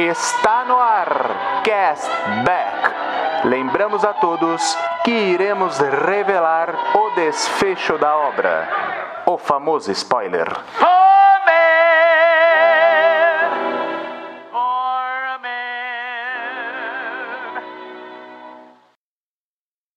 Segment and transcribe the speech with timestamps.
[0.00, 2.06] Está no ar, Cast
[2.46, 3.48] Back.
[3.48, 4.62] Lembramos a todos
[5.04, 9.24] que iremos revelar o desfecho da obra.
[9.26, 10.46] O famoso spoiler.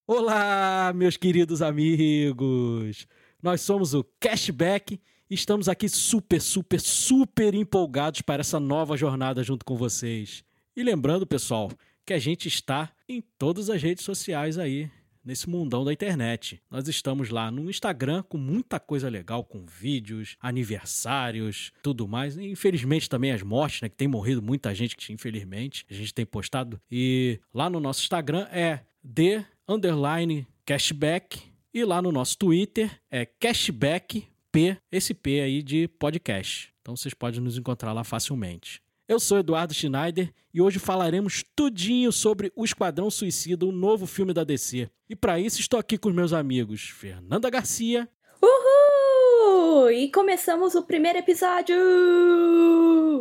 [0.07, 3.07] Olá, meus queridos amigos!
[3.39, 4.99] Nós somos o Cashback
[5.35, 10.43] estamos aqui super, super, super empolgados para essa nova jornada junto com vocês.
[10.75, 11.71] E lembrando, pessoal,
[12.05, 14.89] que a gente está em todas as redes sociais aí,
[15.23, 16.61] nesse mundão da internet.
[16.69, 22.35] Nós estamos lá no Instagram com muita coisa legal, com vídeos, aniversários, tudo mais.
[22.35, 23.89] E, infelizmente também as mortes, né?
[23.89, 26.81] Que tem morrido muita gente que infelizmente a gente tem postado.
[26.91, 31.39] E lá no nosso Instagram é The underline cashback
[31.73, 36.73] e lá no nosso Twitter é cashback P, esse P aí de podcast.
[36.81, 38.81] Então vocês podem nos encontrar lá facilmente.
[39.07, 44.33] Eu sou Eduardo Schneider e hoje falaremos tudinho sobre O Esquadrão Suicida, um novo filme
[44.33, 44.89] da DC.
[45.09, 48.09] E para isso estou aqui com os meus amigos Fernanda Garcia.
[48.41, 49.91] Uhul!
[49.91, 51.75] E começamos o primeiro episódio!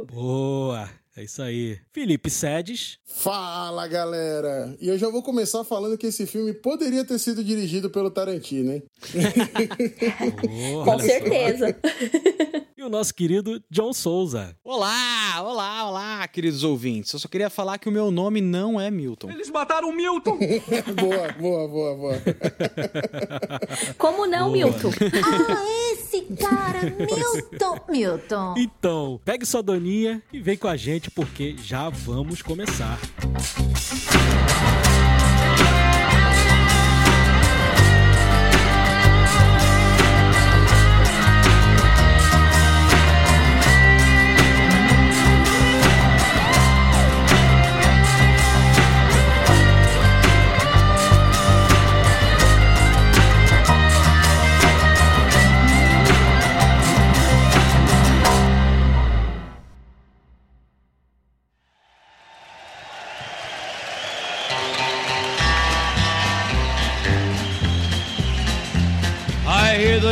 [0.06, 0.99] Boa!
[1.16, 1.78] É isso aí.
[1.92, 2.98] Felipe Sedes.
[3.04, 4.76] Fala, galera!
[4.80, 8.72] E eu já vou começar falando que esse filme poderia ter sido dirigido pelo Tarantino,
[8.72, 8.82] hein?
[10.78, 11.76] oh, Com certeza.
[12.80, 14.56] E o nosso querido John Souza.
[14.64, 17.12] Olá, olá, olá, queridos ouvintes.
[17.12, 19.30] Eu só queria falar que o meu nome não é Milton.
[19.30, 20.38] Eles mataram o Milton!
[20.98, 22.22] boa, boa, boa, boa.
[23.98, 24.52] Como não, boa.
[24.52, 24.90] Milton?
[24.90, 27.80] ah, esse cara, Milton!
[27.90, 28.54] Milton.
[28.56, 32.98] Então, pegue sua doninha e vem com a gente porque já vamos começar.
[34.10, 34.99] the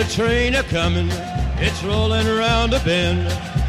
[0.09, 0.63] train a
[1.61, 3.27] it's around a bend,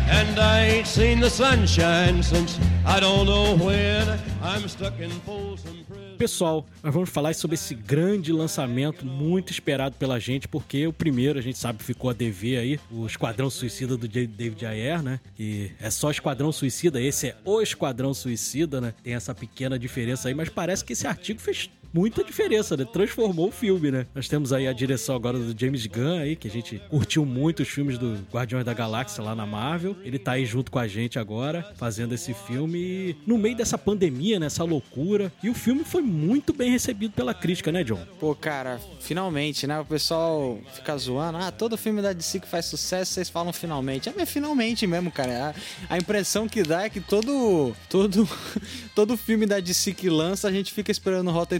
[0.09, 4.07] and I ain't seen the sunshine since I don't know when.
[4.41, 5.79] I'm stuck in Folsom.
[6.17, 11.39] Pessoal, nós vamos falar sobre esse grande lançamento muito esperado pela gente, porque o primeiro
[11.39, 15.21] a gente sabe ficou a dever aí, o Esquadrão Suicida do David Ayer, né?
[15.39, 18.94] E é só Esquadrão Suicida, esse é o Esquadrão Suicida, né?
[19.01, 22.85] Tem essa pequena diferença aí, mas parece que esse artigo fez muita diferença, né?
[22.85, 24.07] Transformou o filme, né?
[24.13, 27.61] Nós temos aí a direção agora do James Gunn aí, que a gente curtiu muito
[27.61, 29.95] os filmes do Guardiões da Galáxia lá na Marvel.
[30.03, 34.39] Ele tá aí junto com a gente agora, fazendo esse filme no meio dessa pandemia,
[34.39, 34.69] nessa né?
[34.69, 35.31] loucura.
[35.44, 38.06] E o filme foi muito bem recebido pela crítica, né, John?
[38.19, 39.79] Pô, cara, finalmente, né?
[39.79, 41.38] O pessoal fica zoando.
[41.38, 44.09] Ah, todo filme da DC que faz sucesso, vocês falam finalmente.
[44.09, 45.56] É, mas finalmente mesmo, cara.
[45.89, 48.27] A, a impressão que dá é que todo, todo,
[48.95, 51.59] todo filme da DC que lança, a gente fica esperando o Rotten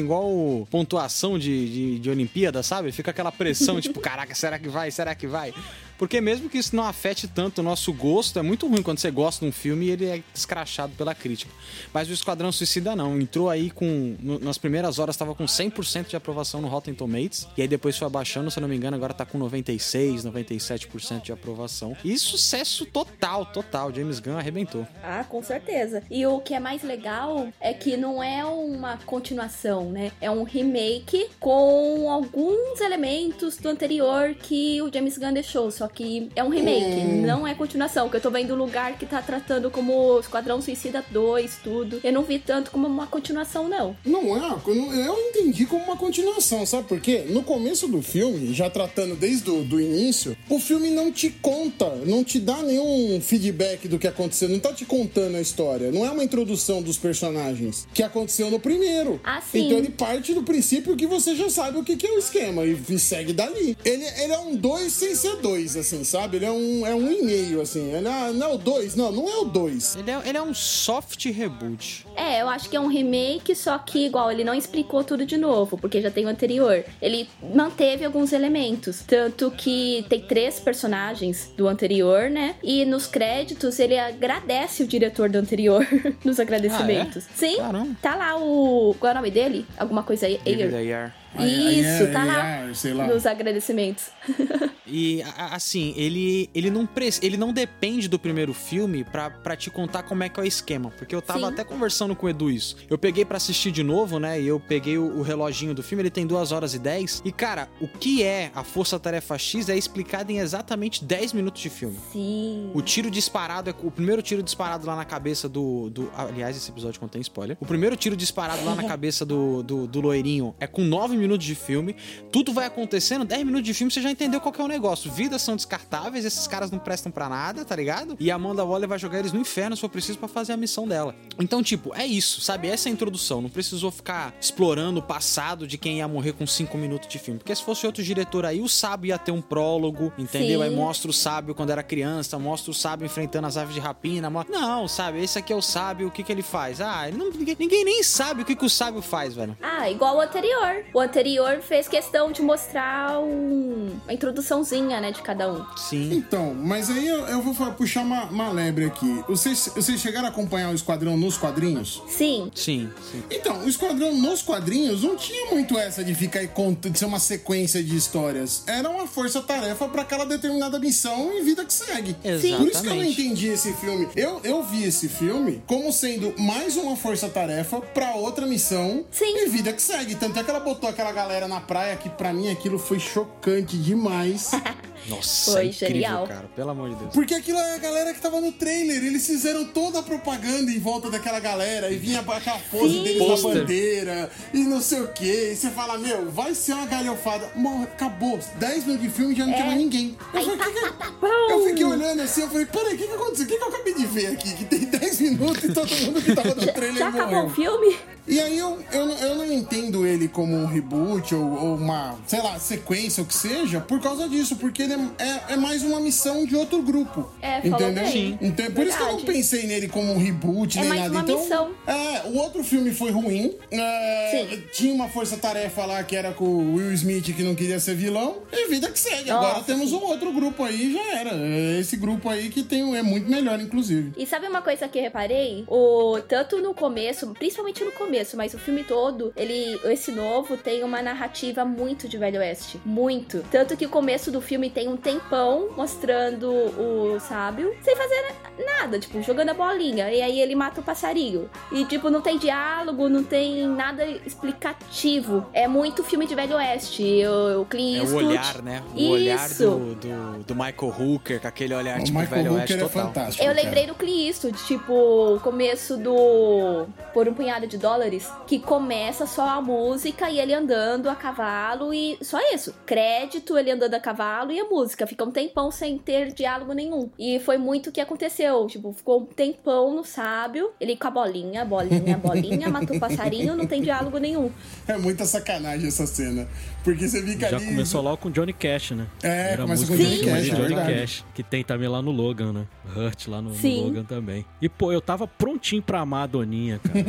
[0.00, 2.92] igual pontuação de, de, de Olimpíada, sabe?
[2.92, 4.90] Fica aquela pressão, tipo, caraca, será que vai?
[4.90, 5.54] Será que vai?
[6.02, 9.08] Porque mesmo que isso não afete tanto o nosso gosto, é muito ruim quando você
[9.08, 11.52] gosta de um filme e ele é escrachado pela crítica.
[11.94, 13.20] Mas o Esquadrão Suicida não.
[13.20, 14.16] Entrou aí com.
[14.18, 17.46] No, nas primeiras horas estava com 100% de aprovação no Rotten Tomatoes.
[17.56, 21.22] E aí depois foi abaixando, se eu não me engano, agora tá com 96, 97%
[21.22, 21.96] de aprovação.
[22.04, 23.94] E sucesso total, total.
[23.94, 24.84] James Gunn arrebentou.
[25.04, 26.02] Ah, com certeza.
[26.10, 30.10] E o que é mais legal é que não é uma continuação, né?
[30.20, 35.70] É um remake com alguns elementos do anterior que o James Gunn deixou.
[35.70, 37.26] Só que é um remake, hum.
[37.26, 38.08] não é continuação.
[38.08, 42.00] Que eu tô vendo o lugar que tá tratando como Esquadrão Suicida 2, tudo.
[42.02, 43.96] Eu não vi tanto como uma continuação, não.
[44.04, 44.60] Não é,
[45.06, 47.24] eu entendi como uma continuação, sabe por quê?
[47.28, 51.88] No começo do filme, já tratando desde o do início, o filme não te conta,
[52.06, 55.90] não te dá nenhum feedback do que aconteceu, não tá te contando a história.
[55.90, 59.20] Não é uma introdução dos personagens que aconteceu no primeiro.
[59.24, 59.66] Ah, sim.
[59.66, 62.64] Então ele parte do princípio que você já sabe o que, que é o esquema
[62.64, 63.76] e, e segue dali.
[63.84, 66.36] Ele, ele é um 2 sem ser 2, assim, sabe?
[66.36, 67.92] Ele é um, é um e-mail, assim.
[67.94, 69.96] Ele é, não é o 2, não, não é o 2.
[69.96, 72.06] Ele é, ele é um soft reboot.
[72.16, 75.36] É, eu acho que é um remake, só que igual, ele não explicou tudo de
[75.36, 76.84] novo, porque já tem o anterior.
[77.00, 82.56] Ele manteve alguns elementos, tanto que tem três personagens do anterior, né?
[82.62, 85.86] E nos créditos ele agradece o diretor do anterior
[86.24, 87.24] nos agradecimentos.
[87.26, 87.36] Ah, é?
[87.36, 87.96] Sim, Caramba.
[88.00, 88.94] tá lá o.
[88.98, 89.66] Qual é o nome dele?
[89.76, 90.38] Alguma coisa aí?
[90.44, 91.21] David Ayer.
[91.38, 94.06] Isso, tá lá, lá nos agradecimentos.
[94.84, 99.70] E assim, ele, ele, não, pre- ele não depende do primeiro filme pra, pra te
[99.70, 100.90] contar como é que é o esquema.
[100.90, 101.44] Porque eu tava Sim.
[101.46, 102.76] até conversando com o Edu isso.
[102.90, 104.38] Eu peguei pra assistir de novo, né?
[104.38, 107.22] E eu peguei o, o reloginho do filme, ele tem 2 horas e 10.
[107.24, 111.62] E, cara, o que é a Força Tarefa X é explicado em exatamente 10 minutos
[111.62, 111.96] de filme.
[112.12, 112.70] Sim.
[112.74, 116.10] O tiro disparado é o primeiro tiro disparado lá na cabeça do, do.
[116.14, 117.56] Aliás, esse episódio contém spoiler.
[117.60, 121.46] O primeiro tiro disparado lá na cabeça do, do, do loirinho é com 9 minutos
[121.46, 121.96] de filme.
[122.30, 125.10] Tudo vai acontecendo, 10 minutos de filme, você já entendeu qual que é o negócio.
[125.10, 128.16] Vidas são descartáveis, esses caras não prestam pra nada, tá ligado?
[128.20, 130.56] E a Amanda Waller vai jogar eles no inferno se for preciso pra fazer a
[130.56, 131.14] missão dela.
[131.38, 132.68] Então, tipo, é isso, sabe?
[132.68, 133.40] Essa é a introdução.
[133.40, 137.38] Não precisou ficar explorando o passado de quem ia morrer com 5 minutos de filme.
[137.38, 140.60] Porque se fosse outro diretor aí, o sábio ia ter um prólogo, entendeu?
[140.60, 140.66] Sim.
[140.66, 144.28] Aí mostra o sábio quando era criança, mostra o sábio enfrentando as aves de rapina.
[144.30, 145.22] mo- Não, sabe?
[145.22, 146.80] Esse aqui é o sábio, o que, que ele faz?
[146.80, 149.56] Ah, ele não, ninguém, ninguém nem sabe o que, que o sábio faz, velho.
[149.62, 150.84] Ah, igual o anterior.
[150.92, 153.90] O anterior fez questão de mostrar um...
[154.04, 155.64] uma introduçãozinha, né, de cada um.
[155.76, 156.10] Sim.
[156.14, 159.22] Então, mas aí eu, eu vou puxar uma, uma lebre aqui.
[159.28, 162.02] Vocês, vocês chegaram a acompanhar o Esquadrão nos quadrinhos?
[162.08, 162.50] Sim.
[162.54, 163.22] Sim, sim.
[163.30, 167.82] Então, o Esquadrão nos quadrinhos não tinha muito essa de ficar de ser uma sequência
[167.82, 168.62] de histórias.
[168.66, 172.14] Era uma força-tarefa pra aquela determinada missão e vida que segue.
[172.14, 173.20] Por isso que eu não Exatamente.
[173.20, 174.08] entendi esse filme.
[174.16, 179.36] Eu, eu vi esse filme como sendo mais uma força-tarefa pra outra missão Sim.
[179.36, 180.14] e vida que segue.
[180.14, 183.76] Tanto é que ela botou aquela galera na praia que pra mim aquilo foi chocante
[183.76, 184.50] demais.
[185.08, 186.26] Nossa, Foi é incrível, genial.
[186.26, 186.44] cara.
[186.54, 187.10] Pelo amor de Deus.
[187.12, 189.02] Porque aquilo é a galera que tava no trailer.
[189.04, 191.90] Eles fizeram toda a propaganda em volta daquela galera.
[191.90, 193.02] E vinha aquela pose Sim.
[193.04, 193.54] deles na Pôster.
[193.60, 194.30] bandeira.
[194.54, 195.50] E não sei o quê.
[195.52, 197.50] E você fala, meu, vai ser uma galhofada.
[197.56, 198.38] Morre, acabou.
[198.58, 200.16] 10 minutos de filme já não tinha mais ninguém.
[200.32, 202.94] Eu, Aí, falei, tá, "Que que- tá, tá, eu fiquei olhando assim, eu falei, peraí,
[202.94, 203.44] o que, que aconteceu?
[203.44, 204.54] O que, que eu acabei de ver aqui?
[204.54, 207.46] Que tem 10 minutos e todo mundo que tava no trailer Já acabou morreu.
[207.46, 207.96] o filme?
[208.26, 212.16] E aí eu, eu, não- eu não entendo ele como um reboot ou, ou uma,
[212.26, 215.82] sei lá, sequência ou que seja, por causa disso, porque ele é, é- é mais
[215.82, 217.30] uma missão de outro grupo.
[217.40, 218.02] É, falou entendeu?
[218.04, 218.12] bem.
[218.12, 218.38] Sim.
[218.40, 221.12] Então, por isso que eu não pensei nele como um reboot É nem mais nada.
[221.12, 221.70] uma então, missão.
[221.86, 223.54] É, o outro filme foi ruim.
[223.70, 224.62] é, Sim.
[224.72, 228.38] Tinha uma força-tarefa lá que era com o Will Smith que não queria ser vilão.
[228.52, 229.30] E vida que segue.
[229.30, 231.30] Agora Nossa, temos um outro grupo aí, já era.
[231.34, 234.12] É Esse grupo aí que tem, é muito melhor, inclusive.
[234.16, 235.64] E sabe uma coisa que eu reparei?
[235.68, 240.82] O tanto no começo, principalmente no começo, mas o filme todo, ele esse novo tem
[240.84, 243.44] uma narrativa muito de Velho Oeste, muito.
[243.50, 248.34] Tanto que o começo do filme tem um tempão mostrando o sábio sem fazer
[248.64, 251.48] nada, tipo, jogando a bolinha e aí ele mata o passarinho.
[251.70, 255.46] E tipo, não tem diálogo, não tem nada explicativo.
[255.52, 257.22] É muito filme de Velho Oeste.
[257.26, 258.82] O, o Clint É o olhar, né?
[258.94, 259.64] O olhar Isso.
[259.70, 262.88] do, do, do Michael Hooker, com aquele olhar O tipo Michael velho Hooker oeste é
[262.88, 263.06] total.
[263.06, 263.42] fantástico.
[263.44, 263.64] Eu cara.
[263.64, 269.26] lembrei do Clint Eastwood, tipo, o começo do Por um Punhado de Dólares, que começa
[269.26, 272.74] só a música e ele andando a cavalo e só isso.
[272.86, 275.06] Crédito, ele andando a cavalo e a música.
[275.06, 277.10] Fica um tempão sem ter diálogo nenhum.
[277.18, 278.66] E foi muito o que aconteceu.
[278.66, 283.54] Tipo, ficou um tempão no sábio, ele com a bolinha, bolinha, bolinha, matou o passarinho,
[283.54, 284.50] não tem diálogo nenhum.
[284.88, 286.48] É muita sacanagem essa cena.
[286.84, 287.66] Porque você fica Já ali.
[287.66, 289.06] começou logo com Johnny Cash, né?
[289.22, 291.00] É, Era a começa com música Johnny Cash, Johnny é verdade.
[291.00, 292.64] Cash, que tem também lá no Logan, né?
[292.96, 293.80] Hurt lá no, no.
[293.84, 294.44] Logan também.
[294.60, 297.04] E, pô, eu tava prontinho pra amar a Doninha, cara.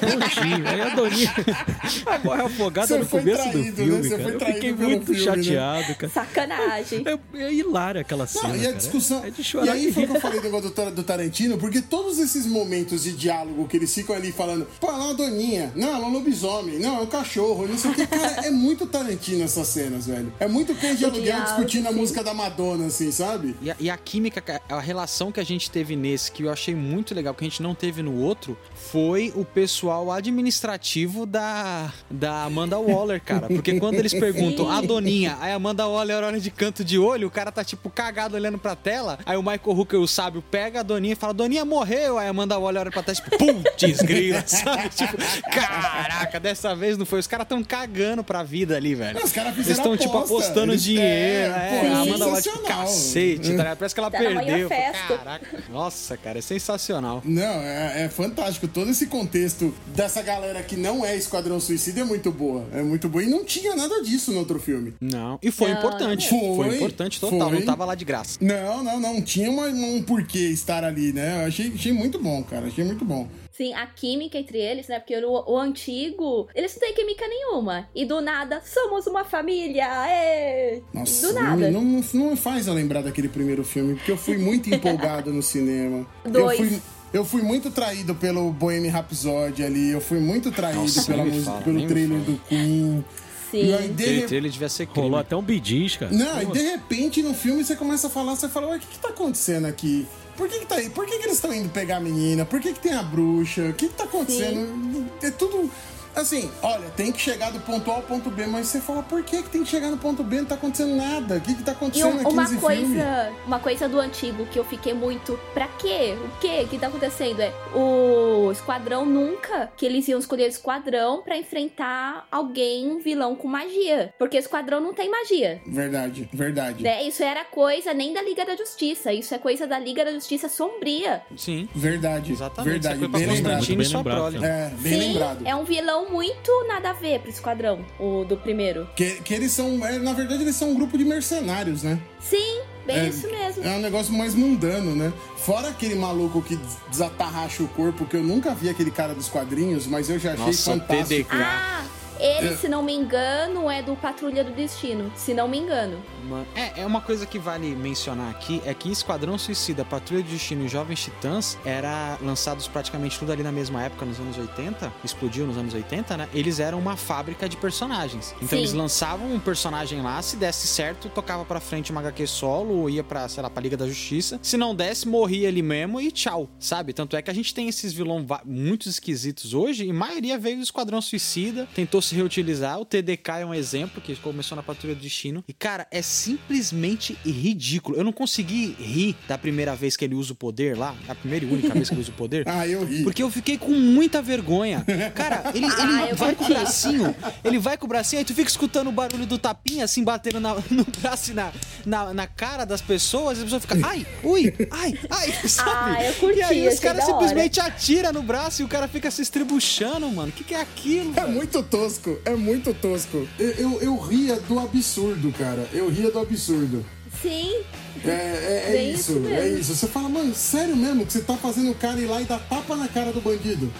[0.00, 0.68] prontinho.
[0.68, 1.34] Aí a Doninha
[2.06, 3.70] agora é afogada Você no foi começo traído, né?
[3.70, 4.22] do filme, Você cara.
[4.22, 5.42] foi Eu traído fiquei muito filme, né?
[5.42, 6.12] chateado, cara.
[6.12, 7.04] Sacanagem.
[7.06, 8.76] É, é hilária aquela cena, Não, e a cara.
[8.76, 9.24] discussão.
[9.24, 10.90] É de e chorar aí de foi o que eu falei do negócio do, Tar-
[10.92, 14.98] do Tarantino, porque todos esses momentos de diálogo que eles ficam ali falando, pô, ela
[14.98, 17.94] é uma doninha, não, ela é um lobisomem, não, é um cachorro, não sei o
[17.94, 18.06] que.
[18.06, 20.32] Cara, é muito Tarantino essas cenas, velho.
[20.38, 23.56] É muito cães de O aluguel discutindo a música da Madonna, assim, sabe?
[23.60, 26.74] E a, e a química, a relação que a gente teve nesse, que eu achei
[26.74, 32.44] muito legal, que a gente não teve no outro, foi o pessoal administrativo da, da
[32.44, 33.46] Amanda Waller, cara.
[33.46, 37.28] Porque quando eles perguntam, a Doninha, aí a Amanda Waller olha de canto de olho,
[37.28, 40.80] o cara tá tipo cagado olhando pra tela, aí o Michael Hooker, o sábio, pega
[40.80, 44.02] a Doninha e fala, Doninha morreu, aí a Amanda Waller olha pra trás, tipo, putz,
[44.02, 44.88] grila, sabe?
[44.90, 45.16] Tipo,
[45.50, 47.20] caraca, dessa vez não foi.
[47.20, 49.03] Os caras tão cagando pra vida ali, velho.
[49.24, 50.34] Os caras Eles fizeram estão, tipo, aposta.
[50.34, 51.52] apostando Eles- dinheiro.
[51.54, 52.62] é, É, Amanda tipo, sensacional.
[52.84, 53.76] cacete, tá ligado?
[53.78, 54.68] Parece que ela Tá perdeu.
[54.68, 55.64] Caraca.
[55.70, 57.22] Nossa, cara, é sensacional.
[57.24, 58.68] Não, é, é fantástico.
[58.68, 62.64] Todo esse contexto dessa galera que não é Esquadrão Suicida é muito boa.
[62.72, 63.22] É muito boa.
[63.22, 64.94] E não tinha nada disso no outro filme.
[65.00, 66.28] Não, e foi Não, importante.
[66.28, 67.58] Foi, Foi, importante total, foi.
[67.58, 68.38] não tava lá de graça.
[68.40, 69.22] Não, não, não.
[69.22, 71.42] Tinha uma- um porquê estar ali, né?
[71.42, 72.66] Eu achei, achei muito bom, cara.
[72.66, 73.28] Achei muito bom.
[73.56, 74.98] Sim, a química entre eles, né?
[74.98, 77.88] Porque o, o antigo, eles não têm química nenhuma.
[77.94, 79.86] E do nada, somos uma família!
[80.08, 80.80] É!
[80.92, 81.70] Nossa, do nada.
[81.70, 85.32] Não, não, não me faz eu lembrar daquele primeiro filme, porque eu fui muito empolgado
[85.32, 86.04] no cinema.
[86.24, 86.58] Dois.
[86.58, 86.82] Eu fui,
[87.12, 91.44] eu fui muito traído pelo Bohemian Rhapsody ali, eu fui muito traído Nossa, pela música,
[91.44, 93.04] fala, pelo trailer do Queen.
[93.52, 93.66] Sim.
[93.66, 95.02] E aí, de trailer devia ser crime.
[95.02, 96.10] Rolou até um bidis, cara.
[96.10, 98.86] Não, e de repente no filme você começa a falar, você fala, ué, o que,
[98.88, 100.08] que tá acontecendo aqui?
[100.36, 100.90] Por que, que tá aí?
[100.90, 102.44] Por que, que eles estão indo pegar a menina?
[102.44, 103.68] Por que, que tem a bruxa?
[103.68, 105.08] O que, que tá acontecendo?
[105.22, 105.70] É tudo.
[106.14, 109.22] Assim, olha, tem que chegar do ponto A ao ponto B, mas você fala, por
[109.22, 110.38] que, que tem que chegar no ponto B?
[110.38, 111.36] Não tá acontecendo nada.
[111.36, 113.36] O que, que tá acontecendo um- aqui uma nesse coisa, filme?
[113.46, 116.14] uma coisa do antigo que eu fiquei muito, pra quê?
[116.24, 116.66] O quê?
[116.70, 117.40] que tá acontecendo?
[117.40, 123.34] É o esquadrão nunca que eles iam escolher o esquadrão pra enfrentar alguém, um vilão
[123.34, 125.60] com magia, porque o esquadrão não tem magia.
[125.66, 126.82] Verdade, verdade.
[126.82, 127.02] Né?
[127.04, 130.48] Isso era coisa nem da Liga da Justiça, isso é coisa da Liga da Justiça
[130.48, 131.22] sombria.
[131.36, 131.68] Sim.
[131.74, 132.32] Verdade.
[132.32, 132.70] Exatamente.
[132.72, 133.66] Verdade, pra bem lembrado.
[133.66, 134.44] Bem lembrado.
[134.44, 135.38] É, bem Sim, lembrado.
[135.46, 138.88] é um vilão muito nada a ver pro esquadrão, o do primeiro.
[138.96, 141.98] Que, que eles são, é, na verdade, eles são um grupo de mercenários, né?
[142.20, 143.64] Sim, bem É, isso mesmo.
[143.64, 145.12] É um negócio mais mundano, né?
[145.38, 149.28] Fora aquele maluco que des- desatarracha o corpo, que eu nunca vi aquele cara dos
[149.28, 151.30] quadrinhos, mas eu já achei Nossa, fantástico.
[151.30, 151.34] TDK.
[151.34, 151.84] Ah,
[152.18, 152.56] ele, É.
[152.56, 155.10] se não me engano, é do Patrulha do Destino.
[155.16, 156.02] Se não me engano.
[156.28, 160.30] Mano, É, é uma coisa que vale mencionar aqui, é que Esquadrão Suicida, Patrulha de
[160.30, 164.90] Destino e Jovens Titãs era lançados praticamente tudo ali na mesma época, nos anos 80,
[165.04, 166.28] explodiu nos anos 80, né?
[166.32, 168.32] Eles eram uma fábrica de personagens.
[168.36, 168.56] Então Sim.
[168.58, 172.90] eles lançavam um personagem lá, se desse certo, tocava pra frente uma HQ solo, ou
[172.90, 174.38] ia pra, sei lá, pra Liga da Justiça.
[174.42, 176.92] Se não desse, morria ali mesmo e tchau, sabe?
[176.94, 180.56] Tanto é que a gente tem esses vilões muito esquisitos hoje, e a maioria veio
[180.56, 182.78] do Esquadrão Suicida, tentou se reutilizar.
[182.78, 185.42] O TDK é um exemplo, que começou na Patrulha do Destino.
[185.48, 187.96] E, cara, é simplesmente ridículo.
[187.96, 191.44] Eu não consegui rir da primeira vez que ele usa o poder lá, a primeira
[191.44, 192.44] e única vez que ele usa o poder.
[192.54, 193.02] Ah, eu ri.
[193.02, 194.84] Porque eu fiquei com muita vergonha.
[195.14, 195.72] Cara, ele, ele
[196.12, 198.92] Ah, vai com o bracinho, ele vai com o bracinho, aí tu fica escutando o
[198.92, 201.50] barulho do tapinha, assim, batendo na- no braço e na,
[201.84, 205.96] na, na cara das pessoas, e a pessoa fica, ai, ui, ai, ai, sabe?
[205.96, 209.10] Ah, eu curti, e aí os caras simplesmente atiram no braço e o cara fica
[209.10, 210.28] se estribuchando, mano.
[210.28, 211.10] O que, que é aquilo?
[211.16, 211.32] É velho?
[211.32, 211.93] muito tosco,
[212.24, 213.26] é muito tosco.
[213.38, 215.68] Eu, eu, eu ria do absurdo, cara.
[215.72, 216.84] Eu ria do absurdo.
[217.22, 217.62] Sim,
[218.04, 219.74] É, é, é isso, isso é isso.
[219.74, 222.38] Você fala, mano, sério mesmo que você tá fazendo o cara ir lá e dar
[222.40, 223.72] tapa na cara do bandido?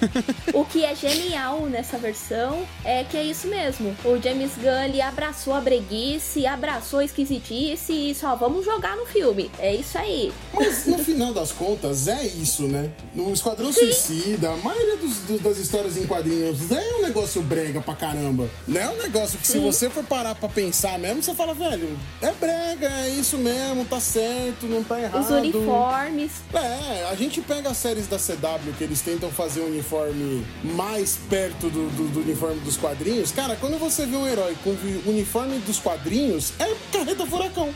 [0.54, 3.96] o que é genial nessa versão é que é isso mesmo.
[4.04, 9.06] O James Gunn ele abraçou a breguice, abraçou a esquisitice e só vamos jogar no
[9.06, 9.50] filme.
[9.58, 10.32] É isso aí.
[10.54, 12.90] Mas no final das contas é isso, né?
[13.14, 17.80] No Esquadrão Suicida, a maioria dos- do- das histórias em quadrinhos é um negócio brega
[17.80, 18.48] pra caramba.
[18.66, 21.96] Não é um negócio que se você for parar pra pensar mesmo, você fala, velho,
[22.22, 25.22] é brega, é isso mesmo, tá certo, não tá errado.
[25.22, 26.32] Os uniformes.
[26.52, 31.18] É, a gente pega as séries da CW que eles tentam fazer um uniforme mais
[31.28, 33.32] perto do, do- do uniforme dos quadrinhos.
[33.32, 37.74] Cara, quando você vê um herói com o uniforme dos quadrinhos, é carreta furacão.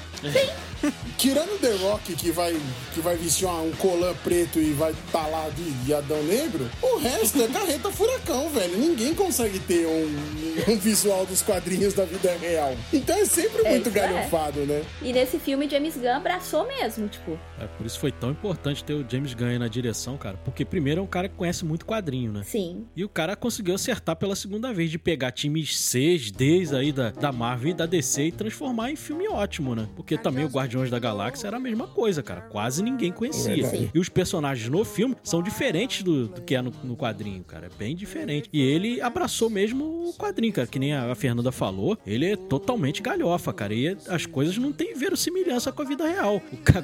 [1.19, 2.57] Tirando o The Rock, que vai,
[2.93, 6.69] que vai vestir uma- um colã preto e vai estar lá de, de Adão Negro,
[6.83, 8.77] o resto é carreta furacão, velho.
[8.77, 12.77] Ninguém consegue ter um, um visual dos quadrinhos da vida real.
[12.93, 13.93] Então é sempre É, muito é.
[13.93, 14.83] galhofado, né?
[15.03, 17.39] E nesse filme, James Gunn abraçou mesmo, tipo.
[17.61, 20.37] É por isso foi tão importante ter o James Gunn aí na direção, cara.
[20.45, 22.43] Porque primeiro é um cara que conhece muito quadrinho, né?
[22.45, 22.85] Sim.
[22.97, 27.11] E o cara conseguiu acertar pela segunda vez de pegar times Cs, Ds aí da,
[27.11, 29.89] da Marvel e da DC e transformar em filme ótimo, né?
[29.97, 32.43] Porque também o Guardiões da Galáxia era a mesma coisa, cara.
[32.43, 33.55] Quase ninguém conhecia.
[33.55, 33.91] Verdade.
[33.95, 37.67] E os personagens no filme são diferentes do, do que é no, no quadrinho, cara.
[37.67, 38.49] É bem diferente.
[38.53, 40.67] E ele abraçou mesmo o quadrinho, cara.
[40.67, 41.97] Que nem a, a Fernanda falou.
[42.07, 43.75] Ele é totalmente galhofa, cara.
[43.75, 46.41] E as coisas não têm verossimilhança com a vida real.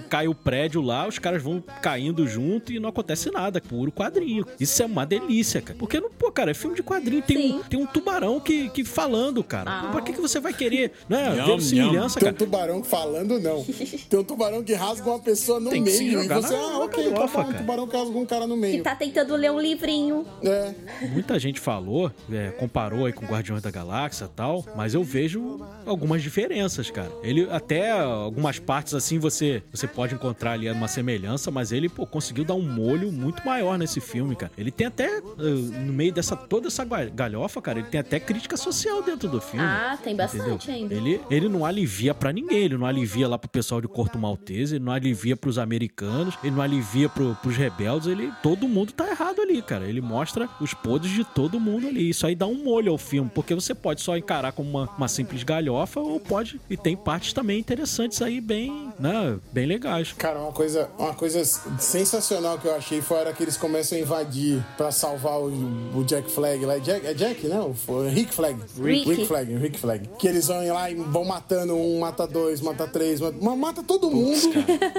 [0.09, 3.61] Cai o prédio lá, os caras vão caindo junto e não acontece nada.
[3.61, 4.47] Puro quadrinho.
[4.59, 5.79] Isso é uma delícia, cara.
[5.79, 7.23] Porque, não, pô, cara, é filme de quadrinho.
[7.23, 9.71] Tem, um, tem um tubarão que, que falando, cara.
[9.71, 9.89] Ah.
[9.91, 11.31] Pra que, que você vai querer, né?
[11.35, 12.37] Verossimilhança, Tem um cara.
[12.37, 13.65] tubarão falando, não.
[14.09, 16.19] Tem um tubarão que rasga uma pessoa no Tem que se meio.
[16.21, 17.59] E jogar você, na- ah, na ok, tá galhofa, bom, um cara.
[17.59, 18.83] tubarão que rasga um cara no Que meio.
[18.83, 20.27] tá tentando ler um livrinho.
[20.43, 20.75] É.
[21.13, 25.61] Muita gente falou, é, comparou aí com Guardiões da Galáxia e tal, mas eu vejo
[25.87, 27.11] algumas diferenças, cara.
[27.23, 32.07] Ele até algumas partes assim você você pode encontrar ali uma semelhança, mas ele pô,
[32.07, 34.53] conseguiu dar um molho muito maior nesse filme, cara.
[34.57, 38.19] Ele tem até eh, no meio dessa toda essa ga- galhofa, cara, ele tem até
[38.21, 39.65] crítica social dentro do filme.
[39.65, 40.75] Ah, tem bastante Entendeu?
[40.75, 40.95] ainda.
[40.95, 44.77] Ele, ele não alivia pra ninguém, ele não alivia lá pro pessoal de Corto Maltese,
[44.77, 49.07] ele não alivia pros americanos, ele não alivia pro, pros rebeldes, ele todo mundo tá
[49.11, 49.85] errado ali, cara.
[49.85, 52.09] Ele mostra os podres de todo mundo ali.
[52.09, 55.09] Isso aí dá um molho ao filme, porque você pode só encarar como uma, uma
[55.09, 60.15] simples galhofa ou pode e tem partes também interessantes aí bem Não, bem legais.
[60.15, 61.45] Cara, uma coisa, uma coisa
[61.79, 65.99] sensacional que eu achei foi a hora que eles começam a invadir pra salvar o,
[65.99, 66.77] o Jack Flag lá.
[66.77, 67.75] É Jack, é Jack, não?
[67.75, 68.59] Foi Rick Flag.
[68.83, 69.11] Rick.
[69.11, 70.09] Rick Flag, Rick Flag.
[70.19, 73.83] Que eles vão lá e vão matando um, mata dois, mata três, mata, ma- mata
[73.83, 74.41] todo mundo.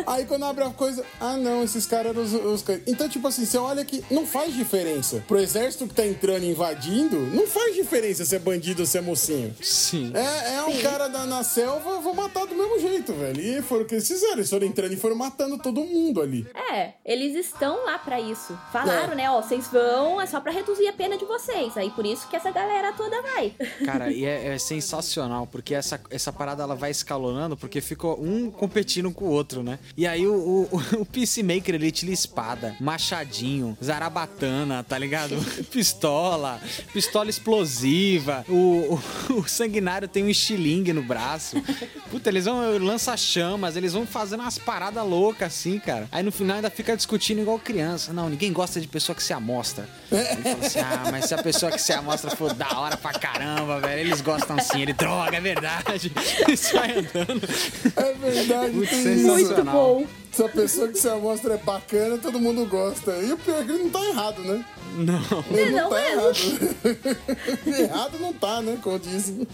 [0.07, 2.81] Aí quando abre a coisa, ah não, esses caras eram os, os caras.
[2.87, 5.23] Então, tipo assim, você olha que não faz diferença.
[5.27, 8.97] Pro exército que tá entrando e invadindo, não faz diferença se é bandido ou se
[8.97, 9.55] é mocinho.
[9.61, 10.11] Sim.
[10.15, 13.41] É, é um cara da, na selva, vou matar do mesmo jeito, velho.
[13.41, 14.33] E foram o que eles fizeram.
[14.37, 16.47] Eles foram entrando e foram matando todo mundo ali.
[16.71, 18.57] É, eles estão lá pra isso.
[18.71, 19.15] Falaram, É.
[19.15, 19.31] né?
[19.31, 21.75] Ó, vocês vão, é só pra reduzir a pena de vocês.
[21.77, 23.53] Aí por isso que essa galera toda vai.
[23.85, 28.40] Cara, e é, é sensacional, porque essa, essa parada ela vai escalonando, porque ficou um
[28.49, 29.77] competindo com o outro, né?
[29.95, 30.33] E aí o,
[30.71, 35.35] o, o Peacemaker ele tira espada, machadinho, zarabatana, tá ligado?
[35.71, 36.59] Pistola,
[36.93, 41.61] pistola explosiva, o, o, o sanguinário tem um estilingue no braço.
[42.09, 46.07] Puta, eles vão lança chamas, eles vão fazendo umas paradas loucas assim, cara.
[46.11, 48.13] Aí no final ainda fica discutindo igual criança.
[48.13, 49.87] Não, ninguém gosta de pessoa que se amostra.
[50.11, 53.11] Ele fala assim: ah, mas se a pessoa que se amostra for da hora pra
[53.11, 54.81] caramba, velho, eles gostam sim.
[54.81, 56.11] Ele, droga, é verdade.
[56.47, 57.47] E sai andando.
[57.95, 58.30] É verdade,
[58.71, 59.27] Muito tem isso.
[59.27, 60.05] Muito bom.
[60.31, 63.11] Se a pessoa que se amostra é bacana, todo mundo gosta.
[63.17, 64.65] E o pior é que ele não tá errado, né?
[64.95, 65.45] Não.
[65.57, 66.21] Ele Não tá mesmo.
[66.21, 67.67] errado.
[67.67, 68.77] errado não tá, né?
[68.81, 69.45] Como dizem.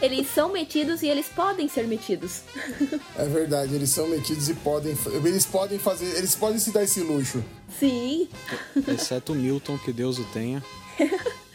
[0.00, 2.40] Eles são metidos e eles podem ser metidos.
[3.18, 4.96] É verdade, eles são metidos e podem.
[5.24, 6.06] Eles podem fazer.
[6.16, 7.42] Eles podem se dar esse luxo.
[7.78, 8.28] Sim.
[8.88, 10.62] Exceto o Milton, que Deus o tenha.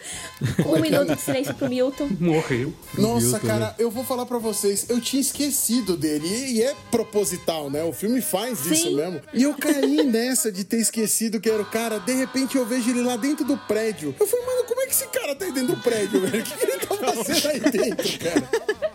[0.65, 2.09] Um minuto de silêncio pro Milton.
[2.19, 2.73] Morreu.
[2.97, 3.75] Nossa, Milton, cara, né?
[3.77, 6.27] eu vou falar pra vocês, eu tinha esquecido dele.
[6.27, 7.83] E, é proposital, né?
[7.83, 8.95] O filme faz isso Sim.
[8.95, 9.21] mesmo.
[9.33, 11.99] E eu caí nessa de ter esquecido que era o cara.
[11.99, 14.15] De repente eu vejo ele lá dentro do prédio.
[14.19, 16.41] Eu falei, mano, como é que esse cara tá aí dentro do prédio, velho?
[16.41, 18.49] O que, que ele tá fazendo aí dentro, cara?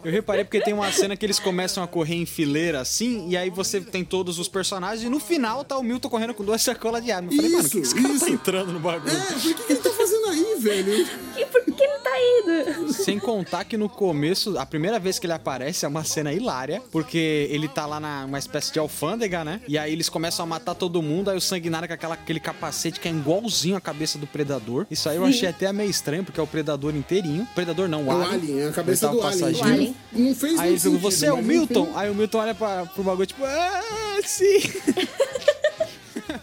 [0.05, 3.37] Eu reparei porque tem uma cena que eles começam a correr em fileira assim, e
[3.37, 6.63] aí você tem todos os personagens, e no final tá o Milton correndo com duas
[6.63, 7.29] sacolas de arma.
[7.33, 8.25] Eu falei, mano, Isso, que esse cara isso.
[8.25, 9.17] tá entrando no bagulho?
[9.17, 9.91] É, por que, que ele tá
[10.27, 11.07] fazendo aí, velho?
[11.37, 12.93] E por que ele tá indo?
[12.93, 16.83] Sem contar que no começo, a primeira vez que ele aparece é uma cena hilária,
[16.91, 19.61] porque ele tá lá numa espécie de alfândega, né?
[19.69, 22.99] E aí eles começam a matar todo mundo, aí o sanguinário com aquela, aquele capacete
[23.01, 24.87] que é igualzinho a cabeça do predador.
[24.91, 27.47] Isso aí eu achei até meio estranho, porque é o predador inteirinho.
[27.55, 28.35] Predador não, o É o alien.
[28.35, 29.33] Alien, é a cabeça do Alien.
[29.33, 29.69] passageiro.
[29.69, 29.97] Alien.
[30.13, 31.85] Não, não fez Aí ele sentido, você é o Milton?
[31.85, 34.59] filme- Aí o Milton olha pra, pro bagulho, tipo, ah, sim.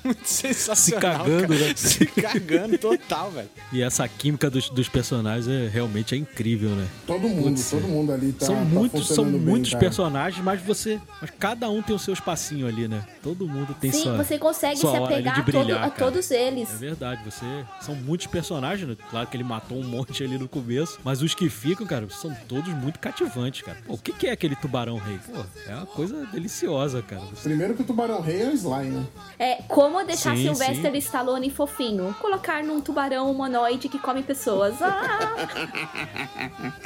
[0.04, 1.02] Muito sensacional.
[1.26, 1.68] cagando, cara.
[1.68, 1.74] né?
[1.76, 3.50] Se cagando total, velho.
[3.72, 6.88] E essa química dos, dos personagens é realmente é incrível, né?
[7.08, 8.46] Todo mundo, Putz, todo mundo ali tá.
[8.46, 9.80] são tá muitos, são bem, muitos cara.
[9.80, 11.00] personagens, mas você.
[11.22, 13.06] Mas cada um tem o seu espacinho ali, né?
[13.22, 14.18] Todo mundo tem Sim, sua.
[14.18, 16.12] você consegue se apegar de a, todo- brilhar, a cara.
[16.12, 16.70] todos eles.
[16.70, 17.46] É verdade, você.
[17.82, 18.98] São muitos personagens, né?
[19.10, 21.00] Claro que ele matou um monte ali no começo.
[21.04, 23.78] Mas os que ficam, cara, são todos muito cativantes, cara.
[23.86, 25.20] Pô, o que, que é aquele tubarão rei?
[25.32, 27.22] Pô, é uma coisa deliciosa, cara.
[27.42, 29.06] Primeiro que o Tubarão Rei é o Sly, né?
[29.39, 30.97] É como deixar Sim, Sylvester sim.
[30.97, 32.15] Stallone fofinho.
[32.19, 34.82] Colocar num tubarão humanoide que come pessoas.
[34.82, 35.36] Ah,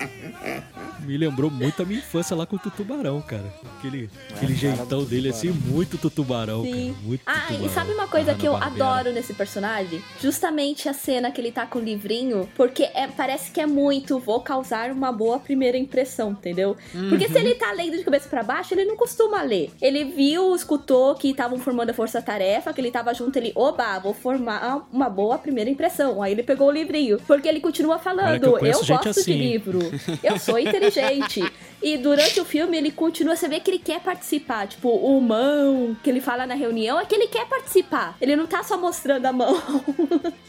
[1.01, 3.45] Me lembrou muito a minha infância lá com o tubarão, cara.
[3.77, 6.93] Aquele, aquele jeitão dele, assim, muito tubarão, sim.
[6.93, 7.07] cara.
[7.07, 7.73] Muito Ah, e tubarão.
[7.73, 8.85] sabe uma coisa que eu Hanna-Barbera.
[8.99, 10.01] adoro nesse personagem?
[10.19, 14.19] Justamente a cena que ele tá com o livrinho, porque é- parece que é muito,
[14.19, 16.75] vou causar uma boa primeira impressão, entendeu?
[17.09, 17.31] Porque Uhum.
[17.31, 19.71] se ele tá lendo de cabeça pra baixo, ele não costuma ler.
[19.81, 24.13] Ele viu, escutou que estavam formando a força-tarefa, que ele tava junto, ele, oba, vou
[24.13, 26.21] formar uma boa primeira impressão.
[26.21, 29.09] Aí ele pegou o livrinho, porque ele continua Olha falando, que eu eu, gosto de
[29.09, 29.37] assim.
[29.37, 29.79] livro,
[30.23, 31.41] eu sou inteligente.
[31.81, 34.67] E durante o filme ele continua, você vê que ele quer participar.
[34.67, 38.17] Tipo, o mão que ele fala na reunião é que ele quer participar.
[38.19, 39.55] Ele não tá só mostrando a mão.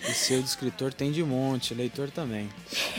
[0.08, 2.48] E seu de escritor tem de monte, leitor também.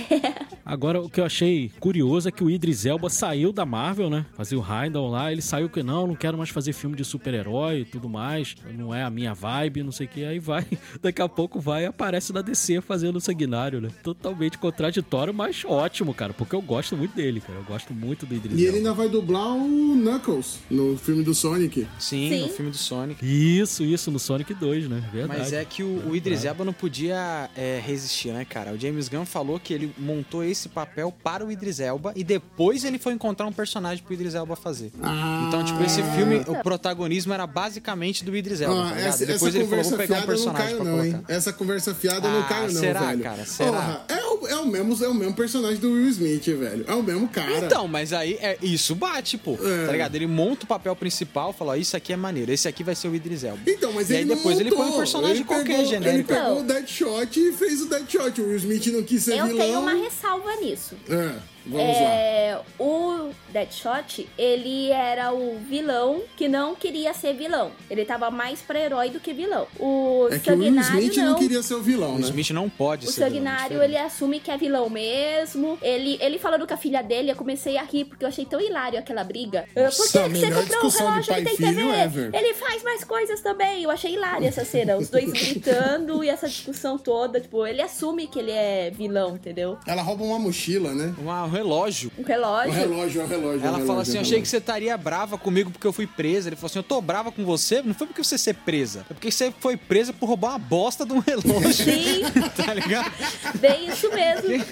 [0.65, 4.25] Agora, o que eu achei curioso é que o Idris Elba saiu da Marvel, né?
[4.33, 7.79] Fazia o Heimdall lá, ele saiu que não, não quero mais fazer filme de super-herói
[7.79, 10.23] e tudo mais, não é a minha vibe, não sei o que.
[10.23, 10.65] Aí vai,
[11.01, 13.89] daqui a pouco vai e aparece na DC fazendo o Sanguinário, né?
[14.03, 17.57] Totalmente contraditório, mas ótimo, cara, porque eu gosto muito dele, cara.
[17.57, 21.33] Eu gosto muito do Idris E ele ainda vai dublar o Knuckles no filme do
[21.33, 21.87] Sonic.
[21.99, 22.41] Sim, Sim.
[22.41, 23.19] no filme do Sonic.
[23.25, 25.03] Isso, isso, no Sonic 2, né?
[25.11, 25.39] Verdade.
[25.39, 28.73] Mas é que o, o Idris Elba não podia é, resistir, né, cara?
[28.73, 32.83] O James Gunn falou que ele montou esse papel para o Idris Elba e depois
[32.83, 34.91] ele foi encontrar um personagem pro Idris Elba fazer.
[35.01, 35.45] Ah.
[35.47, 39.53] Então, tipo, esse filme, o protagonismo era basicamente do Idris Elba, Ah, tá essa, depois
[39.55, 41.11] essa ele falou, vou pegar um eu não personagem caio pra não, hein?
[41.13, 41.33] colocar.
[41.33, 43.23] Essa conversa fiada eu não Ah, caio não, será, velho.
[43.23, 43.45] cara?
[43.45, 43.71] Será?
[43.71, 46.85] Porra, é, o, é, o mesmo, é o mesmo personagem do Will Smith, velho.
[46.87, 47.65] É o mesmo cara.
[47.65, 49.53] Então, mas aí é, isso bate, pô.
[49.61, 49.85] É.
[49.85, 50.15] Tá ligado?
[50.15, 53.07] Ele monta o papel principal, fala, ó, isso aqui é maneiro, esse aqui vai ser
[53.07, 53.61] o Idris Elba.
[53.67, 54.97] Então, mas e aí ele depois não ele põe um montou.
[54.99, 56.31] personagem Ele qualquer, pegou, genérico.
[56.31, 58.41] Ele pegou o Deadshot e fez o Deadshot.
[58.41, 59.65] O Will Smith não quis ser Eu vilão.
[59.65, 60.95] tenho uma ressalva nisso.
[61.09, 61.35] É.
[61.65, 61.91] Vamos lá.
[61.91, 67.71] É, o Deadshot, ele era o vilão que não queria ser vilão.
[67.89, 69.67] Ele tava mais pra herói do que vilão.
[69.79, 71.25] O É que o Sanguinário Smith não.
[71.31, 72.21] não queria ser o vilão, O né?
[72.27, 73.89] Smith não pode O ser vilão, Sanguinário, diferente.
[73.95, 75.77] ele assume que é vilão mesmo.
[75.81, 78.59] Ele, ele falando com a filha dele, eu comecei a rir, porque eu achei tão
[78.61, 79.65] hilário aquela briga.
[79.75, 81.81] Eu, Por Nossa, que, a que você comprou um relógio pai que tem TV?
[82.03, 82.29] ever.
[82.33, 83.83] Ele faz mais coisas também.
[83.83, 84.97] Eu achei hilária essa cena.
[84.97, 87.39] Os dois gritando e essa discussão toda.
[87.39, 89.77] Tipo, ele assume que ele é vilão, entendeu?
[89.85, 91.13] Ela rouba uma mochila, né?
[91.49, 92.11] Um relógio.
[92.17, 92.71] Um relógio.
[92.71, 93.49] Um relógio, um relógio.
[93.49, 96.05] um Ela relógio, fala assim: um achei que você estaria brava comigo porque eu fui
[96.07, 96.49] presa.
[96.49, 99.13] Ele falou assim: eu tô brava com você, não foi porque você ser presa, é
[99.13, 101.73] porque você foi presa por roubar uma bosta de um relógio.
[101.73, 102.21] Sim,
[102.55, 103.11] tá ligado?
[103.59, 104.65] bem isso mesmo.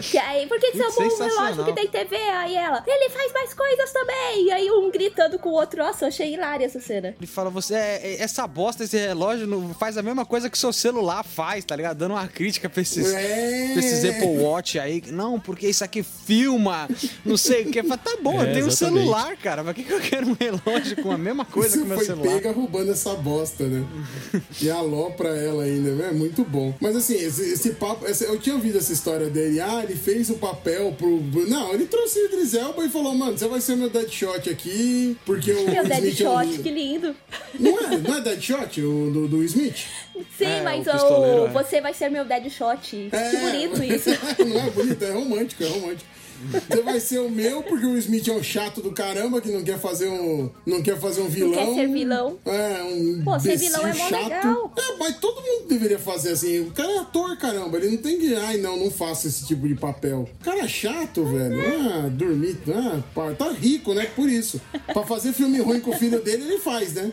[0.00, 2.16] Que aí, por que, que você roubou um relógio que tem TV?
[2.16, 4.46] Aí ela, ele faz mais coisas também.
[4.46, 5.82] E aí um gritando com o outro.
[5.82, 7.14] Nossa, eu achei hilária essa cena.
[7.18, 10.56] Ele fala: você é, é- essa bosta, esse relógio não faz a mesma coisa que
[10.56, 11.96] seu celular faz, tá ligado?
[11.98, 13.70] Dando uma crítica pra esses, É.
[13.72, 15.02] pra esses Apple Watch aí.
[15.08, 16.86] Não, porque isso aqui filma,
[17.24, 17.82] não sei o que.
[17.82, 19.64] Fala, tá bom, É, eu tenho um celular, cara.
[19.64, 21.96] Pra que, que eu quero um relógio com a mesma coisa Você que o meu
[21.96, 22.34] foi celular?
[22.34, 23.84] pega roubando essa bosta, né?
[24.60, 26.08] e alopra ela ainda, né?
[26.10, 26.74] É muito bom.
[26.80, 29.58] Mas assim, esse, esse papo, esse- eu tinha ouvido essa história dele.
[29.60, 31.20] Ah, ele fez o papel pro.
[31.48, 35.16] Não, ele trouxe o Idris Elba e falou: mano, você vai ser meu Deadshot aqui,
[35.24, 37.16] porque o Meu Smith é Deadshot, um- que lindo.
[37.58, 39.86] Não é, não é Deadshot o do, do Smith?
[40.36, 41.50] Sim, É, mas o o é.
[41.50, 43.08] você vai ser meu Deadshot.
[43.12, 44.10] É, Que bonito isso.
[44.44, 45.97] não é bonito, é romântico, é romântico.
[45.98, 46.27] George.
[46.68, 49.62] Você vai ser o meu porque o Smith é um chato do caramba que não
[49.62, 50.50] quer fazer um.
[50.66, 51.52] Não quer fazer um vilão.
[51.52, 52.38] quer ser vilão.
[52.46, 53.22] É, um.
[53.24, 54.24] Pô, ser vilão é mó chato.
[54.24, 54.72] legal.
[54.76, 56.60] É, mas todo mundo deveria fazer assim.
[56.60, 57.76] O cara é ator, caramba.
[57.78, 58.34] Ele não tem que.
[58.34, 60.28] Ai, não, não faço esse tipo de papel.
[60.40, 61.60] O cara é chato, velho.
[61.60, 62.58] Ah, dormir.
[62.68, 64.06] Ah, pá, tá rico, né?
[64.14, 64.60] Por isso.
[64.92, 67.10] Pra fazer filme ruim com o filho dele, ele faz, né?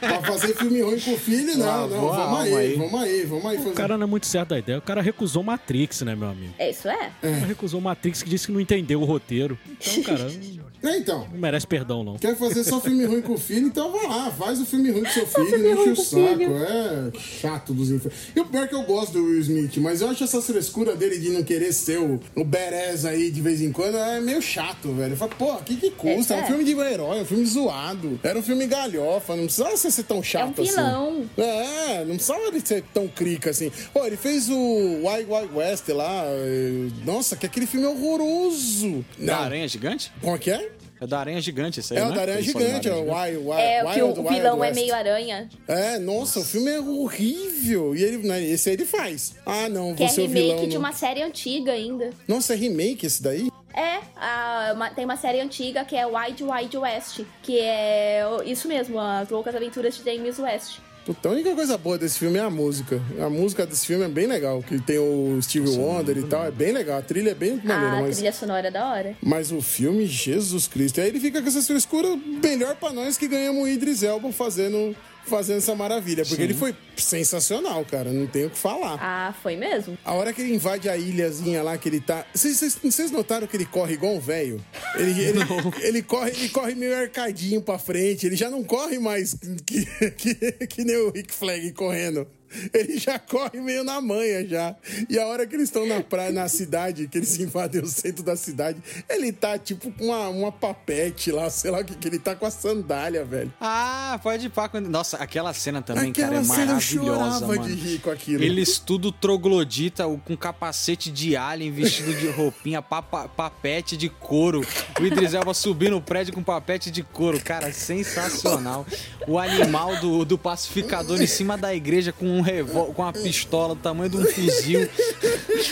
[0.00, 2.12] pra fazer filme ruim com o filho, não, Lavou não.
[2.12, 2.74] a Vamos aí, aí.
[2.76, 3.70] vamos aí, vamos aí fazer.
[3.70, 4.78] O cara não é muito certo da ideia.
[4.78, 6.52] O cara recusou Matrix, né, meu amigo?
[6.58, 7.10] É, isso é.
[7.18, 9.58] O cara recusou Matrix que disse que não entendeu o roteiro.
[9.70, 10.26] Então, cara,
[10.84, 11.26] É, então.
[11.32, 12.16] não merece perdão, não.
[12.16, 15.02] Quer fazer só filme ruim com o filho, então vai lá, faz o filme ruim
[15.04, 16.26] com seu filho, filme não enche o o saco.
[16.38, 16.56] filho.
[16.64, 18.18] É chato dos infernos.
[18.34, 20.94] E o pior é que eu gosto do Will Smith, mas eu acho essa frescura
[20.96, 24.40] dele de não querer ser o, o badass aí de vez em quando é meio
[24.42, 25.12] chato, velho.
[25.12, 26.34] Eu falo, pô, que que custa?
[26.34, 26.46] É, É, um é.
[26.46, 28.20] filme de herói, é um filme zoado.
[28.22, 30.70] Era um filme galhofa, não precisava ser tão chato assim.
[30.70, 31.24] vilão.
[31.36, 33.70] É, não precisava ele ser tão crica assim.
[33.92, 36.24] Pô, ele fez o Wild Wild West lá.
[36.26, 39.04] eh, Nossa, que aquele filme é horroroso.
[39.18, 40.12] Da Não, aranha gigante?
[40.20, 40.70] como é que é?
[41.04, 42.14] É da aranha gigante esse aí, É o né?
[42.14, 44.66] da Aranha Eles Gigante, é o Wild, Wild, É, que o, Wild, o vilão Wild
[44.66, 45.48] é meio aranha.
[45.68, 47.94] É, nossa, o filme é horrível.
[47.94, 49.34] E ele, né, esse aí ele faz.
[49.46, 50.68] Ah, não, Que é você é o remake vilão.
[50.68, 50.80] de não.
[50.80, 52.10] uma série antiga ainda.
[52.26, 53.48] Nossa, é remake esse daí?
[53.76, 58.68] É, a- uma- tem uma série antiga que é Wild Wild West, que é isso
[58.68, 60.78] mesmo, as loucas aventuras de James West.
[61.04, 62.98] Puta, a única coisa boa desse filme é a música.
[63.20, 64.62] A música desse filme é bem legal.
[64.62, 66.46] Que tem o Steve Wonder e tal.
[66.46, 66.98] É bem legal.
[66.98, 68.16] A trilha é bem maneira, a mas.
[68.16, 69.14] trilha sonora é da hora.
[69.22, 70.98] Mas o filme, Jesus Cristo.
[70.98, 74.32] E aí ele fica com essas frescuras, melhor pra nós que ganhamos o Idris Elba
[74.32, 76.24] fazendo, fazendo essa maravilha.
[76.24, 78.12] Porque ele foi sensacional, cara.
[78.12, 78.98] Não tenho o que falar.
[79.00, 79.96] Ah, foi mesmo?
[80.04, 82.24] A hora que ele invade a ilhazinha lá que ele tá.
[82.34, 84.64] Vocês notaram que ele corre igual um velho?
[84.96, 85.40] Ele, ele,
[85.80, 88.26] ele, corre, ele corre meio arcadinho pra frente.
[88.26, 90.34] Ele já não corre mais que, que,
[90.66, 92.26] que nem o Rick Flag correndo.
[92.72, 94.74] Ele já corre meio na manha já.
[95.08, 98.22] E a hora que eles estão na praia, na cidade, que eles invadem o centro
[98.22, 102.08] da cidade, ele tá tipo com uma, uma papete lá, sei lá o que, que
[102.08, 103.52] ele tá com a sandália, velho.
[103.60, 104.68] Ah, pode pá.
[104.68, 107.64] quando- Nossa, aquela cena também, Aquela cara, é cena maravilhosa, mano.
[107.66, 108.42] de rir com aquilo.
[108.42, 114.62] Eles tudo troglodita, com capacete de alien, vestido de roupinha, papa- papete de couro.
[115.00, 117.40] O Idris Elba subindo o prédio com papete de couro.
[117.40, 118.86] Cara, sensacional.
[119.26, 123.74] O animal do, do pacificador em cima da igreja com um revólver, com uma pistola
[123.74, 124.88] do tamanho de um fuzil.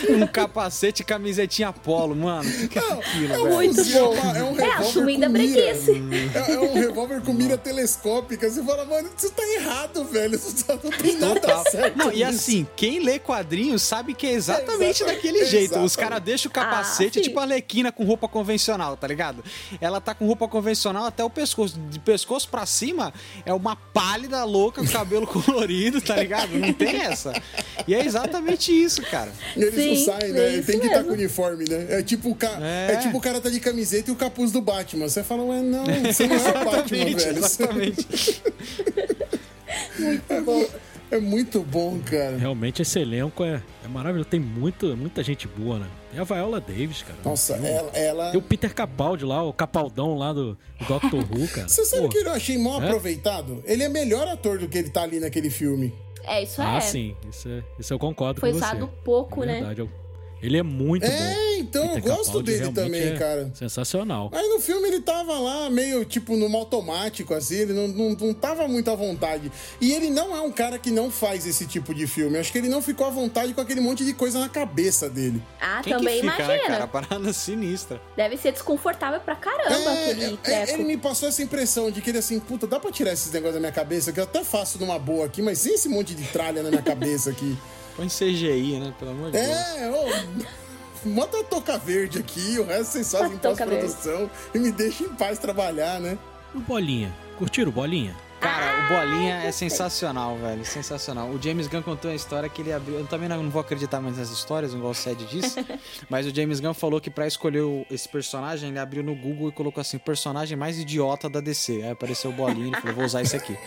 [0.09, 2.49] Um capacete e camisetinha polo, mano.
[2.49, 3.49] O que, é aquilo, velho?
[3.53, 4.15] Muito bom.
[4.15, 5.53] É, um É, revólver assumindo a com mira.
[5.63, 5.91] breguice.
[6.35, 8.49] É, é um revólver com mira telescópica.
[8.49, 10.35] Você fala, mano, isso tá errado, velho.
[10.35, 11.63] Isso tá- não tem nada Total.
[11.69, 11.97] certo.
[11.97, 15.71] Não, e assim, quem lê quadrinhos sabe que é exatamente É exatamente- daquele jeito.
[15.79, 15.97] Os exatamente.
[15.97, 19.43] caras deixam o capacete, Ah, tipo a Alequina com roupa convencional, tá ligado?
[19.79, 21.79] Ela tá com roupa convencional até o pescoço.
[21.89, 23.13] De pescoço pra cima
[23.45, 26.49] é uma pálida louca com cabelo colorido, tá ligado?
[26.59, 27.33] Não tem essa.
[27.87, 29.31] E é exatamente isso, cara.
[29.55, 30.49] E eles não Sim, saem, é né?
[30.55, 31.09] isso Tem que estar mesmo.
[31.09, 31.85] com uniforme, né?
[31.89, 32.57] É tipo, o ca...
[32.61, 32.93] É.
[32.93, 32.95] é.
[32.97, 35.07] tipo o cara tá de camiseta e o capuz do Batman.
[35.09, 37.37] Você fala, ué, não, você não é o Batman, velho.
[37.37, 38.41] exatamente.
[40.29, 40.69] É, mu-
[41.11, 42.37] é muito bom, cara.
[42.37, 44.29] Realmente esse elenco é, é maravilhoso.
[44.29, 45.87] Tem muito, muita gente boa, né?
[46.11, 47.17] Tem a Viola Davis, cara.
[47.23, 47.89] Nossa, ela.
[47.93, 48.31] ela...
[48.31, 51.67] Tem o Peter Capaldi lá, o Capaldão lá do, do Doctor Who, cara.
[51.67, 52.85] Você sabe Pô, que eu achei mal É?
[52.85, 53.63] aproveitado?
[53.65, 55.93] Ele é melhor ator do que ele tá ali naquele filme.
[56.23, 56.79] É, isso Ah, é.
[56.81, 57.15] sim.
[57.29, 58.65] Isso, é, isso eu concordo Foi com você.
[58.65, 59.53] usado pouco, é né?
[59.59, 59.89] verdade, eu-
[60.43, 61.11] Ele é muito bom.
[61.13, 63.49] É, então, eu Peter gosto Capaldi dele também, é cara.
[63.53, 64.29] Sensacional.
[64.33, 68.33] Aí no filme ele tava lá, meio tipo no automático, assim, ele não, não, não
[68.33, 69.49] tava muito à vontade.
[69.79, 72.35] E ele não é um cara que não faz esse tipo de filme.
[72.35, 75.09] Eu acho que ele não ficou à vontade com aquele monte de coisa na cabeça
[75.09, 75.41] dele.
[75.61, 76.67] Ah, Quem também que fica, né, imagina.
[76.67, 76.87] cara?
[76.87, 78.01] Parada sinistra.
[78.17, 80.71] Deve ser desconfortável pra caramba aquele É, é, treco.
[80.73, 83.55] ele me passou essa impressão de que ele assim, puta, dá pra tirar esses negócios
[83.55, 86.23] da minha cabeça, que eu até faço numa boa aqui, mas sem esse monte de
[86.27, 87.57] tralha na minha cabeça aqui.
[87.95, 88.93] Põe CGI, né?
[88.97, 89.47] Pelo amor de Deus.
[89.47, 91.09] É, ô.
[91.09, 95.37] Bota a toca verde aqui, o resto vocês fazem pós-produção e me deixa em paz
[95.37, 96.17] trabalhar, né?
[96.55, 97.13] O Bolinha.
[97.37, 98.15] Curtiram o Bolinha?
[98.43, 100.65] Cara, o Bolinha é sensacional, velho.
[100.65, 101.29] Sensacional.
[101.29, 102.95] O James Gunn contou uma história que ele abriu.
[102.99, 105.65] Eu também não vou acreditar mais nessas histórias, igual o Sed disse.
[106.09, 109.49] mas o James Gunn falou que pra escolher o- esse personagem, ele abriu no Google
[109.49, 111.81] e colocou assim: personagem mais idiota da DC.
[111.83, 113.57] Aí apareceu o Bolinha e ele falou: vou usar esse aqui.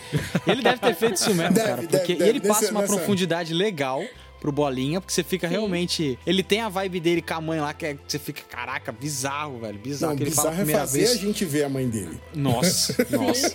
[0.45, 1.81] E ele deve ter feito isso mesmo, Deve, cara.
[1.81, 2.25] deve, Porque deve.
[2.25, 4.03] e ele passa uma nessa- profundidade legal
[4.39, 6.17] pro Bolinha, porque você fica realmente.
[6.25, 9.59] Ele tem a vibe dele com a mãe lá, que é- você fica, caraca, bizarro,
[9.59, 9.77] velho.
[9.79, 10.11] Bizarro.
[10.13, 11.11] Não, que ele fala a bizarro é primeira fazer vez.
[11.11, 12.19] a gente ver a mãe dele.
[12.35, 13.47] Nossa, nossa.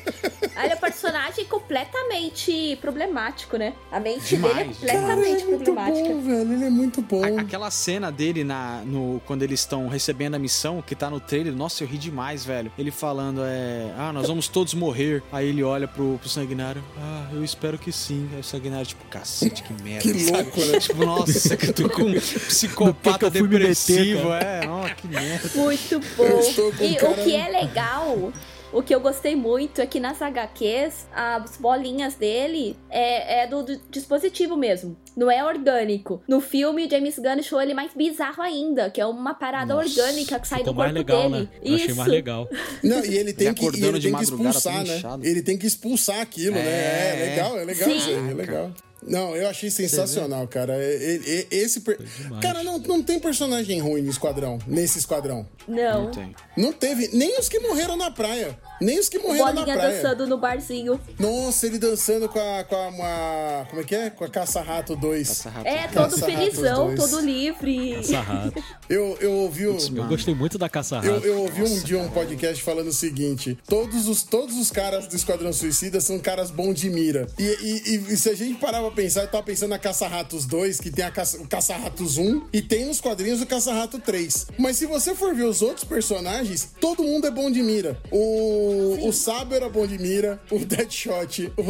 [0.56, 3.74] Ele é um personagem completamente problemático, né?
[3.90, 6.08] A mente Demais, dele é completamente ele é muito problemática.
[6.08, 6.52] bom, velho.
[6.52, 7.24] Ele é muito bom.
[7.24, 11.20] A- Aquela cena dele na, no, quando eles estão recebendo a missão, que tá no
[11.20, 12.72] trailer, nossa, eu ri demais, velho.
[12.78, 13.92] Ele falando, é.
[13.96, 15.22] Ah, nós vamos todos morrer.
[15.32, 16.82] Aí ele olha pro, pro Sanguinário.
[16.98, 18.28] Ah, eu espero que sim.
[18.34, 20.02] Aí o Sanguinário, tipo, cacete, que merda.
[20.02, 20.42] Que sabe?
[20.42, 20.71] louco, né?
[20.80, 24.28] Tipo, nossa, que eu tô com um que psicopata que meter, depressivo.
[24.28, 24.44] cara?
[24.64, 25.50] é, ó, que merda.
[25.54, 26.40] Muito bom.
[26.80, 28.32] E cara- o que é legal,
[28.72, 33.62] o que eu gostei muito é que nas HQs, as bolinhas dele é, é do,
[33.62, 34.96] do dispositivo mesmo.
[35.14, 36.22] Não é orgânico.
[36.26, 39.86] No filme, o James Gunn deixou ele mais bizarro ainda, que é uma parada Nossa,
[40.00, 41.42] orgânica que sai do corpo mais legal, dele.
[41.42, 41.48] né?
[41.62, 41.96] Eu achei Isso.
[41.96, 42.48] mais legal.
[42.82, 45.02] Não, e ele tem Ele que, ele tem que expulsar, né?
[45.22, 46.62] Ele tem que expulsar aquilo, né?
[46.62, 47.12] É.
[47.12, 47.96] É legal, é legal Sim.
[47.98, 48.70] isso aí, é legal.
[49.06, 50.74] Não, eu achei sensacional, cara.
[50.78, 51.98] E- e- e- Esse per-.
[52.40, 55.46] Cara, não, não tem personagem ruim no esquadrão, nesse esquadrão.
[55.66, 56.04] Não.
[56.04, 56.34] Não tem.
[56.56, 58.58] Não teve, nem os que morreram na praia.
[58.80, 59.90] Nem os que morreram na praia.
[60.02, 61.00] dançando no barzinho.
[61.18, 64.10] Nossa, ele dançando com a, com a uma, como é que é?
[64.10, 65.28] Com a Caça-Rato 2.
[65.28, 65.66] Passa rápido.
[65.72, 67.94] É, todo Caça-ratos felizão, todo livre.
[67.96, 68.64] Caça-rato.
[68.88, 69.76] Eu, eu ouvi o...
[69.78, 71.24] Eu gostei muito da Eu, Caça-rato.
[71.26, 75.14] eu ouvi um dia um podcast falando o seguinte: todos os, todos os caras do
[75.14, 77.26] Esquadrão Suicida são caras bons de mira.
[77.38, 80.46] E, e- e- e se a gente parar pra pensar, eu tava pensando na Caça-Ratos
[80.46, 84.46] 2, que tem a Caça- o Caça-Ratos 1, e tem nos quadrinhos o Caça-Rato 3.
[84.58, 87.98] Mas se você for ver os outros personagens, todo mundo é bom de mira.
[88.10, 91.62] O, o Sabo era bom de mira, o Deadshot, o,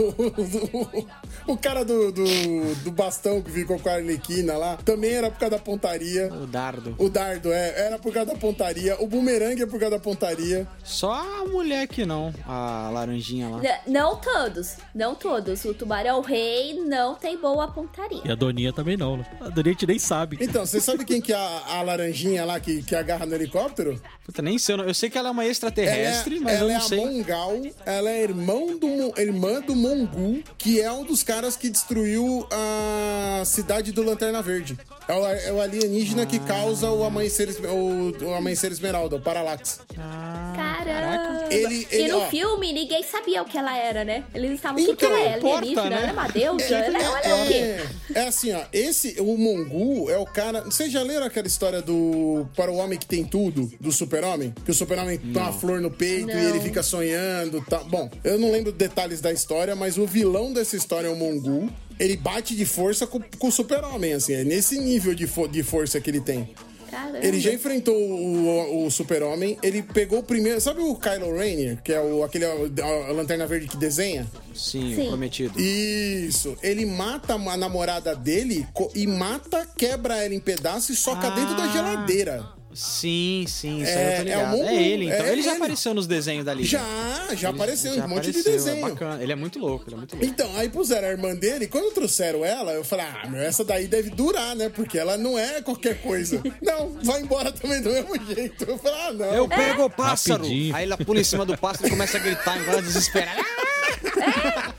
[1.49, 5.31] o, o cara do, do, do bastão que ficou com a Arlequina lá, também era
[5.31, 6.33] por causa da pontaria.
[6.33, 6.95] O dardo.
[6.99, 8.97] O dardo, é, era por causa da pontaria.
[9.01, 10.67] O bumerangue é por causa da pontaria.
[10.85, 13.61] Só a mulher que não, a laranjinha lá.
[13.63, 15.65] N- Não todos, não todos.
[15.65, 18.20] O Tubarão Rei não tem boa pontaria.
[18.25, 19.27] E a Doninha também não, né?
[19.40, 20.38] A Doninha a gente nem sabe.
[20.40, 24.01] Então, você sabe quem que é a, a laranjinha lá que, que agarra no helicóptero?
[24.25, 24.75] Puta, nem sei.
[24.75, 26.79] Eu, não- eu sei que ela é uma Ela é, extraterrestre, mas ela eu é
[26.79, 26.98] não a sei.
[26.98, 27.53] Mongal,
[27.87, 33.42] ela é irmão do, irmã do Mongu, que é um dos caras que destruiu a
[33.44, 34.79] cidade do Lanterna Verde.
[35.09, 39.81] É o, é o alienígena que causa o amanhecer, o, o amanhecer esmeralda, o Parallax.
[40.55, 41.44] Caramba!
[41.51, 42.27] Ele- e ele, no ó.
[42.29, 44.25] filme, ninguém sabia o que ela era, né?
[44.35, 45.35] Eles estavam, o que, que Então, ela é?
[45.35, 45.90] Alienígena?
[45.90, 45.96] né?
[46.03, 46.64] Ela é uma deusa?
[46.64, 47.55] Ela, ela é o quê?
[47.55, 48.62] É, é assim, ó.
[48.73, 50.62] Esse, o Mongu é o cara.
[50.62, 54.55] Vocês já leram aquela história do Para o Homem que Tem Tudo, do Super-Homem?
[54.65, 56.41] Que o Super-Homem tem uma flor no peito e Não.
[56.51, 57.79] ele fica sonhando tá?
[57.79, 61.71] Bom, eu não lembro detalhes da história, mas o vilão dessa história é o Mongu.
[61.99, 64.33] Ele bate de força com, com o Super-Homem, assim.
[64.35, 66.49] É nesse nível de, fo- de força que ele tem.
[66.93, 67.25] Caramba.
[67.27, 69.57] Ele já enfrentou o, o Super-Homem.
[69.63, 70.61] Ele pegou o primeiro.
[70.61, 74.27] Sabe o Kylo Rainer, que é o, aquele a, a lanterna verde que desenha?
[74.55, 75.07] Sim, Sim.
[75.09, 75.59] prometido.
[75.59, 76.55] Isso.
[76.63, 81.65] Ele mata a namorada dele e mata, quebra ela em pedaços e soca dentro da
[81.65, 81.73] Ah.
[81.73, 82.62] geladeira.
[82.75, 84.43] Sim, sim, isso É, aí eu tô é o ligado.
[84.43, 85.27] É, Mongu, ele, então.
[85.27, 85.57] é ele já ele.
[85.59, 86.69] apareceu nos desenhos da Liga.
[86.69, 86.81] Já,
[87.35, 88.87] já Ele apareceu já um monte de apareceu, desenho.
[88.87, 89.23] É bacana.
[89.23, 90.27] Ele é muito louco, ele é muito louco.
[90.27, 93.87] Então, aí puseram a irmã dele, quando trouxeram ela, eu falei, ah, meu, essa daí
[93.87, 94.69] deve durar, né?
[94.69, 96.41] Porque ela não é qualquer coisa.
[96.63, 98.65] não, vai embora também do mesmo jeito.
[98.65, 99.35] Eu falei, ah, não.
[99.35, 100.43] Eu pego o pássaro.
[100.43, 100.75] Rapidinho.
[100.77, 103.43] Aí ela pula em cima do pássaro e começa a gritar, igual desesperada.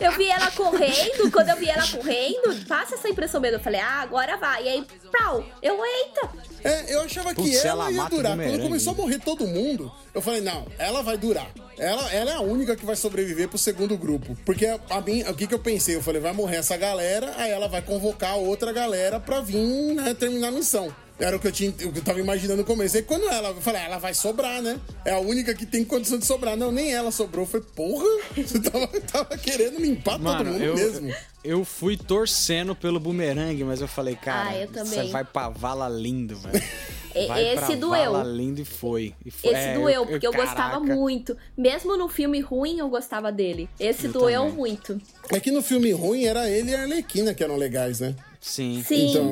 [0.03, 3.57] Eu vi ela correndo, quando eu vi ela correndo, passa essa impressão mesmo.
[3.57, 4.65] Eu falei, ah, agora vai.
[4.65, 6.29] E aí, pau, eu, eita.
[6.63, 8.37] É, eu achava que Putz, ela, ela ia durar.
[8.37, 11.47] Quando começou a morrer todo mundo, eu falei, não, ela vai durar.
[11.77, 14.37] Ela, ela é a única que vai sobreviver pro segundo grupo.
[14.45, 15.95] Porque a, a mim, o que, que eu pensei?
[15.95, 20.13] Eu falei, vai morrer essa galera, aí ela vai convocar outra galera pra vir né,
[20.13, 20.93] terminar a missão.
[21.19, 22.97] Era o que eu, tinha, o que eu tava imaginando no começo.
[22.97, 24.79] Aí quando ela, eu falei, ah, ela vai sobrar, né?
[25.05, 26.57] É a única que tem condição de sobrar.
[26.57, 27.45] Não, nem ela sobrou.
[27.45, 31.13] Foi porra, você tava, tava querendo limpar todo Mano, mundo eu, mesmo.
[31.43, 34.85] eu fui torcendo pelo bumerangue, mas eu falei, cara, Ah, eu também.
[34.85, 36.61] você vai pra vala lindo, velho.
[37.15, 38.11] E- Vai esse pra doeu.
[38.13, 39.13] Vala lindo e foi.
[39.23, 39.51] E foi.
[39.51, 40.95] Esse É, doeu, porque eu, gostava caraca.
[40.95, 41.37] muito.
[41.55, 43.69] Mesmo no filme ruim, eu gostava dele.
[43.79, 44.55] Esse Eu doeu também.
[44.55, 44.99] muito.
[45.31, 48.15] É que no filme ruim era ele e a Arlequina que eram legais, né?
[48.43, 48.83] Sim.
[48.85, 49.09] Sim.
[49.09, 49.31] Então,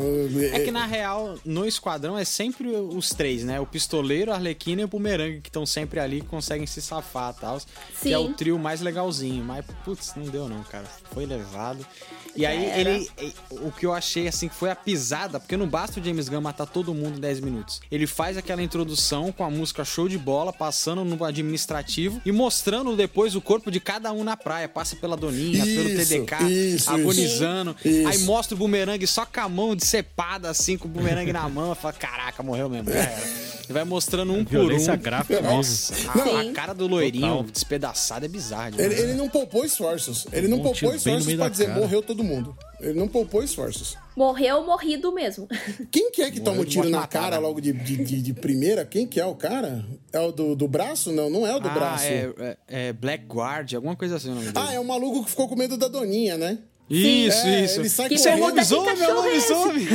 [0.54, 3.60] É que na real, no esquadrão é sempre os três, né?
[3.60, 7.36] O pistoleiro, a Arlequina e o bumerangue que estão sempre ali que conseguem se safar
[7.38, 7.62] e tal.
[8.02, 9.44] Que é o trio mais legalzinho.
[9.44, 10.86] Mas, putz, não deu não, cara.
[11.14, 11.86] Foi levado.
[12.34, 12.90] E aí, era.
[12.90, 13.12] ele.
[13.52, 16.40] O que eu achei, assim, que foi a pisada, porque não basta o James Gunn
[16.40, 17.82] matar todo mundo em 10 minutos.
[17.92, 22.96] Ele faz aquela introdução com a música show de bola, passando no administrativo e mostrando
[22.96, 24.70] depois o corpo de cada um na praia.
[24.70, 27.76] Passa pela Doninha, pelo Isso, TDK, isso, agonizando.
[27.84, 28.08] isso.
[28.08, 31.74] Aí mostra o bumerangue só com a mão decepada, assim, com o bumerangue na mão.
[31.76, 32.90] Fala, caraca, morreu mesmo.
[32.90, 33.52] Era.
[33.70, 34.60] E vai mostrando um por um.
[34.68, 37.44] Violência gráfica Nossa, a, a cara do loirinho Total.
[37.52, 38.80] despedaçado é bizarro.
[38.80, 40.26] Ele, ele não poupou esforços.
[40.32, 41.80] Ele não Um poupou esforços pra dizer cara.
[41.80, 42.56] morreu todo mundo.
[42.82, 43.96] Ele não poupou esforços.
[44.16, 45.48] Morreu morrido mesmo.
[45.92, 47.24] Quem que é que toma Morreu um de tiro na matada.
[47.26, 48.84] cara logo de, de, de- de primeira?
[48.84, 49.86] Quem que é o cara?
[50.12, 51.12] É o do, do braço?
[51.12, 52.04] Não, não é o do ah, braço.
[52.06, 54.58] é, é- é Blackguard, alguma coisa assim o nome dele.
[54.68, 56.58] Ah, é o maluco que ficou com medo da Doninha, né?
[56.94, 57.80] Isso, É, isso.
[57.80, 58.56] ele sai Isso é um correndo.
[58.56, 59.88] lobisomem, é Que cachorro é lobisomem.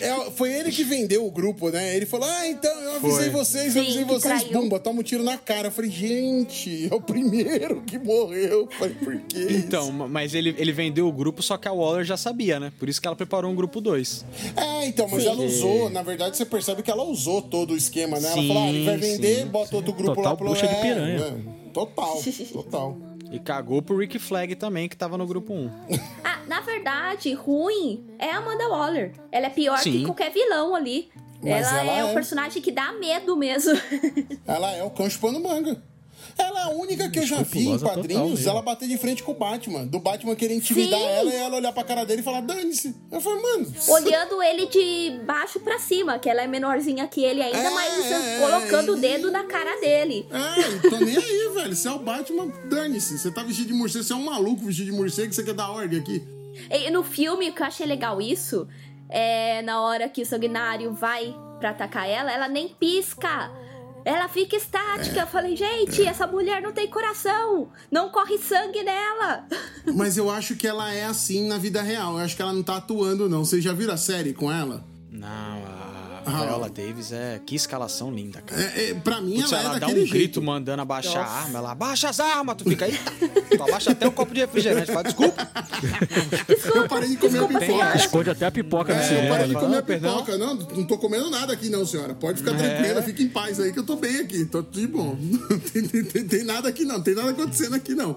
[0.00, 1.96] É, foi ele que vendeu o grupo, né?
[1.96, 3.30] Ele falou: Ah, então eu avisei Foi.
[3.30, 4.42] vocês, eu Sim, avisei que vocês.
[4.42, 4.60] traiu.
[4.60, 5.68] Bumba, toma um tiro na cara.
[5.68, 8.60] Eu falei, gente, é o primeiro que morreu.
[8.62, 9.38] Eu falei, por que?
[9.38, 9.50] isso?
[9.58, 12.72] Então, ma- mas ele, ele vendeu o grupo, só que a Waller já sabia, né?
[12.78, 14.24] Por isso que ela preparou um grupo 2.
[14.56, 15.28] É, então, mas Sim.
[15.30, 18.26] ela usou, na verdade, você percebe que ela usou todo o esquema, né?
[18.28, 20.66] Ela Sim, falou: ah, ele vai vender, sim, bota outro grupo Total lá pro bucha
[20.66, 21.20] de piranha.
[21.46, 22.20] é, Total,
[22.52, 22.96] total.
[23.30, 25.70] E cagou pro Rick Flag também, que tava no grupo 1.
[26.24, 29.12] Ah, na verdade, ruim é a Amanda Waller.
[29.30, 29.92] Ela é pior Sim.
[29.92, 31.10] que qualquer vilão ali.
[31.42, 32.04] Mas ela, ela é, é.
[32.04, 33.72] um personagem que dá medo mesmo.
[34.46, 35.82] Ela é o cão chupando manga.
[36.38, 38.50] Ela é a única que eu já vi em total quadrinhos mesmo.
[38.50, 39.86] ela bater de frente com o Batman.
[39.86, 41.06] Do Batman querer intimidar Sim.
[41.06, 42.94] ela e ela olhar pra cara dele e falar, dane-se.
[43.10, 43.72] Eu falei, mano.
[43.88, 48.10] Olhando ele de baixo pra cima, que ela é menorzinha que ele ainda, É, mas
[48.10, 48.96] é, colocando é.
[48.96, 50.26] o dedo na cara dele.
[50.30, 51.74] É, tô nem aí, velho.
[51.76, 53.18] Você é o Batman, dane-se.
[53.18, 55.70] Você tá vestido de morcego, você é um maluco vestido de morcego, você quer dar
[55.70, 56.22] ordem aqui.
[56.70, 58.66] E no filme, o que eu achei legal isso,
[59.08, 63.50] é na hora que o sanguinário vai pra atacar ela, ela nem pisca.
[64.04, 65.20] Ela fica estática.
[65.20, 67.70] Eu falei, gente, essa mulher não tem coração.
[67.90, 69.46] Não corre sangue nela.
[69.94, 72.14] Mas eu acho que ela é assim na vida real.
[72.14, 73.44] Eu acho que ela não tá atuando, não.
[73.44, 74.84] Vocês já viram a série com ela?
[75.10, 75.28] Não,
[76.24, 76.44] a Ah.
[76.46, 77.40] Viola Davis é.
[77.44, 78.60] Que escalação linda, cara.
[78.62, 80.42] É, é, pra mim, Putz, ela, ela é dá um daquele grito jeito.
[80.42, 81.32] mandando abaixar Nossa.
[81.34, 81.58] a arma.
[81.58, 82.98] Ela abaixa as armas, tu fica aí.
[83.56, 84.86] Tu abaixa até o copo de refrigerante.
[84.92, 85.48] Fala, desculpa.
[86.74, 87.96] Eu parei de comer a Desculpa, pipoca.
[87.96, 89.28] Esconde até a pipoca no É, eu cinema.
[89.30, 89.60] parei de né?
[89.60, 90.12] comer a perdão.
[90.14, 90.38] pipoca.
[90.38, 92.14] Não, não tô comendo nada aqui não, senhora.
[92.14, 94.44] Pode ficar tranquila, fica em paz aí que eu tô bem aqui.
[94.44, 95.16] Tô tudo de bom.
[95.50, 98.16] Não tem, tem- tem- tem nada aqui não, tem nada acontecendo aqui não.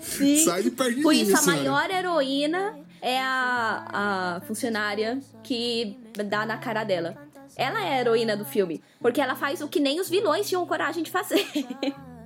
[0.00, 0.38] Sim.
[0.44, 1.62] Sai de perto de Por mim, isso, a senhora.
[1.70, 7.16] maior heroína é a, a funcionária que dá na cara dela.
[7.56, 8.82] Ela é a heroína do filme.
[9.00, 11.46] Porque ela faz o que nem os vilões tinham coragem de fazer.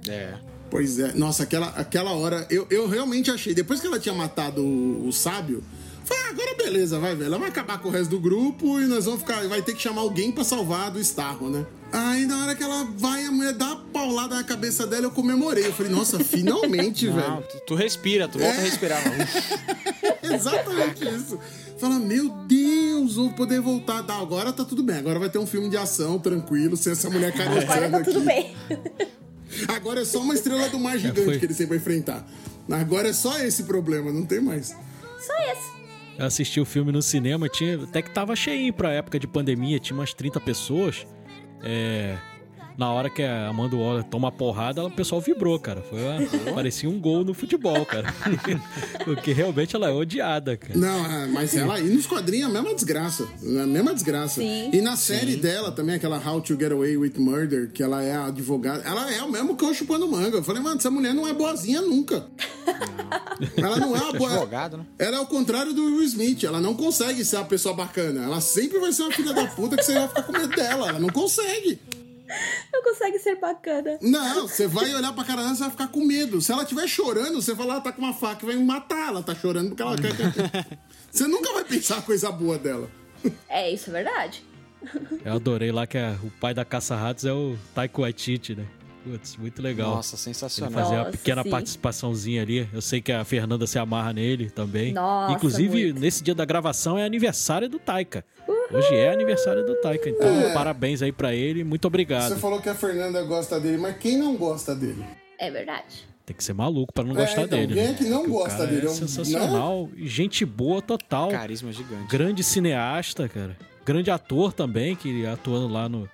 [0.09, 0.35] É.
[0.71, 4.63] Pois é, nossa, aquela, aquela hora, eu, eu realmente achei, depois que ela tinha matado
[4.65, 5.65] o, o sábio,
[6.11, 9.05] falei, ah, agora beleza, vai ela vai acabar com o resto do grupo e nós
[9.05, 11.65] vamos ficar, vai ter que chamar alguém pra salvar do Starro, né?
[11.93, 15.11] Aí na hora que ela vai, a mulher dá uma paulada na cabeça dela, eu
[15.11, 17.43] comemorei, eu falei, nossa, finalmente, Não, velho.
[17.51, 19.03] tu, tu respira, tu volta a respirar.
[20.23, 21.39] Exatamente isso.
[21.79, 24.03] Fala, meu Deus, vou poder voltar.
[24.03, 24.99] Tá, agora tá tudo bem.
[24.99, 28.13] Agora vai ter um filme de ação tranquilo, sem essa mulher Agora careçando tá aqui.
[28.13, 28.55] tudo bem.
[29.67, 32.25] Agora é só uma estrela do mar gigante que ele sempre vai enfrentar.
[32.71, 34.69] Agora é só esse problema, não tem mais.
[35.19, 35.80] Só esse.
[36.21, 39.79] Eu assisti o filme no cinema, tinha, até que tava cheinho pra época de pandemia,
[39.79, 41.07] tinha umas 30 pessoas.
[41.63, 42.19] É,
[42.79, 45.83] na hora que a Amanda Waller toma a porrada, ela- o pessoal vibrou, cara.
[45.83, 48.13] Foi uma- parecia um gol no futebol, cara.
[49.05, 50.79] Porque realmente ela é odiada, cara.
[50.79, 53.29] Não, é, mas ela aí nos quadrinhos é a mesma desgraça.
[53.43, 54.41] É a mesma desgraça.
[54.41, 54.71] Sim.
[54.73, 58.15] E na série dela também, aquela How to Get Away with Murder, que ela é
[58.15, 60.37] a advogada, ela é o mesmo cão chupando manga.
[60.39, 62.27] Eu falei, mano, essa mulher não é boazinha nunca.
[63.57, 64.31] Ela não é uma boa.
[64.33, 64.85] Advogado, né?
[64.99, 66.45] Ela é o contrário do Will Smith.
[66.45, 68.23] Ela não consegue ser uma pessoa bacana.
[68.23, 70.89] Ela sempre vai ser uma filha da puta que você vai ficar com medo dela.
[70.91, 71.79] Ela não consegue.
[72.73, 73.99] Não consegue ser bacana.
[74.01, 76.41] Não, você vai olhar pra cara dela, você vai ficar com medo.
[76.41, 79.09] Se ela estiver chorando, você fala, ela tá com uma faca e vai me matar.
[79.09, 80.79] Ela tá chorando porque ela quer.
[81.11, 82.89] Você nunca vai pensar a coisa boa dela.
[83.49, 84.45] É, isso é verdade.
[85.25, 88.65] Eu adorei lá que a- o pai da Caça-Ratos é o Taiko Waititi, né?
[89.05, 89.97] Putz, muito legal.
[89.97, 90.73] Nossa, Ele sensacional.
[90.73, 91.51] fazia uma Nossa, pequena sim.
[91.51, 92.69] participaçãozinha ali.
[92.73, 94.93] Eu sei que a Fernanda se amarra nele também.
[94.93, 96.01] Nossa, Inclusive, muito.
[96.01, 98.25] nesse dia da gravação é aniversário do Taika.
[98.73, 102.29] Hoje é aniversário do Taika, então parabéns aí pra ele, muito obrigado.
[102.29, 105.05] Você falou que a Fernanda gosta dele, mas quem não gosta dele?
[105.39, 106.09] É verdade.
[106.25, 107.75] Tem que ser maluco pra não É, gostar então, dele.
[107.75, 107.91] quem né?
[107.91, 108.87] é que não Porque gosta cara dele?
[108.87, 111.29] É É sensacional, gente boa total.
[111.31, 112.07] Carisma gigante.
[112.09, 113.57] Grande cineasta, cara.
[113.85, 116.09] Grande ator também, que atuando lá no.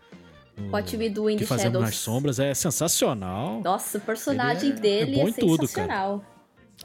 [0.57, 1.85] no Hot We Do in que the Shadows.
[1.85, 2.39] nas sombras.
[2.39, 3.61] É sensacional.
[3.63, 6.25] Nossa, o personagem Ele é- dele é é, bom em tudo, sensacional.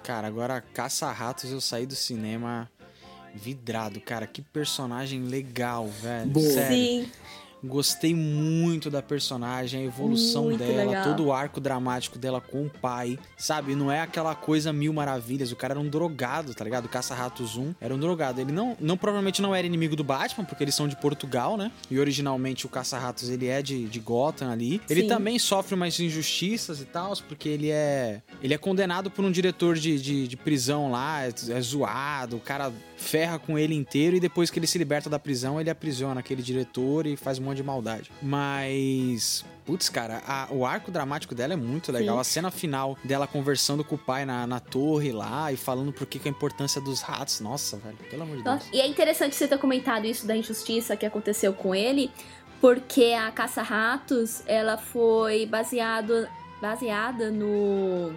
[0.03, 2.69] Cara, agora Caça-Ratos eu saí do cinema
[3.34, 4.27] vidrado, cara.
[4.27, 6.29] Que personagem legal, velho.
[6.29, 6.49] Boa.
[6.49, 6.75] Sério.
[6.75, 7.11] Sim.
[7.64, 11.03] Gostei muito da personagem, a evolução Muito dela, legal.
[11.03, 13.76] todo o arco dramático dela com o pai, sabe?
[13.76, 15.51] Não é aquela coisa mil maravilhas.
[15.51, 16.86] O cara era um drogado, tá ligado?
[16.86, 18.41] O Caça-Ratos 1 era um drogado.
[18.41, 21.72] Ele não, não, provavelmente não era inimigo do Batman, porque eles são de Portugal, né?
[21.89, 24.82] E originalmente o Caça-Ratos ele é de, de Gotham ali.
[24.89, 25.07] Ele Sim.
[25.07, 29.76] também sofre umas injustiças e tal, porque ele é ele é condenado por um diretor
[29.76, 34.20] de, de, de prisão lá, é, é zoado, o cara ferra com ele inteiro e
[34.20, 37.63] depois que ele se liberta da prisão, ele aprisiona aquele diretor e faz um de
[37.63, 38.11] maldade.
[38.21, 39.45] Mas.
[39.65, 42.15] Putz, cara, a- o arco dramático dela é muito legal.
[42.15, 42.21] Sim.
[42.21, 46.07] A cena final dela conversando com o pai na, na torre lá e falando por
[46.07, 47.39] que que a importância dos ratos.
[47.39, 48.63] Nossa, velho, pelo amor de Deus.
[48.73, 52.09] E é interessante você ter comentado isso da injustiça que aconteceu com ele,
[52.59, 56.27] porque a Caça-Ratos, ela foi baseado,
[56.59, 58.11] baseada no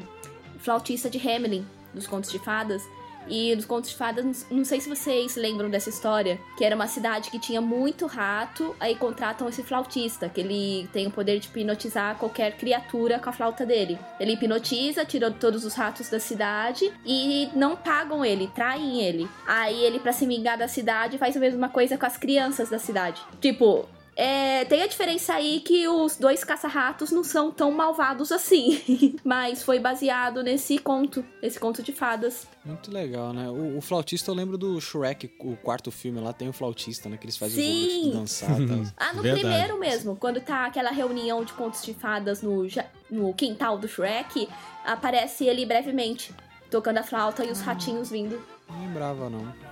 [0.58, 2.82] flautista de Hamelin, dos Contos de Fadas.
[3.28, 6.86] E nos Contos de Fadas, não sei se vocês lembram dessa história, que era uma
[6.86, 11.48] cidade que tinha muito rato, aí contratam esse flautista, que ele tem o poder de
[11.48, 13.98] hipnotizar qualquer criatura com a flauta dele.
[14.20, 19.28] Ele hipnotiza, tira todos os ratos da cidade e não pagam ele, traem ele.
[19.46, 22.78] Aí ele, pra se vingar da cidade, faz a mesma coisa com as crianças da
[22.78, 23.20] cidade.
[23.40, 29.16] Tipo, é, tem a diferença aí que os dois caça-ratos não são tão malvados assim.
[29.24, 32.46] Mas foi baseado nesse conto, esse conto de fadas.
[32.64, 33.48] Muito legal, né?
[33.48, 37.16] O, o flautista eu lembro do Shrek, o quarto filme lá tem o flautista, né?
[37.16, 38.00] Que eles fazem Sim.
[38.00, 38.84] o de dançar tal.
[38.96, 39.46] Ah, no Verdade.
[39.46, 42.66] primeiro mesmo, quando tá aquela reunião de contos de fadas no,
[43.10, 44.48] no quintal do Shrek,
[44.84, 46.32] aparece ele brevemente,
[46.70, 48.40] tocando a flauta e os ratinhos vindo.
[48.68, 49.63] Não lembrava, não.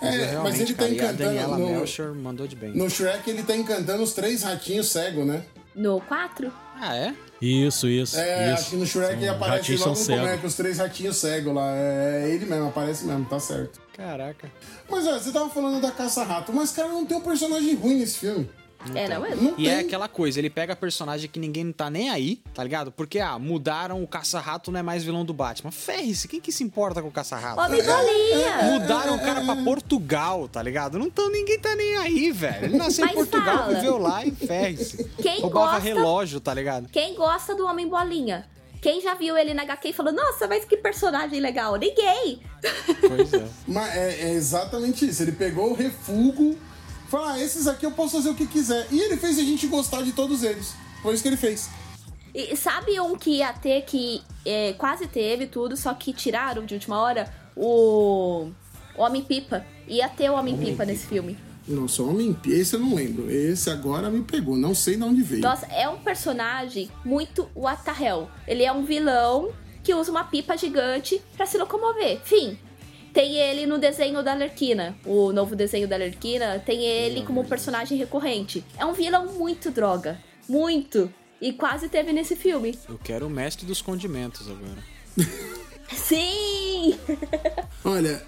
[0.00, 2.72] É, mas realmente, ele tá cara, a encantando Daniela no- mandou de bem.
[2.76, 5.42] No Shrek ele tá encantando os três ratinhos cegos, né?
[5.74, 6.52] No 4?
[6.80, 7.14] Ah, é?
[7.40, 8.18] Isso, isso.
[8.18, 8.60] É, isso.
[8.62, 11.72] acho que no Shrek São- aparece logo no começo, os três ratinhos cegos lá.
[11.74, 13.80] É ele mesmo, aparece mesmo, tá certo.
[13.96, 14.50] Caraca.
[14.90, 18.18] Mas olha, você tava falando da caça-rato, mas cara, não tem um personagem ruim nesse
[18.18, 18.50] filme.
[18.94, 19.34] É, não é?
[19.34, 19.68] Não E tem.
[19.68, 22.90] é aquela coisa, ele pega personagem que ninguém não tá nem aí, tá ligado?
[22.90, 25.70] Porque, ah, mudaram o Caça-Rato, não é mais vilão do Batman.
[25.70, 27.60] Ferre-se, quem que se importa com o Caça-Rato?
[27.60, 28.62] Homem bolinha!
[28.72, 30.98] Mudaram o cara pra Portugal, tá ligado?
[30.98, 32.64] Não tão, ninguém tá nem aí, velho.
[32.66, 33.74] Ele nasceu em Mas Portugal, fala.
[33.74, 35.04] viveu lá e ferre-se.
[35.22, 36.88] Quem Roubava gosta- relógio, tá ligado?
[36.88, 38.46] Quem gosta do Homem Bolinha?
[38.80, 41.76] Quem já viu ele na HQ e falou, nossa, mas que personagem legal?
[41.76, 42.40] Ninguém!
[43.00, 43.46] Pois é.
[43.68, 45.22] Mas é, é exatamente isso.
[45.22, 46.58] Ele pegou o refúgio,
[47.12, 48.86] falou: ah, esses aqui eu posso fazer o que quiser.
[48.90, 50.74] E ele fez a gente gostar de todos eles.
[51.02, 51.68] Foi isso que ele fez.
[52.34, 56.74] E sabe um que ia ter que é, quase teve tudo, só que tiraram de
[56.74, 57.32] última hora?
[57.54, 58.48] O,
[58.96, 59.64] o Homem-Pipa.
[59.86, 61.36] Ia ter o Homem-Pipa nesse filme.
[61.68, 63.30] Nossa, Homem Esse eu não lembro.
[63.30, 64.56] Esse agora me pegou.
[64.56, 65.42] Não sei de onde veio.
[65.42, 68.28] Nossa, é um personagem muito what the hell.
[68.48, 69.52] Ele é um vilão
[69.82, 72.20] que usa uma pipa gigante pra se locomover.
[72.24, 72.58] Fim.
[73.12, 77.98] Tem ele no desenho da Lerquina, o novo desenho da Lerquina, tem ele como personagem
[77.98, 78.64] recorrente.
[78.78, 80.18] É um vilão muito droga.
[80.48, 81.12] Muito.
[81.40, 82.78] E quase teve nesse filme.
[82.88, 84.82] Eu quero o mestre dos condimentos agora.
[85.92, 86.98] Sim!
[87.84, 88.22] Olha,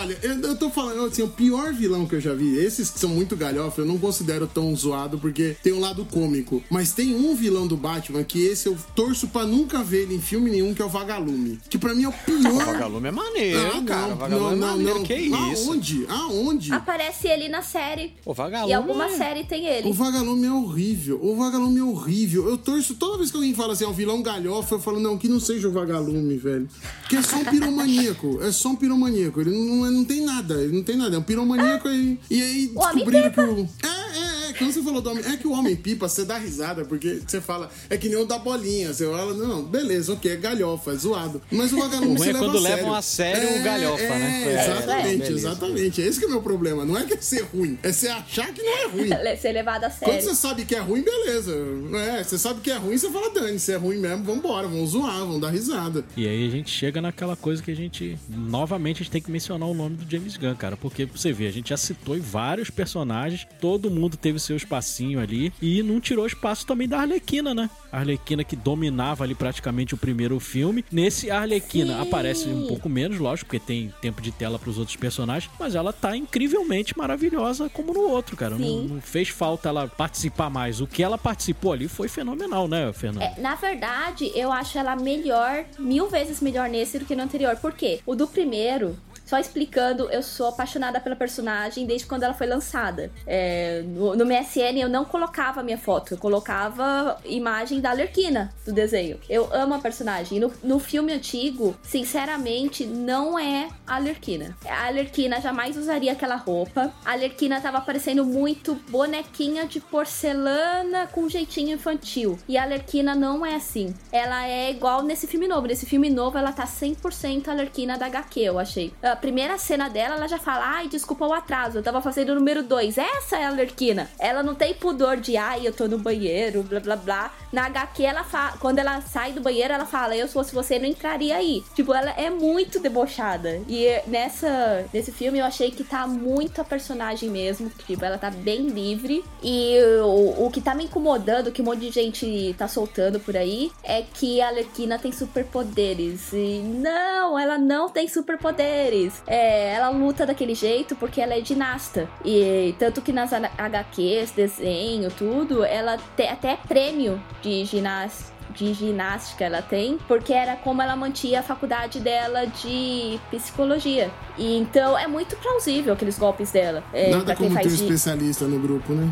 [0.00, 2.98] olha, eu, eu tô falando assim, o pior vilão que eu já vi, esses que
[2.98, 6.62] são muito galhofa, eu não considero tão zoado porque tem um lado cômico.
[6.70, 10.20] Mas tem um vilão do Batman que esse eu torço pra nunca ver ele em
[10.20, 11.58] filme nenhum, que é o Vagalume.
[11.68, 12.52] Que pra mim é o pior.
[12.52, 14.12] O vagalume é maneiro, Ah, cara.
[14.14, 14.94] O vagalume não, é não, maneiro.
[14.98, 15.04] não.
[15.04, 15.70] Que isso?
[15.70, 16.06] Aonde?
[16.08, 16.72] Aonde?
[16.72, 18.12] Aparece ele na série.
[18.24, 18.70] O vagalume.
[18.70, 19.88] E alguma é- série tem ele.
[19.88, 21.18] O Vagalume é horrível.
[21.22, 22.48] O Vagalume é horrível.
[22.48, 25.16] Eu torço toda vez que alguém fala assim, é um vilão galhofa, eu falo, não,
[25.18, 26.68] que não seja o Vagalume, velho.
[27.08, 28.38] Que é só um piromaníaco.
[28.42, 29.40] É só um piromaníaco.
[29.40, 30.54] Ele não, é- não tem nada.
[30.62, 31.16] Ele não tem nada.
[31.16, 33.68] É um piromaníaco e, e aí O descobriram que o.
[33.82, 34.27] É, é.
[34.58, 35.24] Quando você falou do homem.
[35.24, 38.24] É que o homem pipa, você dá risada, porque você fala, é que nem o
[38.24, 38.92] da bolinha.
[38.92, 41.40] Você fala, não, beleza, ok, é galhofa, é zoado.
[41.50, 42.76] Mas o Vagalume você é leva quando a sério.
[42.76, 44.42] levam a sério o galhofa, é, né?
[44.44, 45.34] É, É, exatamente, beleza.
[45.48, 46.02] exatamente.
[46.02, 46.84] É esse que é o meu problema.
[46.84, 49.08] Não é que é ser ruim, é você achar que não é ruim.
[49.38, 50.22] Ser levado a Quando sério.
[50.30, 51.54] você sabe que é ruim, beleza.
[51.94, 54.90] É, você sabe que é ruim, você fala, Dani, se é ruim mesmo, vambora, vamos
[54.90, 56.04] zoar, vamos dar risada.
[56.16, 58.18] E aí a gente chega naquela coisa que a gente.
[58.28, 60.76] Novamente a gente tem que mencionar o nome do James Gunn, cara.
[60.76, 64.56] Porque pra você ver, a gente já citou em vários personagens, todo mundo teve seu
[64.56, 65.52] espacinho ali.
[65.60, 67.70] E não tirou espaço também da Arlequina, né?
[67.92, 70.84] A Arlequina que dominava ali praticamente o primeiro filme.
[70.90, 72.00] Nesse, a Arlequina Sim.
[72.00, 75.52] aparece um pouco menos, lógico, porque tem tempo de tela pros outros personagens.
[75.58, 78.56] Mas ela tá incrivelmente maravilhosa como no outro, cara.
[78.56, 80.80] Não, não fez falta ela participar mais.
[80.80, 83.22] O que ela participou ali foi fenomenal, né, Fernando?
[83.22, 87.56] É, na verdade, eu acho ela melhor, mil vezes melhor nesse do que no anterior.
[87.56, 88.00] Por quê?
[88.06, 88.96] O do primeiro,
[89.28, 93.12] só explicando, eu sou apaixonada pela personagem desde quando ela foi lançada.
[93.26, 98.54] É, no, no MSN eu não colocava a minha foto, eu colocava imagem da Alerquina
[98.64, 99.20] do desenho.
[99.28, 100.40] Eu amo a personagem.
[100.40, 104.56] No, no filme antigo, sinceramente, não é a Alerquina.
[104.66, 106.90] A Alerquina jamais usaria aquela roupa.
[107.04, 112.38] A Alerquina tava parecendo muito bonequinha de porcelana com jeitinho infantil.
[112.48, 113.94] E a Alerquina não é assim.
[114.10, 115.66] Ela é igual nesse filme novo.
[115.66, 118.90] Nesse filme novo, ela tá 100% Alerquina da HQ, eu achei.
[119.02, 122.34] A primeira cena dela, ela já fala: Ai, desculpa o atraso, eu tava fazendo o
[122.34, 122.96] número 2.
[122.98, 124.08] Essa é a Alerquina.
[124.18, 127.32] Ela não tem pudor de, ai, eu tô no banheiro, blá blá blá.
[127.52, 130.78] Na HQ, ela fala, quando ela sai do banheiro, ela fala: Eu, se fosse você,
[130.78, 131.64] não entraria aí.
[131.74, 133.60] Tipo, ela é muito debochada.
[133.68, 137.70] E nessa, nesse filme, eu achei que tá muito a personagem mesmo.
[137.86, 139.24] Tipo, ela tá bem livre.
[139.42, 143.36] E o, o que tá me incomodando, que um monte de gente tá soltando por
[143.36, 146.32] aí, é que a Alerquina tem superpoderes.
[146.32, 149.07] E não, ela não tem superpoderes.
[149.26, 152.08] É, ela luta daquele jeito porque ela é ginasta.
[152.24, 159.44] E tanto que nas HQs, desenho, tudo, ela tem até prêmio de ginástica de ginástica
[159.44, 164.10] ela tem, porque era como ela mantinha a faculdade dela de psicologia.
[164.36, 166.82] E então é muito plausível aqueles golpes dela.
[166.92, 169.08] É, Nada como ter um especialista no grupo, né?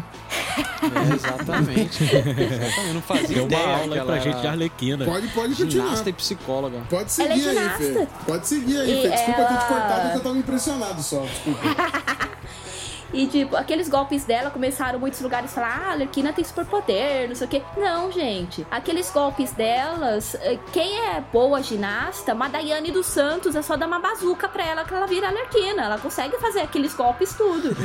[0.83, 2.03] É, exatamente.
[2.05, 2.89] exatamente.
[2.89, 5.05] Eu não fazia Deu uma ideia aula que aí ela pra gente de Arlequina.
[5.05, 5.85] Pode, pode continuar.
[5.87, 6.79] ginasta e psicóloga.
[6.89, 8.09] Pode Ela é seguir aí, Fê.
[8.27, 9.09] Pode seguir aí, E Fê.
[9.17, 11.21] Desculpa ter te ela- cortado eu tava impressionado só.
[11.21, 11.61] Desculpa.
[13.13, 17.29] E, tipo, aqueles golpes dela começaram muitos lugares a falar: ah, a Arlequina tem superpoder,
[17.29, 17.63] não sei o quê.
[17.77, 18.67] Não, gente.
[18.71, 23.87] Aqueles golpes delas, eh, quem é boa ginasta, uma Daiane dos Santos, é só dar
[23.87, 25.85] uma bazuca pra ela que ela vira Arlequina.
[25.85, 27.77] Ela consegue fazer aqueles golpes tudo.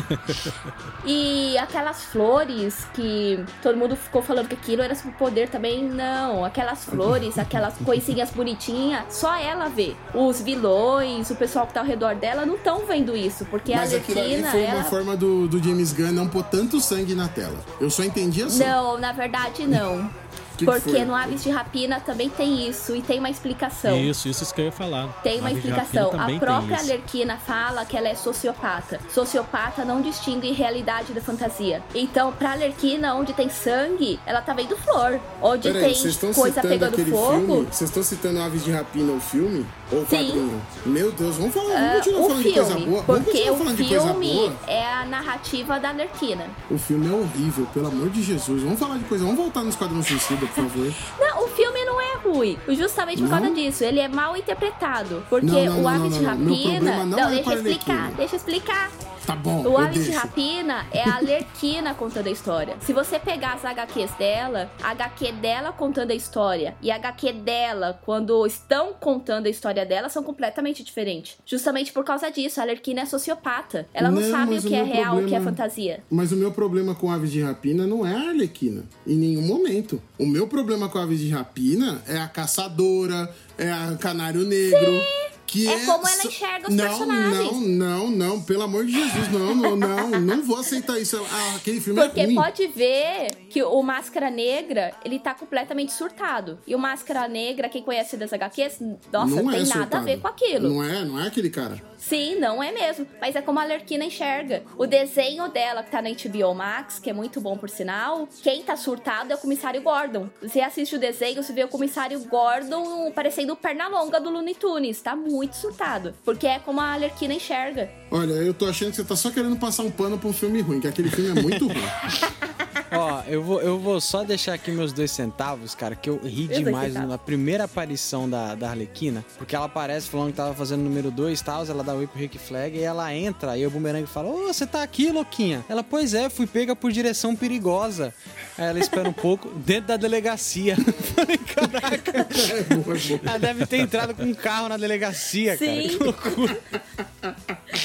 [1.06, 6.44] e aquelas flores que todo mundo ficou falando que aquilo era superpoder também, não.
[6.44, 9.96] Aquelas flores, aquelas coisinhas bonitinhas, só ela vê.
[10.14, 13.94] Os vilões, o pessoal que tá ao redor dela não estão vendo isso, porque Mas
[13.94, 15.02] a aquilo ali Arlequina, foi ela...
[15.02, 17.60] uma forma do, do James Gunn não pôr tanto sangue na tela.
[17.80, 18.64] Eu só entendi assim.
[18.64, 20.10] Não, na verdade não.
[20.58, 21.06] Que que Porque foi?
[21.06, 23.98] no Aves de Rapina também tem isso e tem uma explicação.
[23.98, 25.08] Isso, isso, isso que eu ia falar.
[25.24, 26.12] Tem uma Aves explicação.
[26.20, 26.78] A própria.
[26.78, 29.00] Alerquina fala que ela é sociopata.
[29.10, 31.82] Sociopata não distingue realidade da fantasia.
[31.96, 35.20] Então, pra Alerquina, onde tem sangue, ela tá vendo flor.
[35.42, 37.32] Onde Peraí, tem estão coisa citando pegando aquele fogo.
[37.32, 37.68] filme?
[37.72, 39.66] Vocês estão citando Aves de Rapina, o filme?
[39.92, 40.06] Ou Sim.
[40.28, 40.62] quadrinho?
[40.86, 43.04] Meu Deus, vamos falar, vamos Ah, continuar o falando de coisa filme, boa.
[43.04, 46.46] Vamos porque continuar o filme é a narrativa da Alerquina.
[46.70, 48.64] O filme é horrível, pelo amor de Jesus.
[48.64, 49.24] Vamos falar de coisa.
[49.26, 50.94] Vamos voltar no Esquadrão Suicida, por favor.
[51.20, 52.58] Não, o filme não é ruim.
[52.70, 53.40] Justamente por Não?
[53.40, 53.84] causa disso.
[53.84, 55.24] Ele é mal interpretado.
[55.30, 57.06] Porque Não, não, o não, de Rapina.
[57.06, 58.92] não é deixa eu explicar, deixa eu explicar.
[59.26, 60.12] Tá bom, O Aves de.
[60.12, 62.76] Rapina é a Alerquina contando a história.
[62.82, 67.34] Se você pegar as HQs dela, a HQ dela contando a história e a HQ
[67.34, 71.38] dela, quando estão contando a história dela, são completamente diferentes.
[71.46, 73.88] Justamente por causa disso, a Alerquina é sociopata.
[73.94, 76.04] Ela não, Não, sabe o o que é meu real, o que é problema- fantasia.
[76.10, 78.84] Mas o meu problema com Aves de Rapina não é a Arlequina.
[79.06, 80.02] Em nenhum momento.
[80.18, 83.30] O meu problema com Aves de Rapina é a caçadora,
[83.62, 85.02] é a Canário Negro.
[85.46, 87.52] Que É é, como ela enxerga os não, personagens.
[87.52, 91.22] Não, não, não, pelo amor de Jesus, não, não, não, não vou aceitar isso.
[91.30, 92.36] Ah, aquele filme Porque é ruim.
[92.36, 96.58] pode ver que o Máscara Negra, ele tá completamente surtado.
[96.66, 98.80] E o Máscara Negra, quem conhece das HQs,
[99.12, 99.96] nossa, não tem é nada surtado.
[99.98, 100.70] a ver com aquilo.
[100.70, 101.84] Não é, não é aquele cara.
[102.02, 103.08] Sim, não é mesmo.
[103.22, 104.64] Mas é como a Alerquina enxerga.
[104.76, 108.64] O desenho dela, que tá na HBO Max, que é muito bom por sinal, quem
[108.64, 110.28] tá surtado é o comissário Gordon.
[110.42, 114.56] Você assiste o desenho, você vê o comissário Gordon parecendo o perna longa do Looney
[114.56, 115.00] Tunes.
[115.00, 116.16] Tá muito surtado.
[116.26, 117.90] Porque é como a Alerquina enxerga.
[118.10, 120.60] Olha, eu tô achando que você tá só querendo passar um pano pra um filme
[120.62, 121.76] ruim, que aquele filme é muito ruim.
[122.94, 126.48] Ó, eu vou, eu vou só deixar aqui meus dois centavos, cara, que eu ri
[126.48, 130.82] dois demais na primeira aparição da, da Arlequina, porque ela aparece falando que tava fazendo
[130.82, 133.70] número 2 e tal, ela dá oi pro Rick Flag e ela entra, e o
[133.70, 135.64] Boomerang fala, ô, você tá aqui, louquinha?
[135.70, 138.14] Ela, pois é, fui pega por direção perigosa.
[138.58, 140.76] Aí ela espera um pouco, dentro da delegacia.
[141.16, 142.12] Falei, caraca,
[142.60, 143.20] É boa, é boa.
[143.26, 145.88] ela deve ter entrado com um carro na delegacia, cara, Sim.
[145.90, 146.60] que loucura.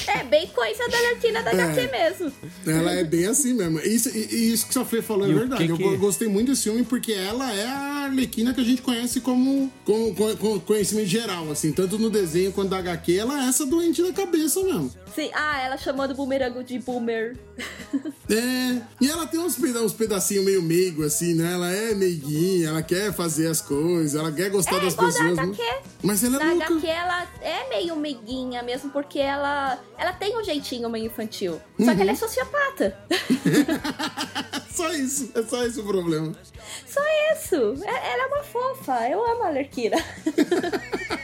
[0.07, 2.33] É, bem coisa da Arlequina da HQ mesmo.
[2.65, 3.79] Ela é bem assim mesmo.
[3.79, 5.65] Isso, e, isso que Fê falou é E verdade.
[5.65, 8.63] que Eu que- go- gostei muito desse filme porque ela é a Arlequina que a
[8.63, 11.71] gente conhece como, como, com- com conhecimento geral, assim.
[11.71, 14.91] Tanto no desenho quanto da HQ, ela é essa doente da cabeça mesmo.
[15.15, 17.37] Sim, ah, ela chamou do bumerango de boomer.
[18.29, 21.53] É, e ela tem uns, peda uns pedacinhos meio meigo, assim, né?
[21.53, 25.15] Ela é meiguinha, ela quer fazer as coisas, ela quer gostar É, das pessoas.
[25.37, 25.53] da né?
[25.53, 25.63] HQ.
[26.03, 26.65] Mas ela é Na louca.
[26.73, 31.53] HQ ela é meio meiguinha mesmo, porque ela, ela tem um jeitinho meio infantil.
[31.79, 32.15] Só que ela é Uhum.
[32.19, 32.99] sociopata.
[34.75, 36.35] Só isso, é só esse o problema.
[36.85, 37.01] Só
[37.33, 37.55] isso.
[37.83, 39.09] É- Ela é uma fofa.
[39.09, 39.95] Eu amo a Alerquina.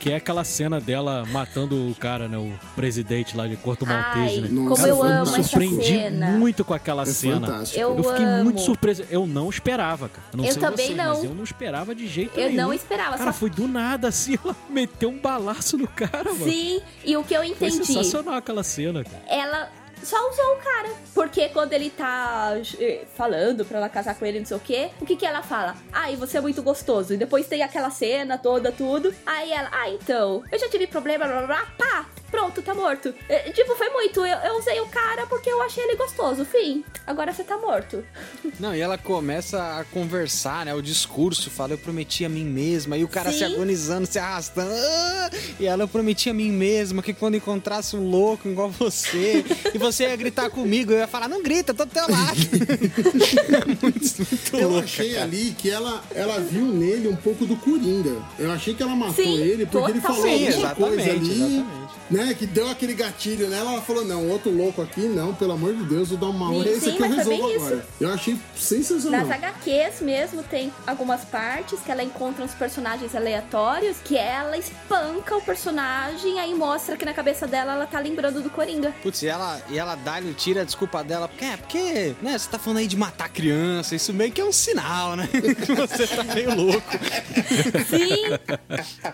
[0.00, 2.38] Que é aquela cena dela matando o cara, né?
[2.38, 4.48] O presidente lá de Corto Maltese, Ai, né?
[4.50, 6.26] Nossa, como eu foi amo muito me essa surpreendi cena.
[6.38, 7.46] muito com aquela É cena.
[7.46, 7.78] fantástico.
[7.80, 8.44] Eu Eu fiquei amo.
[8.44, 9.04] muito surpreso.
[9.10, 10.26] Eu não esperava, cara.
[10.32, 11.14] Eu não Eu sei também vocês, não.
[11.14, 12.56] mas eu não esperava de jeito Eu nenhum.
[12.62, 16.44] não esperava, Cara, só- foi do nada, assim, ela meteu um balaço no cara, mano.
[16.50, 19.22] Sim, e o que eu Foi entendi, sensacional aquela cena, cara.
[19.28, 19.68] ela
[20.02, 20.90] só usou o cara.
[21.14, 24.90] Porque quando ele tá eh, falando pra ela casar com ele, não sei o quê,
[25.00, 25.76] o que que ela fala?
[25.92, 27.14] Ai, você é muito gostoso.
[27.14, 29.14] E depois tem aquela cena toda, tudo.
[29.26, 33.14] Aí ela, ah, então, eu já tive problema, blá blá blá, pá, pronto, tá morto.
[33.28, 34.20] Eh, tipo, foi muito.
[34.24, 36.44] Eu, eu usei o cara porque eu achei ele gostoso.
[36.44, 36.84] Fim.
[37.06, 38.04] Agora você tá morto.
[38.58, 40.74] Não, e ela começa a conversar, né?
[40.74, 42.96] O discurso, fala, eu prometi a mim mesma.
[42.96, 43.54] E o cara se Sim.
[43.54, 44.70] agonizando, se arrastando.
[44.72, 45.30] Ah!
[45.58, 49.78] E ela, eu prometi a mim mesma que quando encontrasse um louco igual você, e
[49.78, 52.36] você ia gritar comigo, eu ia falar, não grita, tô do teu lado.
[53.82, 55.24] muito, muito Eu louca, achei cara.
[55.24, 58.16] ali que ela, ela viu nele um pouco do Coringa.
[58.38, 61.30] Eu achei que ela matou Sim, ele porque ele falou alguma Sim, coisa exatamente, ali,
[61.30, 61.94] exatamente.
[62.10, 62.19] né?
[62.38, 63.72] Que deu aquele gatilho nela.
[63.72, 66.68] Ela falou: Não, outro louco aqui, não, pelo amor de Deus, vou dar uma hora.
[66.68, 67.86] Esse sim, aqui eu resolvo agora.
[68.00, 69.26] Eu achei sensacional.
[69.26, 75.36] Nas HQs mesmo tem algumas partes que ela encontra uns personagens aleatórios que ela espanca
[75.36, 78.94] o personagem, aí mostra que na cabeça dela ela tá lembrando do Coringa.
[79.02, 82.48] Putz, e ela, e ela dá, tira a desculpa dela, porque é, porque, né, você
[82.50, 85.28] tá falando aí de matar criança, isso meio que é um sinal, né?
[85.64, 86.90] que você tá meio louco.
[87.88, 88.38] Sim,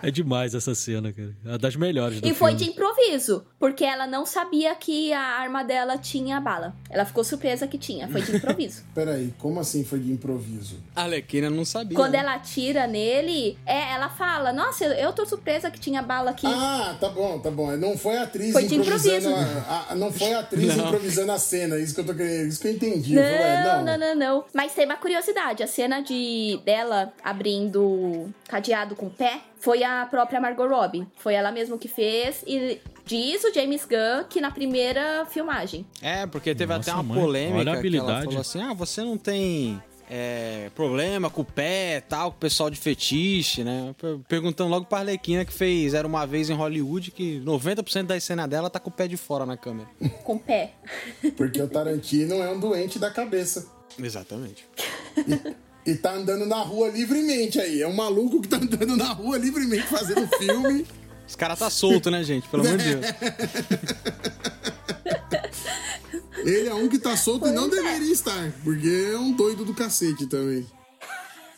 [0.02, 1.34] É demais essa cena, cara.
[1.46, 2.64] É das melhores do e foi filme.
[2.64, 2.95] de improviso,
[3.58, 6.74] porque ela não sabia que a arma dela tinha bala.
[6.90, 8.82] Ela ficou surpresa que tinha, foi de improviso.
[8.94, 10.76] Peraí, como assim foi de improviso?
[10.94, 11.96] A Arlequina não sabia.
[11.96, 12.18] Quando né?
[12.18, 16.46] ela atira nele, é, ela fala: Nossa, eu, eu tô surpresa que tinha bala aqui.
[16.46, 17.76] Ah, tá bom, tá bom.
[17.76, 19.30] Não foi a atriz Foi de improvisando.
[19.30, 19.58] improviso.
[19.68, 20.86] A, a- não foi a atriz Não.
[20.86, 21.78] improvisando a cena.
[21.78, 22.48] Isso que eu tô querendo.
[22.48, 23.14] Isso que eu entendi.
[23.14, 24.44] Eu falei, Não, não, não, não.
[24.52, 25.62] Mas tem uma curiosidade.
[25.62, 31.06] A cena de dela abrindo cadeado com o pé foi a própria Margot Robbie.
[31.16, 35.86] Foi ela mesma que fez e diz o James Gunn que na primeira filmagem.
[36.02, 39.16] É, porque teve Nossa, até uma mãe, polêmica que ela falou assim: ah, você não
[39.18, 43.94] tem é, problema com o pé tal, com o pessoal de fetiche, né?
[43.98, 48.20] Per- Perguntando logo pra Arlequina que fez Era Uma Vez em Hollywood, que 90% da
[48.20, 49.88] cena dela tá com o pé de fora na câmera.
[50.22, 50.74] Com o pé.
[51.36, 53.66] Porque o Tarantino é um doente da cabeça.
[53.98, 54.64] Exatamente.
[55.86, 57.80] E tá andando na rua livremente aí.
[57.80, 60.84] É um maluco que tá andando na rua livremente fazendo filme.
[61.28, 62.48] Os caras tá solto, né, gente?
[62.48, 63.06] Pelo amor de Deus.
[66.44, 67.82] Ele é um que tá solto e não Pois é.
[67.82, 68.52] deveria estar.
[68.62, 70.66] Porque é um doido do cacete também.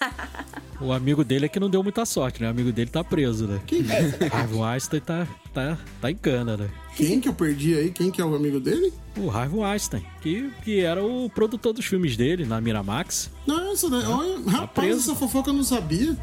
[0.81, 2.47] O amigo dele é que não deu muita sorte, né?
[2.47, 3.61] O amigo dele tá preso, né?
[3.67, 3.85] Quem,
[4.31, 6.71] Harvey Weinstein tá, tá, tá em cana, né?
[6.95, 7.91] quem que eu perdi aí?
[7.91, 8.93] Quem que é o amigo dele?
[9.17, 13.31] O Harvey Weinstein, que, que era o produtor dos filmes dele na Miramax.
[13.47, 14.05] Nossa, né?
[14.07, 15.11] olha, rapaz, preso.
[15.11, 16.17] essa fofoca eu não sabia.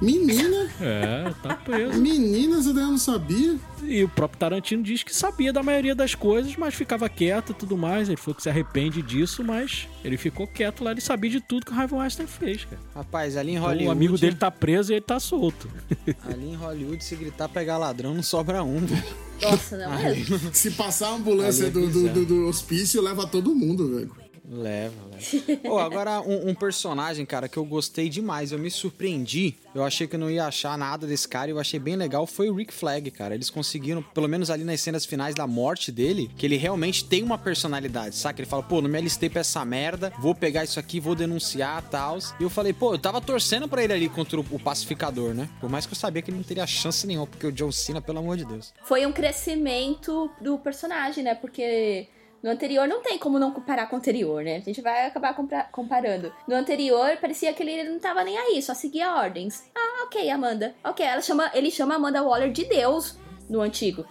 [0.00, 2.00] Menina, É, tá preso.
[2.00, 3.58] menina, essa daí eu não sabia.
[3.82, 7.54] E o próprio Tarantino diz que sabia da maioria das coisas, mas ficava quieto e
[7.54, 8.08] tudo mais.
[8.08, 10.92] Ele falou que se arrepende disso, mas ele ficou quieto lá.
[10.92, 12.80] Ele sabia de tudo que o Harvey Weinstein fez, cara.
[12.94, 13.88] Rapaz, ali em Então, Hollywood.
[13.88, 15.68] o amigo dele tá preso e ele tá solto.
[16.24, 19.02] Ali em Hollywood, se gritar pegar ladrão, não sobra um, velho.
[19.42, 20.14] Nossa, não é?
[20.52, 24.10] Se passar a ambulância é do, do, do- do hospício, leva todo mundo, velho.
[24.52, 25.60] Leva, leva.
[25.62, 29.54] Pô, agora um, um personagem, cara, que eu gostei demais, eu me surpreendi.
[29.72, 32.26] Eu achei que eu não ia achar nada desse cara e eu achei bem legal.
[32.26, 33.32] Foi o Rick Flag, cara.
[33.32, 37.22] Eles conseguiram, pelo menos ali nas cenas finais da morte dele, que ele realmente tem
[37.22, 38.40] uma personalidade, saca?
[38.40, 41.88] Ele fala, pô, não me alistei pra essa merda, vou pegar isso aqui, vou denunciar
[41.88, 42.18] tal.
[42.40, 45.48] E eu falei, pô, eu tava torcendo pra ele ali contra o, o pacificador, né?
[45.60, 48.02] Por mais que eu sabia que ele não teria chance nenhuma, porque o John Cena,
[48.02, 48.74] pelo amor de Deus.
[48.82, 51.36] Foi um crescimento do personagem, né?
[51.36, 52.08] Porque
[52.42, 54.56] no anterior não tem como não comparar com o anterior, né?
[54.56, 55.36] A gente vai acabar
[55.70, 56.32] comparando.
[56.48, 59.64] No anterior, parecia que ele não tava nem aí, só seguia ordens.
[59.74, 60.74] Ah, ok, Amanda.
[60.82, 63.18] Ok, ela chama, ele chama Amanda Waller de Deus
[63.48, 64.06] no antigo.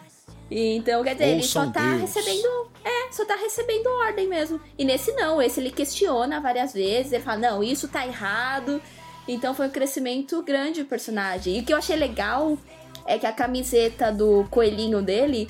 [0.52, 2.02] E Então, quer dizer, ele só tá Deus.
[2.02, 2.72] recebendo.
[2.84, 4.60] É, só tá recebendo ordem mesmo.
[4.78, 8.82] E nesse não, esse ele questiona várias vezes, ele fala, não, isso tá errado.
[9.28, 11.58] Então foi um crescimento grande o personagem.
[11.58, 12.58] E o que eu achei legal
[13.06, 15.48] é que a camiseta do coelhinho dele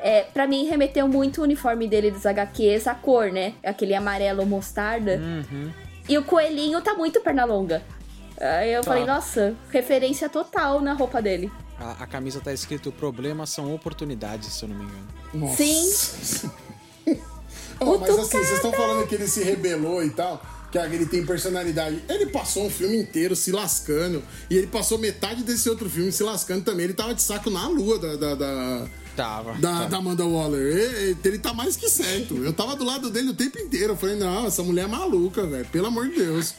[0.00, 3.54] É, pra mim, remeteu muito o uniforme dele dos HQs, a cor, né?
[3.64, 5.16] Aquele amarelo mostarda.
[5.16, 5.70] Uhum.
[6.08, 7.82] E o coelhinho tá muito perna longa.
[8.40, 8.90] Aí eu Tá.
[8.92, 11.50] falei, nossa, referência total na roupa dele.
[11.78, 15.08] A, a camisa tá escrito: problemas são oportunidades, se eu não me engano.
[15.34, 15.56] Nossa.
[15.64, 16.50] Sim.
[17.80, 20.42] Oh, mas assim, vocês estão falando que ele se rebelou e tal,
[20.72, 22.02] que ele tem personalidade.
[22.08, 24.20] Ele passou um filme inteiro se lascando.
[24.50, 26.84] E ele passou metade desse outro filme se lascando também.
[26.86, 28.16] Ele tava de saco na lua da.
[28.16, 28.86] da, da...
[29.18, 29.54] Tava.
[29.54, 30.60] Da, da Amanda Waller.
[30.60, 32.36] Ele, ele tá mais que certo.
[32.36, 33.94] Eu tava do lado dele o tempo inteiro.
[33.94, 35.66] Eu falei, não, essa mulher é maluca, velho.
[35.72, 36.54] Pelo amor de Deus.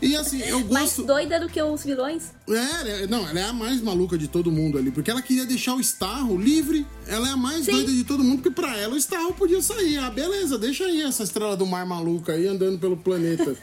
[0.00, 1.02] E assim, eu Mais gosto.
[1.02, 2.30] doida do que os vilões.
[2.48, 5.46] É, é, não, ela é a mais maluca de todo mundo ali, porque ela queria
[5.46, 6.86] deixar o Starro livre.
[7.08, 7.72] Ela é a mais Sim.
[7.72, 9.98] doida de todo mundo, porque pra ela o Starro podia sair.
[9.98, 13.56] Ah, beleza, deixa aí essa estrela do mar maluca aí andando pelo planeta.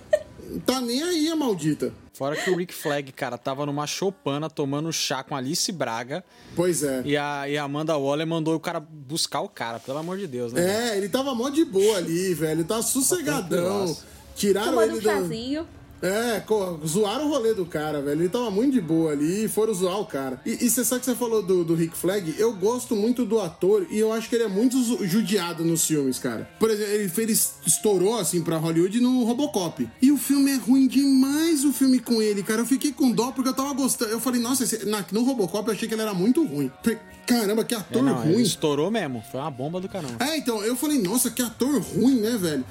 [0.64, 1.92] tá nem aí a maldita.
[2.20, 6.22] Fora que o Rick Flag, cara, tava numa choupana tomando chá com Alice Braga
[6.54, 7.00] Pois é.
[7.02, 10.26] e a, e a Amanda Waller mandou o cara buscar o cara, pelo amor de
[10.26, 10.90] Deus, né?
[10.90, 12.60] É, ele tava mó de boa ali, velho.
[12.60, 13.48] Ele tava sossegadão.
[13.48, 14.06] tranquilaço.
[14.36, 15.66] Tiraram Tomando ele um do.
[16.02, 16.42] É,
[16.86, 18.20] zoaram o rolê do cara, velho.
[18.22, 20.40] Ele tava muito de boa ali e foram zoar o cara.
[20.46, 22.34] E e você sabe que você falou do, do Rick Flag?
[22.38, 24.76] Eu gosto muito do ator e eu acho que ele é muito
[25.06, 26.48] judiado nos filmes, cara.
[26.58, 27.32] Por exemplo, ele, ele
[27.66, 29.88] estourou, assim, pra Hollywood no Robocop.
[30.00, 32.60] E o filme é ruim demais, o filme com ele, cara.
[32.62, 34.10] Eu fiquei com dó porque eu tava gostando.
[34.10, 36.70] Eu falei, nossa, esse- na- no Robocop eu achei que ele era muito ruim.
[37.26, 38.42] Caramba, que É, ator não, ele ruim.
[38.42, 39.22] estourou mesmo.
[39.30, 40.14] Foi uma bomba do caramba.
[40.24, 42.64] É, então, eu falei, nossa, que ator ruim, né, velho?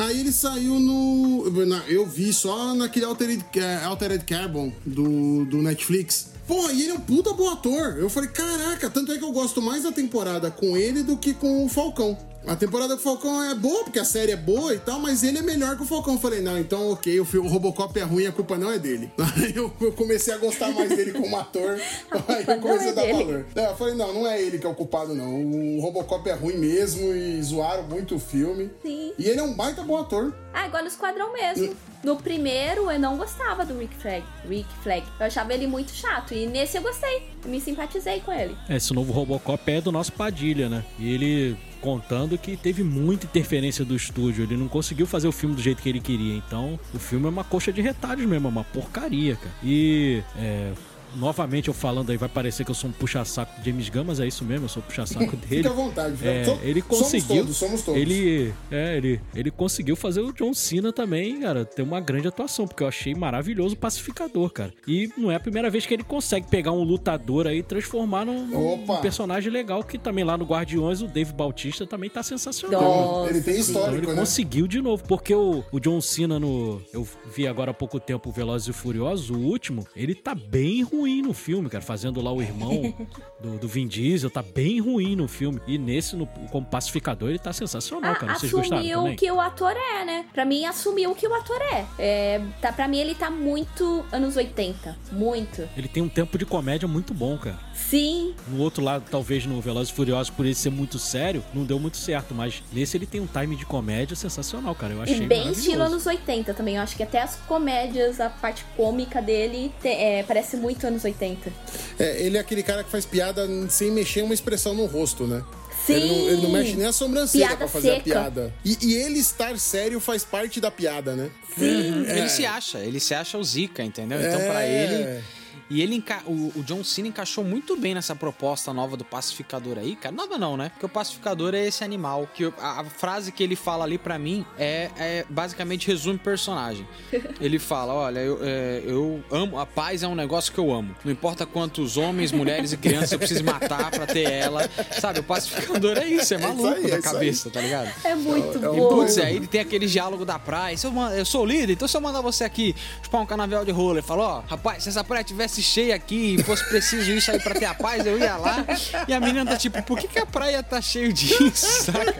[0.00, 1.44] Aí ele saiu no.
[1.86, 6.28] Eu vi só naquele Altered, é, Altered Carbon do, do Netflix.
[6.46, 7.98] Pô, e ele é um puta bom ator.
[7.98, 11.34] Eu falei, caraca, tanto é que eu gosto mais da temporada com ele do que
[11.34, 12.18] com o Falcão.
[12.46, 15.22] A temporada com o Falcão é boa, porque a série é boa e tal, mas
[15.22, 16.14] ele é melhor que o Falcão.
[16.14, 18.78] Eu falei, não, então ok, o, fi- o Robocop é ruim, a culpa não é
[18.78, 19.10] dele.
[19.36, 21.78] Aí eu, eu comecei a gostar mais dele como ator.
[22.28, 23.24] Aí eu comecei é a dar dele.
[23.24, 23.46] valor.
[23.54, 25.42] É, eu falei, não, não é ele que é o culpado, não.
[25.76, 28.70] O Robocop é ruim mesmo e zoaram muito o filme.
[28.82, 29.12] Sim.
[29.18, 30.34] E ele é um baita bom ator.
[30.52, 31.76] Ah, igual no Esquadrão mesmo.
[32.02, 34.24] No primeiro, eu não gostava do Rick Flag.
[34.48, 35.04] Rick Flag.
[35.20, 36.32] Eu achava ele muito chato.
[36.32, 37.22] E nesse eu gostei.
[37.44, 38.56] Eu me simpatizei com ele.
[38.70, 40.82] Esse novo Robocop é do nosso Padilha, né?
[40.98, 44.44] E ele contando que teve muita interferência do estúdio.
[44.44, 46.36] Ele não conseguiu fazer o filme do jeito que ele queria.
[46.36, 49.54] Então, o filme é uma coxa de retalhos mesmo, é uma porcaria, cara.
[49.62, 50.72] E, é,
[51.16, 54.20] novamente eu falando aí, vai parecer que eu sou um puxa-saco de James Gunn, mas
[54.20, 55.62] é isso mesmo, eu sou puxa-saco dele.
[55.62, 56.16] Fica à vontade.
[56.26, 57.36] É, So- ele somos conseguiu.
[57.42, 58.00] todos, somos todos.
[58.00, 62.66] Ele, é, ele, ele conseguiu fazer o John Cena também, cara, ter uma grande atuação,
[62.66, 64.72] porque eu achei maravilhoso o pacificador, cara.
[64.86, 68.24] E não é a primeira vez que ele consegue pegar um lutador aí e transformar
[68.24, 72.80] num, num personagem legal, que também lá no Guardiões o Dave Bautista também tá sensacional.
[72.82, 73.70] Nossa, Ele tem sim.
[73.70, 74.20] Então ele histórico, né?
[74.20, 76.80] conseguiu de novo, porque o, o John Cena no.
[76.92, 80.82] Eu vi agora há pouco tempo o Velozes e Furiosos, o último, ele tá bem
[80.82, 82.94] ruim no filme, cara, fazendo lá o irmão
[83.40, 85.60] do, do Vin Diesel, tá bem ruim no filme.
[85.66, 88.34] E nesse, no, como pacificador, ele tá sensacional, Ah, cara.
[88.34, 89.16] Vocês gostaram assumiu também?
[89.16, 90.26] que o ator é, né?
[90.32, 91.86] Pra mim, assumiu que o ator é.
[91.98, 94.96] é tá, pra mim, ele tá muito anos 80.
[95.12, 95.68] Muito.
[95.76, 97.58] Ele tem um tempo de comédia muito bom, cara.
[97.74, 101.64] Sim, No outro lado, talvez no Velozes e Furiosos, por ele ser muito sério, não
[101.64, 102.34] deu muito certo.
[102.34, 104.92] Mas nesse ele tem um time de comédia sensacional, cara.
[104.92, 106.76] Eu achei e bem estilo anos 80 também.
[106.76, 111.04] Eu acho que até as comédias, a parte cômica dele, te- é, parece muito anos
[111.04, 111.52] 80.
[111.98, 115.42] É, ele é aquele cara que faz piada sem mexer uma expressão no rosto, né?
[115.86, 115.94] Sim!
[115.94, 118.04] Ele não, ele não mexe nem a sobrancelha Piada pra fazer a seca.
[118.04, 118.54] piada.
[118.64, 121.30] E, e ele estar sério faz parte da piada, né?
[121.58, 122.04] Sim.
[122.06, 124.20] Ele se acha, ele se acha o Zika, entendeu?
[124.20, 124.48] Então, É.
[124.50, 125.22] pra ele.
[125.70, 126.20] E ele enca...
[126.26, 130.12] o, o John Cena encaixou muito bem nessa proposta nova do pacificador aí, cara.
[130.14, 130.68] Nova não, né?
[130.70, 132.28] Porque o pacificador é esse animal.
[132.34, 136.18] Que eu- a, a frase que ele fala ali pra mim é, é basicamente resume
[136.18, 136.86] personagem.
[137.40, 140.94] Ele fala: olha, eu, é, eu amo, a paz é um negócio que eu amo.
[141.04, 144.68] Não importa quantos homens, mulheres e crianças eu preciso matar pra ter ela.
[145.00, 147.90] Sabe, o pacificador é isso, é isso maluco aí, é da isso cabeça, tá ligado?
[148.04, 148.88] É muito É o- E, bom.
[148.88, 150.76] putz, aí ele tem aquele diálogo da praia.
[150.76, 153.64] Se eu, eu sou o líder, então se eu mandar você aqui chupar um canavial
[153.64, 157.10] de rola, ele fala, ó, rapaz, se essa praia tivesse cheia aqui e fosse preciso
[157.10, 158.64] isso aí pra ter a paz, eu ia lá.
[159.08, 162.14] E a menina tá tipo, por que, que a praia tá cheio disso, saca?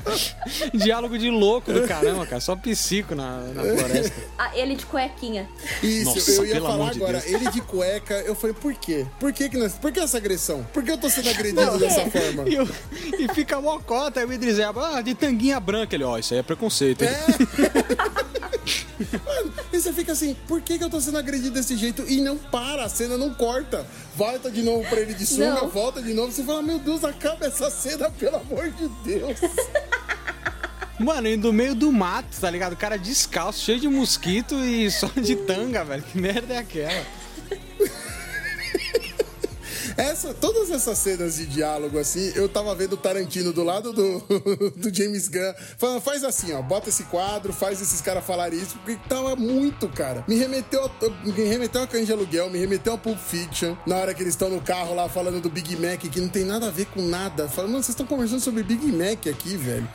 [0.74, 2.40] Diálogo de louco do caramba, cara.
[2.40, 4.12] Só psico na, na floresta.
[4.38, 5.48] Ah, ele de cuequinha.
[5.82, 7.20] Isso, Nossa, eu ia pelo falar amor de agora.
[7.20, 7.32] Deus.
[7.34, 9.06] Ele de cueca, eu falei, por quê?
[9.18, 10.66] Por que, que nós, por que essa agressão?
[10.72, 12.10] Por que eu tô sendo agredido Não, dessa é.
[12.10, 12.48] forma?
[12.48, 12.68] E, eu-
[13.18, 15.94] e fica mocota, aí o Idris Elba, ah, de tanguinha branca.
[15.94, 17.02] Ele, ó, isso aí é preconceito.
[17.02, 17.10] hein?
[19.24, 22.04] Mano, e você fica assim, por que, que eu tô sendo agredido desse jeito?
[22.08, 23.86] E não para, a cena não corta.
[24.16, 25.68] Volta de novo pra ele de sunga, Não.
[25.68, 26.32] volta de novo.
[26.32, 29.38] Você fala, meu Deus, acaba essa cena, pelo amor de Deus.
[30.98, 32.74] Mano, e do meio do mato, tá ligado?
[32.74, 36.02] O cara descalço, cheio de mosquito e só de tanga, velho.
[36.02, 37.06] Que merda é aquela?
[39.96, 44.18] Essa, todas essas cenas de diálogo, assim, eu tava vendo o Tarantino do lado do,
[44.76, 48.76] do James Gunn, falando, faz assim, ó, bota esse quadro, faz esses caras falarem isso,
[48.84, 50.24] porque tava muito, cara.
[50.28, 50.90] Me remeteu, a-
[51.24, 54.34] me remeteu a Cães de Aluguel, me remeteu a Pulp Fiction, na hora que eles
[54.34, 57.02] estão no carro lá falando do Big Mac, que não tem nada a ver com
[57.02, 57.48] nada.
[57.48, 59.88] Falando, mano, vocês estão conversando sobre Big Mac aqui, velho.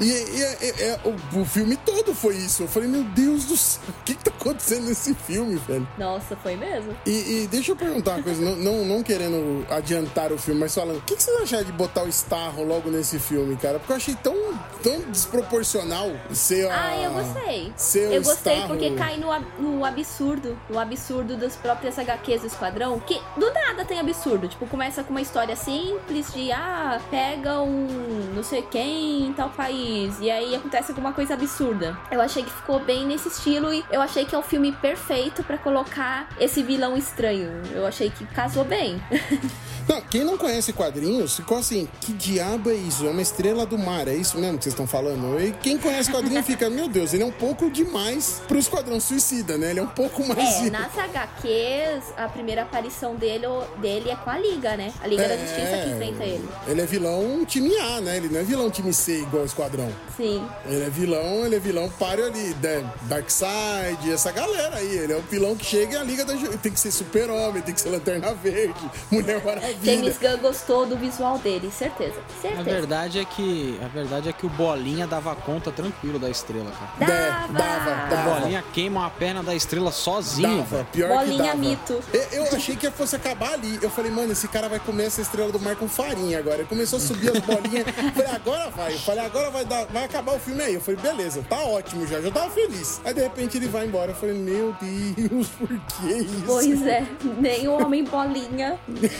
[0.00, 2.62] E, e- e- é- o, o filme todo foi isso.
[2.64, 5.86] Eu falei, meu Deus do céu, o que, que tá acontecendo nesse filme, velho?
[5.98, 6.94] Nossa, foi mesmo?
[7.06, 7.10] E,
[7.42, 10.98] e deixa eu perguntar uma coisa, não, não, não querendo adiantar o filme, mas falando,
[10.98, 13.78] o que, que vocês acharam de botar o Starro logo nesse filme, cara?
[13.78, 14.36] Porque eu achei tão,
[14.82, 16.88] tão desproporcional ser a...
[16.88, 17.72] Ah, eu gostei.
[17.76, 18.74] Ser Eu gostei Starro.
[18.74, 19.28] porque cai no,
[19.58, 24.48] no absurdo, no absurdo das próprias HQs do Esquadrão, que do nada tem absurdo.
[24.48, 29.50] Tipo, começa com uma história simples de, ah, pega um não sei quem em tal
[29.50, 31.96] país, e aí acontece alguma coisa absurda.
[32.10, 35.42] Eu achei que ficou bem nesse estilo e eu achei que é o filme perfeito
[35.44, 37.62] pra colocar esse vilão estranho.
[37.72, 38.91] Eu achei que casou bem.
[39.88, 43.04] Não, quem não conhece quadrinhos ficou assim, que diabo é isso?
[43.04, 45.40] É uma estrela do mar, é isso mesmo que vocês estão falando?
[45.42, 49.58] E quem conhece quadrinho fica, meu Deus, ele é um pouco demais pro Esquadrão Suicida,
[49.58, 49.70] né?
[49.70, 50.38] Ele é um pouco mais...
[50.64, 53.44] É, nas HQs, a primeira aparição dele,
[53.78, 54.92] dele é com a Liga, né?
[55.02, 56.48] A Liga da Justiça que enfrenta ele.
[56.68, 58.16] Ele é vilão time A, né?
[58.18, 59.92] Ele não é vilão time C igual o Esquadrão.
[60.16, 60.46] Sim.
[60.64, 62.88] Ele é vilão, ele é vilão páreo ali, né?
[63.02, 64.96] Darkseid, essa galera aí.
[64.96, 67.60] Ele é o vilão que chega e a Liga da Ju- Tem que ser super-homem,
[67.62, 69.76] tem que ser Lanterna Verde, Mulher Maravilha.
[69.82, 72.14] James Gunn gostou do visual dele, certeza.
[72.38, 72.62] A Certeza.
[72.62, 77.12] verdade é que a verdade é que o Bolinha dava conta tranquilo da estrela, cara.
[77.12, 77.52] Dava.
[77.52, 78.40] dava, O dava.
[78.40, 80.58] Bolinha queima a perna da estrela sozinho.
[80.58, 81.56] Dava, pior que Bolinha dava.
[81.56, 82.00] mito.
[82.12, 83.78] Eu, eu achei que fosse acabar ali.
[83.82, 86.56] Eu falei, mano, esse cara vai comer essa estrela do mar com farinha agora.
[86.58, 87.86] Ele começou a subir as bolinhas.
[87.86, 88.94] Eu falei, agora vai.
[88.94, 90.74] Eu falei, agora vai, dar, vai acabar o filme aí.
[90.74, 92.20] Eu falei, beleza, tá ótimo já.
[92.20, 93.00] Já tava feliz.
[93.04, 94.10] Aí de repente ele vai embora.
[94.12, 96.42] Eu falei, meu Deus, por que isso?
[96.46, 97.06] Pois é,
[97.38, 98.71] nem o Homem Bolinha.
[98.88, 99.10] ね。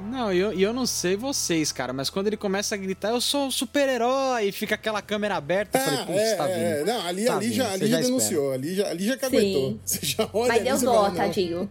[0.00, 3.10] Não, e eu, e eu não sei vocês, cara, mas quando ele começa a gritar,
[3.10, 6.46] eu sou um super-herói, e fica aquela câmera aberta, eu falei, Ah, putz, é, tá
[6.46, 6.56] vindo.
[6.58, 9.16] é, não, ali, Tá ali vindo, já, ali já já denunciou, ali já, ali já
[9.16, 9.70] caguetou.
[9.70, 9.80] Sim.
[9.84, 11.70] Você já olha Mas ali, deu dó, tadinho.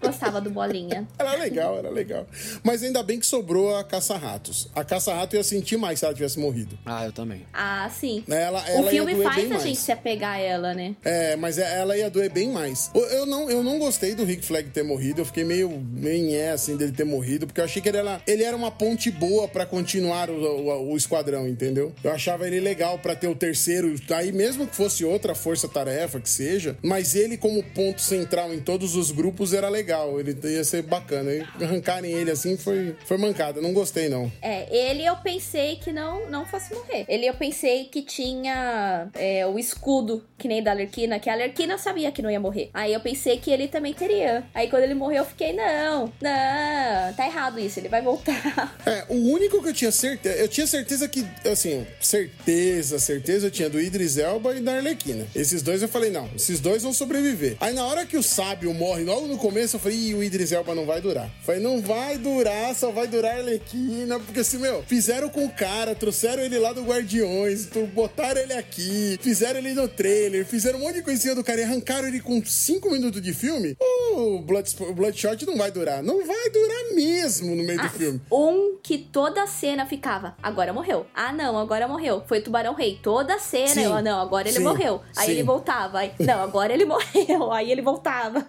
[0.00, 1.06] Gostava do Bolinha.
[1.18, 2.26] Era legal, era legal.
[2.64, 4.68] Mas ainda bem que sobrou a caça-ratos.
[4.74, 6.78] A caça-rato ia sentir mais se ela tivesse morrido.
[6.86, 7.46] Ah, eu também.
[7.52, 8.24] Ah, sim.
[8.28, 9.62] Ela, ela o filme faz a mais.
[9.62, 10.96] gente se apegar a ela, né?
[11.04, 12.90] É, mas é- ela ia doer bem mais.
[12.94, 15.20] Eu- Eu não, eu não gostei do Rick Flag ter morrido.
[15.20, 17.46] Eu fiquei meio, meio é, assim, dele ter morrido.
[17.50, 20.92] Porque eu achei que ele era, ele era uma ponte boa pra continuar o, o-
[20.92, 21.92] o esquadrão, entendeu?
[22.02, 23.92] Eu achava ele legal pra ter o terceiro.
[24.14, 26.76] Aí mesmo que fosse outra força-tarefa, que seja.
[26.82, 30.20] Mas ele como ponto central em todos os grupos era legal.
[30.20, 31.32] Ele ia ser bacana.
[31.32, 33.60] E arrancarem ele assim foi, foi mancada.
[33.60, 34.30] Não gostei, não.
[34.40, 37.04] É, ele eu pensei que não, não fosse morrer.
[37.08, 41.76] Ele eu pensei que tinha é, o escudo, que nem da Alerquina, que a Alerquina
[41.78, 42.70] sabia que não ia morrer.
[42.72, 44.44] Aí eu pensei que ele também teria.
[44.54, 48.78] Aí quando ele morreu, eu fiquei, não, não, tá errado isso, ele vai voltar.
[48.86, 50.36] É, o único que eu tinha certeza.
[50.36, 55.26] Eu tinha certeza que, assim, certeza, certeza eu tinha do Idris Elba e da Arlequina.
[55.34, 57.56] Esses dois eu falei, não, esses dois vão sobreviver.
[57.60, 60.52] Aí na hora que o sábio morre, logo no começo, eu falei, Ih, o Idris
[60.52, 61.30] Elba não vai durar.
[61.44, 65.50] Falei, não vai durar, só vai durar a Arlequina, porque assim, meu, fizeram com o
[65.50, 70.82] cara, trouxeram ele lá do Guardiões, botaram ele aqui, fizeram ele no trailer, fizeram um
[70.82, 73.76] monte de coisinha do cara e arrancaram ele com cinco minutos de filme.
[74.12, 76.02] O Bloodshot não vai durar.
[76.02, 78.20] Não vai durar mesmo no meio do filme.
[78.32, 81.06] Um que toda cena ficava, agora morreu.
[81.14, 82.22] Ah, não, agora morreu.
[82.26, 82.98] Foi o Tubarão Rei.
[83.02, 85.00] Toda cena, Sim, eu, ah, não, agora ele sim, morreu.
[85.16, 85.32] Aí sim.
[85.32, 85.98] ele voltava.
[85.98, 87.52] Aí, não, agora ele morreu.
[87.52, 88.46] Aí ele voltava.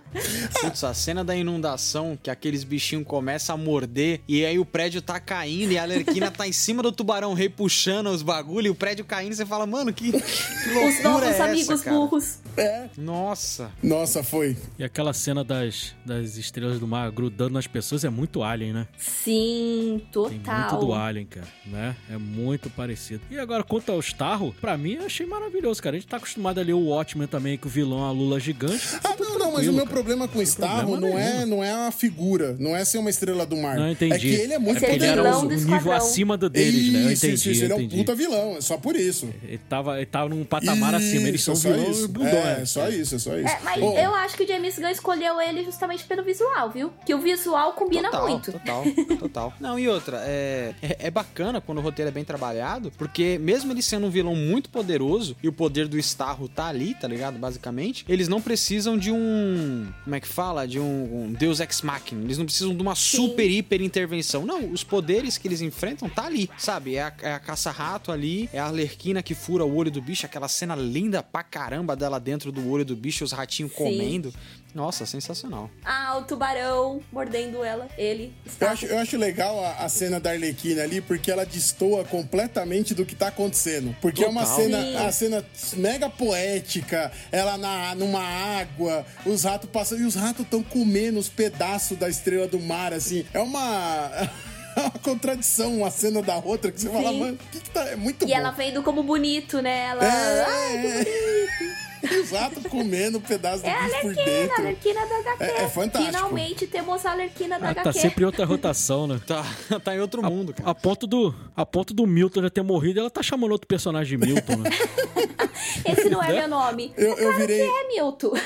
[0.61, 5.01] Putz, a cena da inundação, que aqueles bichinhos começam a morder, e aí o prédio
[5.01, 8.69] tá caindo, e a Alerquina tá em cima do tubarão rei puxando os bagulho, e
[8.69, 11.81] o prédio caindo, e você fala, mano, que, que loucura Os novos é essa, amigos
[11.81, 11.97] cara?
[11.97, 12.39] burros.
[12.57, 12.89] É.
[12.97, 13.71] Nossa.
[13.81, 14.57] Nossa, foi.
[14.77, 18.87] E aquela cena das, das estrelas do mar grudando nas pessoas é muito Alien, né?
[18.97, 20.69] Sim, Tem total.
[20.71, 21.95] muito do Alien, cara, né?
[22.09, 23.21] É muito parecido.
[23.29, 25.95] E agora, quanto ao Starro, pra mim eu achei maravilhoso, cara.
[25.95, 28.39] A gente tá acostumado a ler o Watchmen também, que o vilão é a Lula
[28.39, 28.81] gigante.
[29.03, 31.45] Ah, não, não, mas o meu problema com o Starro não é, nenhum.
[31.47, 33.77] não é a figura, não é ser uma estrela do mar.
[33.77, 34.13] Não, entendi.
[34.13, 37.05] É que ele é muito porque ele era do nível acima do deles, né?
[37.05, 37.97] Eu Isso, entendi, isso, isso, ele é um entendi.
[37.97, 39.29] puta vilão, é só por isso.
[39.43, 42.07] Ele tava, ele tava num patamar acima, eles são Isso, é só vilões isso.
[42.07, 42.33] bundões.
[42.35, 43.47] É, só isso, é só isso.
[43.47, 46.91] É, mas eu acho que o James Gunn escolheu ele justamente pelo visual, viu?
[47.05, 48.60] Que o visual combina total, muito.
[48.65, 49.53] Total, total.
[49.59, 53.71] Não, e outra, é, é, é bacana quando o roteiro é bem trabalhado, porque mesmo
[53.71, 57.37] ele sendo um vilão muito poderoso, e o poder do Starro tá ali, tá ligado?
[57.37, 59.87] Basicamente, eles não precisam de um.
[60.03, 60.67] Como é que fala?
[60.67, 62.23] De um, um Deus Ex Machina.
[62.23, 64.45] Eles não precisam de uma super, hiper intervenção.
[64.45, 66.95] Não, os poderes que eles enfrentam tá ali, sabe?
[66.95, 70.25] É a, é a caça-rato ali, é a Alerquina que fura o olho do bicho,
[70.25, 74.33] aquela cena linda pra caramba dela dentro do olho do bicho, os ratinhos comendo.
[74.73, 75.69] Nossa, sensacional.
[75.83, 78.33] Ah, o tubarão mordendo ela, ele.
[78.45, 78.71] Eu Está...
[78.71, 83.05] acho, eu acho legal a, a cena da Arlequina ali, porque ela destoa completamente do
[83.05, 83.95] que tá acontecendo.
[84.01, 84.57] Porque é uma Total.
[84.57, 84.95] cena, Sim.
[84.97, 85.45] a cena
[85.77, 91.27] mega poética, ela na, numa água, os ratos passam, e os ratos estão comendo os
[91.29, 93.25] pedaços da estrela do mar, assim.
[93.33, 94.09] É uma.
[94.77, 97.19] é uma contradição uma cena da outra que você fala, Sim.
[97.19, 97.89] mano, o que, que tá.
[97.89, 98.33] É muito E bom.
[98.33, 99.87] ela vendo como bonito, né?
[99.89, 100.05] Ela.
[100.05, 101.30] É, Ai, que é.
[102.11, 104.61] E os ratos comendo um pedaço do É a bicho por Alerquina, a dentro.
[104.61, 105.43] Alerquina da HQ.
[105.43, 106.13] É- é fantástico.
[106.13, 107.83] Finalmente temos a Alerquina da Ah, HQ.
[107.83, 109.19] tá sempre em outra rotação, né?
[109.25, 109.43] Tá,
[109.83, 110.69] tá em outro mundo, cara.
[110.69, 114.17] A ponto, do, a ponto do Milton já ter morrido, ela tá chamando outro personagem
[114.17, 114.69] de Milton, né?
[115.85, 116.91] Esse não é meu nome.
[116.97, 118.33] Eu- eu claro virei- que é Milton.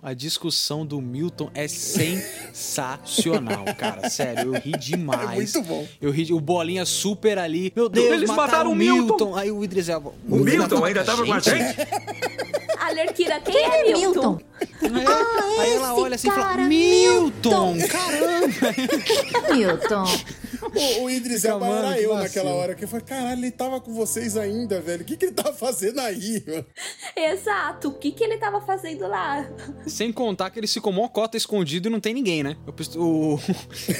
[0.00, 4.08] A discussão do Milton é sensacional, cara.
[4.08, 5.30] Sério, eu ri demais.
[5.32, 5.88] É muito bom.
[6.00, 7.72] Eu ri, o bolinha super ali.
[7.74, 9.34] Meu Deus, Eles mataram o o Milton.
[9.34, 10.12] Aí o Idris Elba.
[10.28, 11.76] O Milton ainda tava com a gente?
[12.88, 14.40] A Alerquina, quem, é Milton?
[14.60, 15.60] É.
[15.60, 18.74] aí ela esse olha assim e fala: cara, Milton, Milton." caramba!
[19.54, 20.04] Milton.
[20.98, 22.22] O, o Idris Elba mano, era eu vacilo.
[22.22, 25.02] naquela hora, que eu falei, caralho, ele tava com vocês ainda, velho.
[25.02, 26.66] O que, que ele tava fazendo aí, mano?
[27.14, 27.88] Exato.
[27.88, 29.46] O que, que ele tava fazendo lá?
[29.86, 32.56] Sem contar que ele ficou mó cota escondido e não tem ninguém, né?
[32.66, 33.38] Eu pens- O,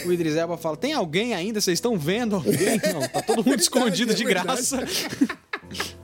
[0.07, 1.61] o Idris Elba fala: tem alguém ainda?
[1.61, 2.81] Vocês estão vendo alguém?
[2.93, 4.47] Não, tá todo mundo escondido é de verdade.
[4.49, 4.79] graça.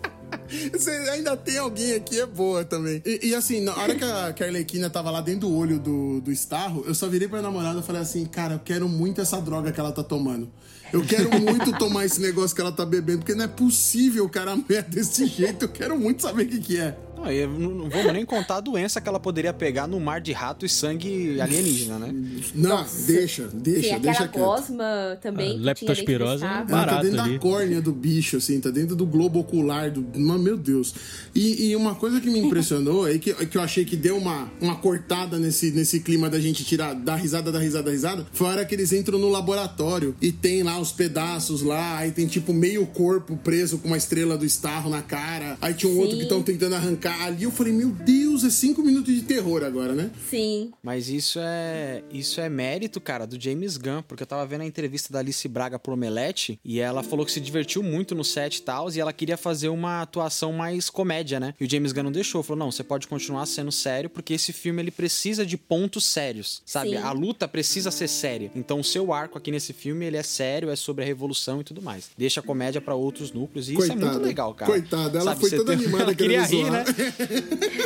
[0.73, 3.03] Você ainda tem alguém aqui, é boa também.
[3.05, 5.79] E, e assim, na hora que a, que a Arlequina tava lá dentro do olho
[5.79, 9.21] do, do Starro, eu só virei pra namorada e falei assim, cara, eu quero muito
[9.21, 10.51] essa droga que ela tá tomando.
[10.93, 14.53] Eu quero muito tomar esse negócio que ela tá bebendo, porque não é possível, cara,
[14.53, 15.65] a mulher desse jeito.
[15.65, 16.97] Eu quero muito saber o que que é.
[17.25, 20.21] Não, e não, não vamos nem contar a doença que ela poderia pegar no mar
[20.21, 22.15] de rato e sangue alienígena, né?
[22.55, 25.47] Não, deixa, deixa, Tem deixa aquela gosma também.
[25.47, 27.33] A que tinha leptospirose é tá dentro ali.
[27.33, 30.05] da córnea do bicho, assim, tá dentro do globo ocular do.
[30.19, 30.95] Mas, meu Deus.
[31.35, 34.51] E, e uma coisa que me impressionou é que, que eu achei que deu uma,
[34.61, 38.47] uma cortada nesse, nesse clima da gente tirar, dar risada, dar risada, dar risada, foi
[38.49, 42.27] a hora que eles entram no laboratório e tem lá os pedaços lá, aí tem
[42.27, 46.13] tipo meio corpo preso com uma estrela do Starro na cara, aí tinha um outro
[46.13, 46.17] Sim.
[46.19, 47.14] que estão tentando arrancar.
[47.21, 50.11] Ali eu falei, meu Deus, é cinco minutos de terror agora, né?
[50.29, 50.73] Sim.
[50.83, 54.67] Mas isso é isso é mérito, cara, do James Gunn, porque eu tava vendo a
[54.67, 58.57] entrevista da Alice Braga pro Omelete e ela falou que se divertiu muito no set
[58.57, 61.55] e tal, e ela queria fazer uma atuação mais comédia, né?
[61.59, 64.53] E o James Gunn não deixou, falou: "Não, você pode continuar sendo sério, porque esse
[64.53, 66.91] filme ele precisa de pontos sérios, sabe?
[66.91, 66.97] Sim.
[66.97, 68.51] A luta precisa ser séria.
[68.55, 71.65] Então o seu arco aqui nesse filme, ele é sério, é sobre a revolução e
[71.65, 72.11] tudo mais.
[72.19, 74.71] Deixa a comédia pra outros núcleos, e isso é muito legal, cara.
[74.71, 76.85] Coitada, ela Sabe, foi toda tem- animada ela queria rir, né?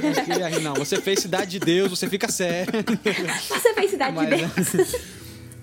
[0.02, 0.74] Não queria rir, não.
[0.74, 2.72] Você fez Cidade de Deus, você fica sério.
[3.48, 4.92] Você fez Cidade Mas- de Deus.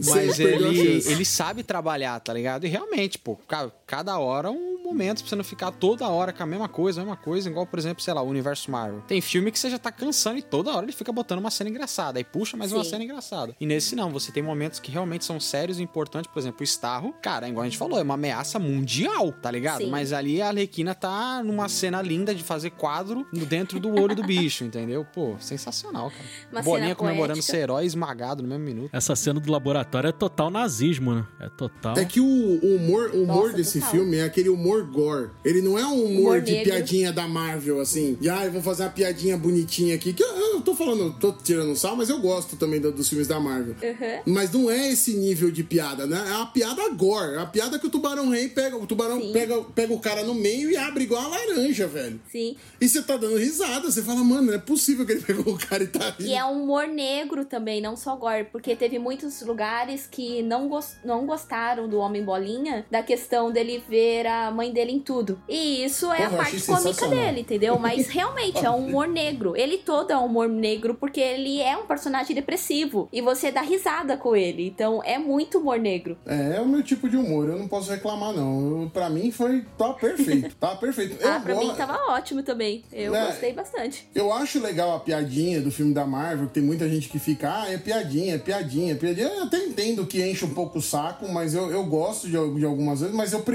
[0.07, 2.65] Mas ele, ele sabe trabalhar, tá ligado?
[2.65, 6.43] E realmente, pô, ca- cada hora um momento pra você não ficar toda hora com
[6.43, 9.01] a mesma coisa, a mesma coisa, igual, por exemplo, sei lá, o universo Marvel.
[9.07, 11.69] Tem filme que você já tá cansando e toda hora ele fica botando uma cena
[11.69, 12.91] engraçada, aí puxa mais uma Sim.
[12.91, 13.55] cena engraçada.
[13.59, 16.63] E nesse não, você tem momentos que realmente são sérios e importantes, por exemplo, o
[16.63, 19.79] Starro, cara, igual a gente falou, é uma ameaça mundial, tá ligado?
[19.83, 19.89] Sim.
[19.89, 24.15] Mas ali a Arlequina tá numa cena linda de fazer quadro no- dentro do olho
[24.15, 25.05] do bicho, entendeu?
[25.13, 26.23] Pô, sensacional, cara.
[26.51, 28.89] Uma Bolinha cena comemorando ser herói esmagado no mesmo minuto.
[28.93, 31.25] Essa cena do laboratório é total nazismo, né?
[31.39, 31.97] É total.
[31.97, 33.91] É que o, o humor, o humor Nossa, desse total.
[33.91, 35.29] filme é aquele humor gore.
[35.43, 36.71] Ele não é um humor, Humor de negro.
[36.71, 38.17] piadinha da Marvel, assim.
[38.19, 40.13] De, ah, eu vou fazer uma piadinha bonitinha aqui.
[40.13, 43.27] Que eu, eu tô falando, tô tirando sal, mas eu gosto também do- dos filmes
[43.27, 43.75] da Marvel.
[43.81, 44.33] Uhum.
[44.33, 46.17] Mas não é esse nível de piada, né?
[46.27, 47.35] É uma piada gore.
[47.35, 48.77] É a piada que o Tubarão Rei pega.
[48.77, 49.31] O Tubarão Sim.
[49.33, 52.19] pega, pega o cara no meio e abre igual a laranja, velho.
[52.31, 52.55] Sim.
[52.79, 53.89] E você tá dando risada.
[53.91, 56.29] Você fala, mano, não é possível que ele pegou o cara e tá rindo.
[56.29, 60.69] E é um humor negro também, não só gore, porque teve muitos lugares que não,
[61.03, 65.39] não gostaram do Homem Bolinha, da questão dele ver a mãe dele em tudo.
[65.49, 67.77] E isso é Porra, a parte cômica dele, entendeu?
[67.79, 69.55] Mas realmente é um humor negro.
[69.55, 73.61] Ele todo é um humor negro porque ele é um personagem depressivo e você dá
[73.61, 74.67] risada com ele.
[74.67, 76.17] Então é muito humor negro.
[76.25, 78.83] É, é o meu tipo de humor, eu não posso reclamar, não.
[78.83, 79.65] Eu, pra mim foi.
[79.77, 80.55] Tá perfeito.
[80.55, 81.15] Tá perfeito.
[81.25, 82.83] Eu ah, pra mim tava ótimo também.
[82.91, 83.25] Eu Né?
[83.27, 84.07] gostei bastante.
[84.13, 87.61] Eu acho legal a piadinha do filme da Marvel, que tem muita gente que fica,
[87.63, 89.27] ah, é piadinha, é piadinha, é piadinha.
[89.27, 92.65] Eu até entendo que enche um pouco o saco, mas eu, eu gosto de, de
[92.65, 93.54] algumas vezes, mas eu prefiro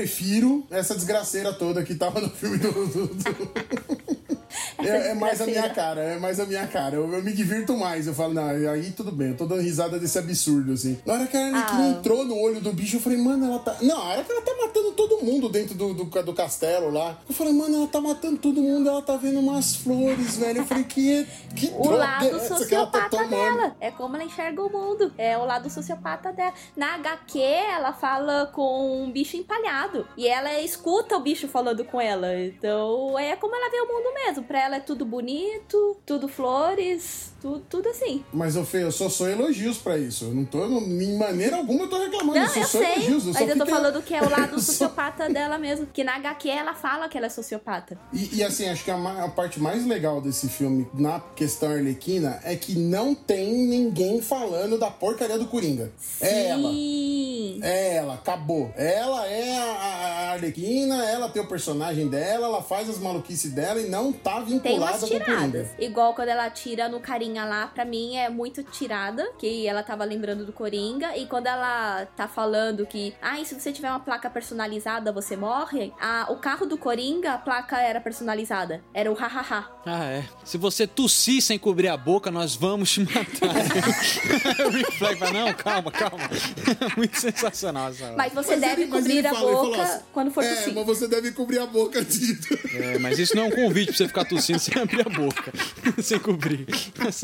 [0.70, 2.70] essa desgraceira toda que tava no filme do.
[2.86, 4.39] do- do-
[4.78, 6.96] É, é mais a minha cara, é mais a minha cara.
[6.96, 8.07] Eu, eu me divirto mais.
[8.07, 10.98] Eu falo, não, aí tudo bem, eu tô dando risada desse absurdo, assim.
[11.05, 11.88] Na hora que a Arlequina Ah.
[11.90, 13.76] entrou no olho do bicho, eu falei, mano, ela tá.
[13.82, 17.18] Não, a hora que ela tá matando todo mundo dentro do, do, do castelo lá.
[17.28, 20.59] Eu falei, mano, ela tá matando todo mundo, ela tá vendo umas flores, velho.
[20.59, 23.30] Eu falei, que, que O droga lado é essa que ela tá sociopata tomando?
[23.57, 23.76] dela.
[23.80, 25.12] É como ela enxerga o mundo.
[25.16, 26.53] É o lado sociopata dela.
[26.76, 30.07] Na HQ, ela fala com um bicho empalhado.
[30.16, 32.38] E ela escuta o bicho falando com ela.
[32.40, 34.39] Então, é como ela vê o mundo mesmo.
[34.43, 38.24] Pra ela é tudo bonito, tudo flores, tudo, tudo assim.
[38.32, 40.26] Mas, ô Fê, eu só sou elogios pra isso.
[40.26, 42.38] Eu não tô, em maneira alguma, eu tô reclamando.
[42.38, 42.93] Não, eu só eu sou sei.
[42.95, 43.26] elogios.
[43.26, 45.86] Eu só Mas eu tô falando que é o lado eu só- sociopata dela mesmo.
[45.86, 47.99] Que na HQ ela fala que ela é sociopata.
[48.12, 52.41] E, e, assim, acho que a, a parte mais legal desse filme, na questão arlequina,
[52.45, 55.91] é que não tem ninguém falando da porcaria do Coringa.
[56.20, 56.70] É ela.
[56.70, 57.61] Sim.
[57.62, 58.72] É ela, acabou.
[58.76, 63.80] Ela é a, a- Arlequina, ela tem o personagem dela, ela faz as maluquices dela
[63.80, 65.20] e não tá Tem vinculada umas com o.
[65.24, 65.70] Coringa.
[65.78, 67.01] Igual quando ela tira no
[67.39, 71.16] lá, pra mim é muito tirada, que ela tava lembrando do Coringa.
[71.16, 75.37] E quando ela tá falando que, ah, e se você tiver uma placa personalizada, você
[75.37, 75.93] morre.
[76.01, 78.83] Ah, o carro do Coringa, a placa era personalizada.
[78.95, 79.68] Era o hahaha.
[79.87, 80.24] Ah, é.
[80.45, 83.51] Se você tossir sem cobrir a boca, nós vamos te matar.
[84.99, 86.28] fala, não, calma, calma.
[86.97, 90.45] Muito sensacional essa Mas você Mas deve ele- cobrir a fala, boca assim, quando for
[90.45, 90.74] É, tossir.
[90.74, 92.61] mas você deve cobrir a boca antes de tudo.
[92.76, 95.53] É, mas isso não é um convite pra você ficar tossindo sem abrir a boca,
[96.03, 96.66] sem cobrir.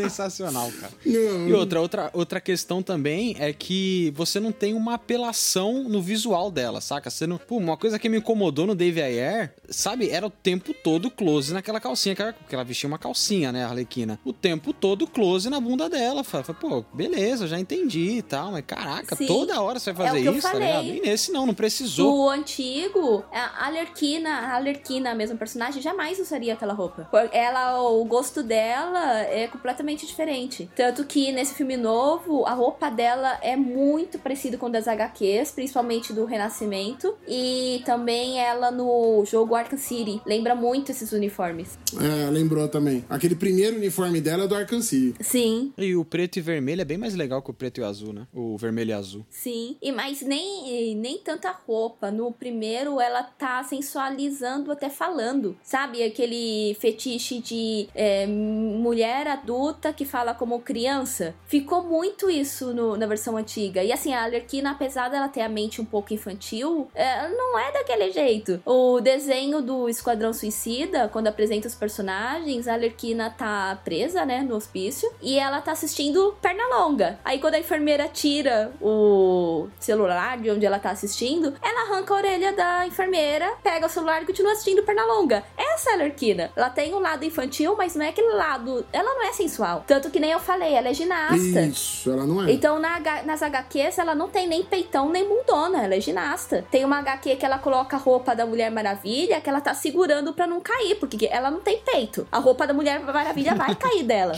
[0.02, 0.92] É sensacional, cara.
[1.04, 1.48] Não.
[1.48, 6.50] E outra, outra, outra questão também é que você não tem uma apelação no visual
[6.50, 7.08] dela, saca?
[7.10, 7.38] Você não...
[7.38, 10.10] Pô, uma coisa que me incomodou no Dave Ayer, sabe?
[10.10, 13.64] Era o tempo todo close naquela calcinha, que ela- porque ela vestia uma calcinha, né,
[13.64, 14.18] a Arlequina?
[14.24, 16.22] O tempo todo close na bunda dela.
[16.22, 19.26] Falei, pô, beleza, já entendi e tal, mas caraca, Sim.
[19.26, 20.84] toda hora você vai É fazer eu isso, tá ligado?
[20.86, 22.24] E nesse não, não precisou.
[22.24, 27.08] O antigo, a Alerquina, a Alerquina, a mesma personagem, jamais usaria aquela roupa.
[27.32, 30.68] Ela, o gosto dela é completamente diferente.
[30.74, 36.12] Tanto que nesse filme novo, a roupa dela é muito parecida com das HQs, principalmente
[36.12, 37.14] do Renascimento.
[37.28, 40.20] E também ela no jogo Arkham City.
[40.26, 41.78] Lembra muito esses uniformes.
[42.00, 43.04] É, lembrou também.
[43.08, 45.14] Aquele primeiro uniforme dela é do Arkham City.
[45.20, 47.86] Sim, E o preto e vermelho é bem mais legal que o preto e o
[47.86, 48.26] azul, né?
[48.34, 49.26] O vermelho e azul.
[49.30, 52.10] Sim, e mas nem, nem tanta roupa.
[52.10, 55.56] No primeiro, ela tá sensualizando até falando.
[55.62, 56.02] Sabe?
[56.02, 61.34] Aquele fetiche de é, mulher adulta que fala como criança.
[61.46, 63.82] Ficou muito isso no- na versão antiga.
[63.82, 67.72] E assim, a Alerquina, apesar dela ter a mente um pouco infantil, é, não é
[67.72, 68.60] daquele jeito.
[68.64, 74.56] O desenho do Esquadrão Suicida, quando apresenta os personagens, a Alerquina tá presa, né, no
[74.56, 75.10] hospício.
[75.22, 77.18] E ela tá assistindo Pernalonga.
[77.24, 82.16] Aí quando a enfermeira tira o celular de onde ela tá assistindo, ela arranca a
[82.16, 85.44] orelha da enfermeira, pega o celular e continua assistindo Pernalonga.
[85.56, 86.50] Essa é a Alerquina.
[86.56, 88.86] Ela tem um lado infantil, mas não é aquele lado.
[88.92, 89.65] Ela não é sensual.
[89.86, 91.36] Tanto que nem eu falei, ela é ginasta.
[91.36, 92.52] Isso, ela não é.
[92.52, 96.64] Então na nas HQs ela não tem nem peitão nem bundona, ela é ginasta.
[96.70, 100.32] Tem uma HQ que ela coloca a roupa da Mulher Maravilha que ela tá segurando
[100.32, 102.26] pra não cair, porque ela não tem peito.
[102.30, 104.34] A roupa da Mulher Maravilha vai cair dela.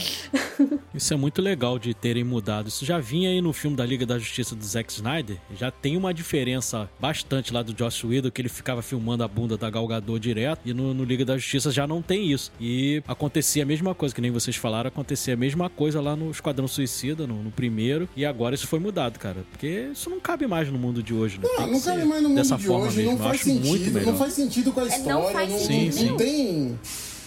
[0.93, 2.67] Isso é muito legal de terem mudado.
[2.67, 5.37] Isso já vinha aí no filme da Liga da Justiça do Zack Snyder.
[5.55, 9.57] Já tem uma diferença bastante lá do Joss Whedon, que ele ficava filmando a bunda
[9.57, 10.61] da Gal Gadot direto.
[10.65, 12.51] E no, no Liga da Justiça já não tem isso.
[12.59, 16.31] E acontecia a mesma coisa, que nem vocês falaram, acontecia a mesma coisa lá no
[16.31, 18.07] Esquadrão Suicida, no, no primeiro.
[18.15, 19.43] E agora isso foi mudado, cara.
[19.51, 21.47] Porque isso não cabe mais no mundo de hoje, né?
[21.57, 23.11] Não, não cabe mais no mundo dessa de forma hoje, mesmo.
[23.11, 25.51] não Eu faz acho muito sentido, não faz sentido com a É, não história, faz
[25.51, 26.05] não, sentido.
[26.11, 26.79] não tem.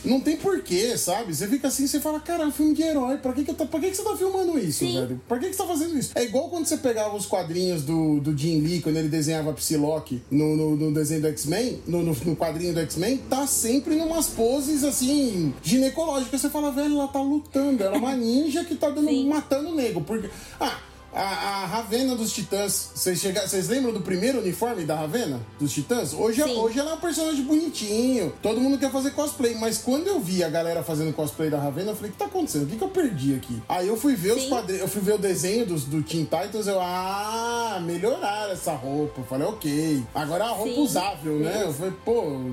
[0.05, 1.35] Não tem porquê, sabe?
[1.35, 3.19] Você fica assim, você fala, cara, é um filme de herói.
[3.19, 4.95] Pra que, que, tô- pra que, que você tá filmando isso, Sim.
[4.95, 5.21] velho?
[5.29, 6.11] Pra que, que você tá fazendo isso?
[6.15, 10.21] É igual quando você pegava os quadrinhos do, do Jim Lee, quando ele desenhava Psylocke
[10.31, 14.27] no, no, no desenho do X-Men, no, no, no quadrinho do X-Men, tá sempre numas
[14.27, 16.41] poses assim, ginecológicas.
[16.41, 17.83] Você fala, velho, ela tá lutando.
[17.85, 20.01] Ela é uma ninja que tá dando, matando o nego.
[20.01, 20.29] Porque.
[20.61, 20.79] Ah,
[21.15, 25.73] a, a Ravena dos Titãs, vocês, chega- vocês lembram do primeiro uniforme da Ravena dos
[25.73, 26.13] Titãs?
[26.15, 26.57] Hoje, Sim.
[26.57, 30.43] hoje ela é um personagem bonitinho, todo mundo quer fazer cosplay, mas quando eu vi
[30.43, 32.63] a galera fazendo cosplay da Ravena, eu falei, o que tá acontecendo?
[32.63, 33.63] O que, que eu perdi aqui?
[33.69, 34.49] Aí eu fui ver os Sim.
[34.49, 39.21] quadrinhos, eu fui ver o desenho dos, do Teen Titans, eu, ah, melhoraram essa roupa.
[39.21, 40.03] Eu falei, ok.
[40.15, 40.81] Agora é a roupa Sim.
[40.83, 41.63] usável, né?
[41.65, 42.51] Eu falei, pô,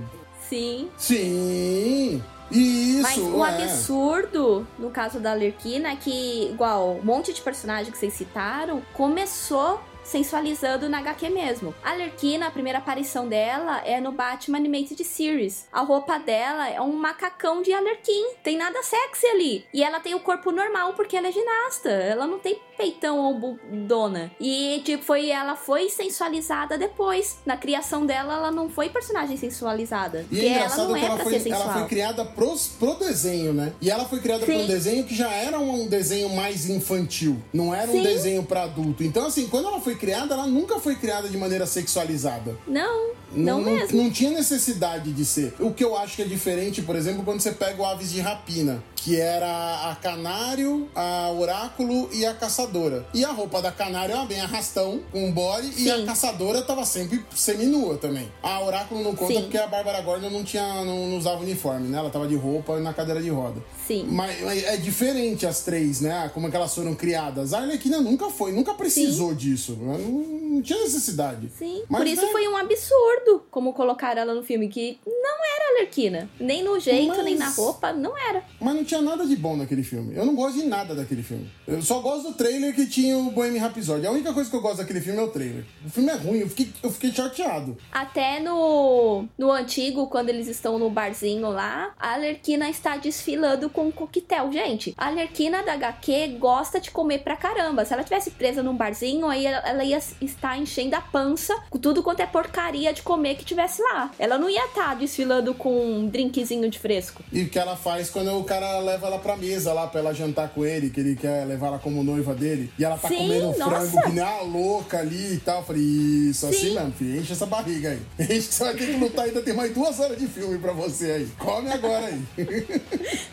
[0.50, 0.90] Sim.
[0.98, 2.22] sim.
[2.52, 3.64] Isso, Mas o é.
[3.64, 8.82] absurdo, no caso da Alerquina, é que, igual, um monte de personagem que vocês citaram,
[8.94, 9.80] começou
[10.10, 11.74] sensualizando na HQ mesmo.
[11.84, 15.68] A Lerquina, a primeira aparição dela é no Batman Animated Series.
[15.72, 18.34] A roupa dela é um macacão de Alerquim.
[18.44, 19.66] Tem nada sexy ali.
[19.72, 21.90] E ela tem o corpo normal porque ela é ginasta.
[21.90, 24.32] Ela não tem peitão ou bundona.
[24.40, 27.40] E, tipo, foi, ela foi sensualizada depois.
[27.46, 30.26] Na criação dela, ela não foi personagem sensualizada.
[30.32, 31.62] E é ela engraçado não que é ela pra foi, ser sensual.
[31.64, 33.74] ela foi criada pros, pro desenho, né?
[33.82, 34.64] E ela foi criada pra Sim.
[34.64, 37.38] um desenho que já era um desenho mais infantil.
[37.52, 38.04] Não era um Sim.
[38.04, 39.04] desenho pra adulto.
[39.04, 42.58] Então, assim, quando ela foi criada, ela nunca foi criada de maneira sexualizada.
[42.66, 44.02] Não, não, mesmo.
[44.02, 45.54] não tinha necessidade de ser.
[45.60, 48.22] O que eu acho que é diferente, por exemplo, quando você pega o Aves de
[48.22, 52.69] Rapina, que era a Canário, a Oráculo e a Caçadora.
[53.14, 56.06] E a roupa da Canário era bem arrastão, com um body, e a Sim.
[56.06, 58.32] Caçadora tava sempre seminua também.
[58.44, 59.42] A Oráculo não conta Sim.
[59.44, 61.98] porque a Bárbara Gordon não tinha não, não usava uniforme, né?
[61.98, 63.62] Ela tava de roupa e na cadeira de roda.
[63.88, 64.06] Sim.
[64.10, 66.30] Mas, mas é diferente as três, né?
[66.34, 67.54] Como é que elas foram criadas.
[67.54, 69.78] A Arlequina nunca foi, nunca precisou disso.
[69.82, 71.50] Ela Não, não tinha necessidade.
[71.58, 71.84] Sim.
[71.90, 75.78] Mas, Por isso né, foi um absurdo como colocaram ela no filme, que não era
[75.78, 76.30] Alerquina.
[76.40, 78.44] Nem no jeito, Mas- nem na roupa, não era.
[78.60, 80.16] Mas não tinha nada de bom naquele filme.
[80.16, 81.50] Eu não gosto de nada daquele filme.
[81.68, 84.06] Eu só gosto do trailer que tinha o Bohemian Rhapsody.
[84.06, 85.66] A única coisa que eu gosto daquele filme é o trailer.
[85.86, 87.78] O filme é ruim, eu fiquei, eu fiquei chateado.
[87.92, 93.88] Até no, no antigo, quando eles estão no barzinho lá, a Alerquina está desfilando com
[93.88, 94.52] um coquetel.
[94.52, 97.86] Gente, a Alerquina da HQ gosta de comer pra caramba.
[97.86, 101.78] Se ela tivesse presa num barzinho, aí ela, ela ia estar enchendo a pança com
[101.78, 104.12] tudo quanto é porcaria de comer que tivesse lá.
[104.20, 107.24] Ela não ia estar desfilando com um drinkzinho de fresco.
[107.32, 110.14] E o que ela faz quando o cara leva ela pra mesa lá pra ela
[110.14, 112.49] jantar com ele, que ele quer levar ela como noiva dele.
[112.78, 115.60] E ela tá Sim, comendo um frango que nem a louca ali e tal.
[115.60, 116.74] Eu falei, isso, assim Sim.
[116.76, 117.20] mesmo, filho.
[117.20, 118.00] Enche essa barriga aí.
[118.20, 119.42] Enche que você vai ter que lutar ainda.
[119.42, 121.28] Tem mais duas horas de filme pra você aí.
[121.38, 122.22] Come agora aí.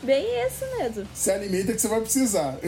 [0.02, 1.06] Bem isso mesmo.
[1.14, 2.58] Se alimenta que você vai precisar.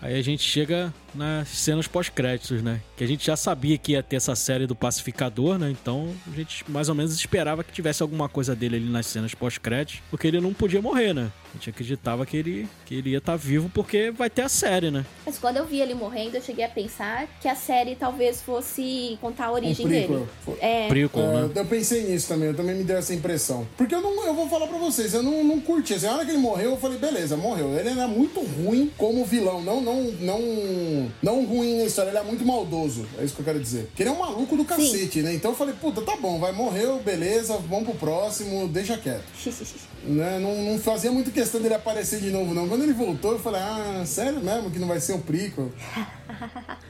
[0.00, 2.80] Aí a gente chega nas cenas pós-créditos, né?
[2.96, 5.70] Que a gente já sabia que ia ter essa série do Pacificador, né?
[5.70, 9.34] Então a gente mais ou menos esperava que tivesse alguma coisa dele ali nas cenas
[9.34, 11.32] pós-créditos, porque ele não podia morrer, né?
[11.56, 14.90] A gente acreditava que ele, que ele ia estar vivo porque vai ter a série,
[14.90, 15.06] né?
[15.24, 19.16] Mas quando eu vi ele morrendo, eu cheguei a pensar que a série talvez fosse
[19.22, 20.06] contar a origem dele.
[20.06, 20.28] prequel.
[20.60, 20.86] É.
[20.88, 21.50] Prequel, É, né?
[21.54, 23.66] eu pensei nisso também, eu também me deu essa impressão.
[23.74, 25.94] Porque eu não, eu vou falar pra vocês, eu não, não curti.
[25.94, 27.74] Assim, a hora que ele morreu, eu falei, beleza, morreu.
[27.74, 32.22] Ele era muito ruim como vilão, não, não, não, não ruim na história, ele é
[32.22, 33.06] muito maldoso.
[33.18, 33.86] É isso que eu quero dizer.
[33.86, 35.32] Porque ele é um maluco do cacete, né?
[35.32, 39.24] Então eu falei, puta, tá bom, vai, morreu, beleza, vamos pro próximo, deixa quieto.
[40.06, 40.38] Né?
[40.38, 42.68] Não, não fazia muito questão dele aparecer de novo, não.
[42.68, 45.70] Quando ele voltou, eu falei, ah, sério mesmo que não vai ser o prequel?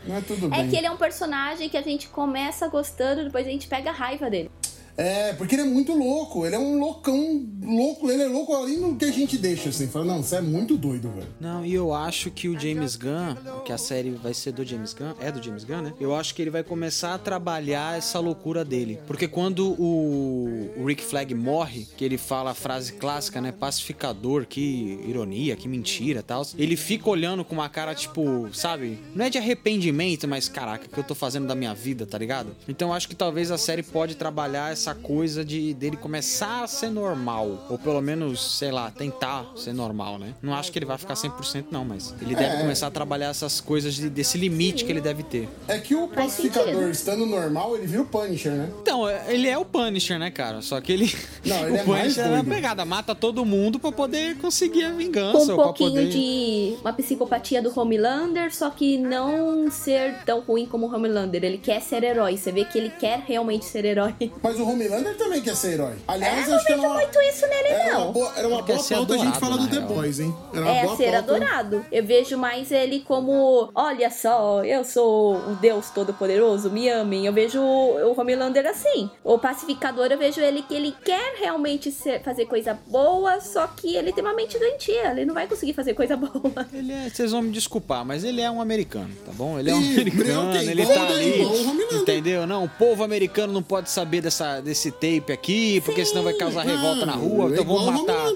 [0.07, 0.61] Não é tudo bem.
[0.61, 3.91] É que ele é um personagem que a gente começa gostando, depois a gente pega
[3.91, 4.51] a raiva dele.
[4.97, 6.47] É, porque ele é muito louco.
[6.47, 8.11] Ele é um loucão louco.
[8.11, 9.87] Ele é louco ali no que a gente deixa, assim.
[9.87, 11.27] Fala, não, você é muito doido, velho.
[11.41, 14.95] Não, e eu acho que o James Gunn, que a série vai ser do James
[14.95, 15.95] Gunn, é do James Gunn, né?
[16.01, 18.99] Eu acho que ele vai começar a trabalhar essa loucura dele.
[19.07, 23.53] Porque quando o, Rick Flag morre, que ele fala a frase clássica, né?
[23.53, 26.47] Pacificador, que ironia, que mentira tal.
[26.57, 28.99] Ele fica olhando com uma cara, tipo, sabe?
[29.15, 32.17] Não é de arrependimento, mas caraca, o que eu tô fazendo da minha vida, tá
[32.17, 32.55] ligado?
[32.69, 36.67] Então eu acho que talvez a série pode trabalhar essa coisa de dele começar a
[36.67, 37.67] ser normal.
[37.69, 40.35] Ou pelo menos, sei lá, tentar ser normal, né?
[40.43, 42.61] Não acho que ele vai ficar 100% não, mas ele deve É.
[42.61, 45.49] começar a trabalhar essas coisas de- desse limite que ele deve ter.
[45.69, 48.71] É que o pacificador estando normal, ele vira o Punisher, né?
[48.83, 50.63] Então, é- ele é o Punisher, né, cara?
[50.63, 51.13] Só que ele.
[51.45, 54.91] Não, ele o é mais Punisher é pegada, mata todo mundo pra poder conseguir a
[54.91, 55.53] Com vingança.
[55.53, 56.09] um pouquinho poder...
[56.11, 61.43] de uma psicopatia do Homelander, só que não ser tão ruim como o Homelander.
[61.45, 62.37] Ele quer ser herói.
[62.37, 64.15] Você vê que ele quer realmente ser herói.
[64.43, 65.95] Mas o Homelander também quer ser herói.
[66.07, 68.13] Aliás, É, não acho que era uma, muito isso nele, era uma não.
[68.13, 69.89] boa, era uma Ele boa pauta a gente falar do The real.
[69.89, 70.35] Boys, hein?
[70.53, 71.19] Era uma É boa ser pauta.
[71.19, 71.87] adorado.
[71.91, 77.27] Eu vejo mais ele como, olha só, eu sou o Deus Todo-Poderoso, me amem.
[77.27, 79.11] Eu vejo o Homelander assim.
[79.25, 83.97] O pacificador, eu vejo ele que ele quer realmente ser- fazer coisa boa, só que
[83.97, 85.11] ele tem uma mente doentia.
[85.13, 86.67] Ele não vai conseguir fazer coisa boa.
[86.73, 89.59] Ele é, vocês vão me desculpar, mas ele é um americano, tá bom?
[89.59, 91.43] Ele é um Ih, americano, ele tá o- ali,
[91.93, 92.47] entendeu?
[92.47, 96.63] Não, o povo americano não pode saber dessa, desse tape aqui, porque senão vai causar
[96.67, 98.27] revolta na rua, é então vamos matar,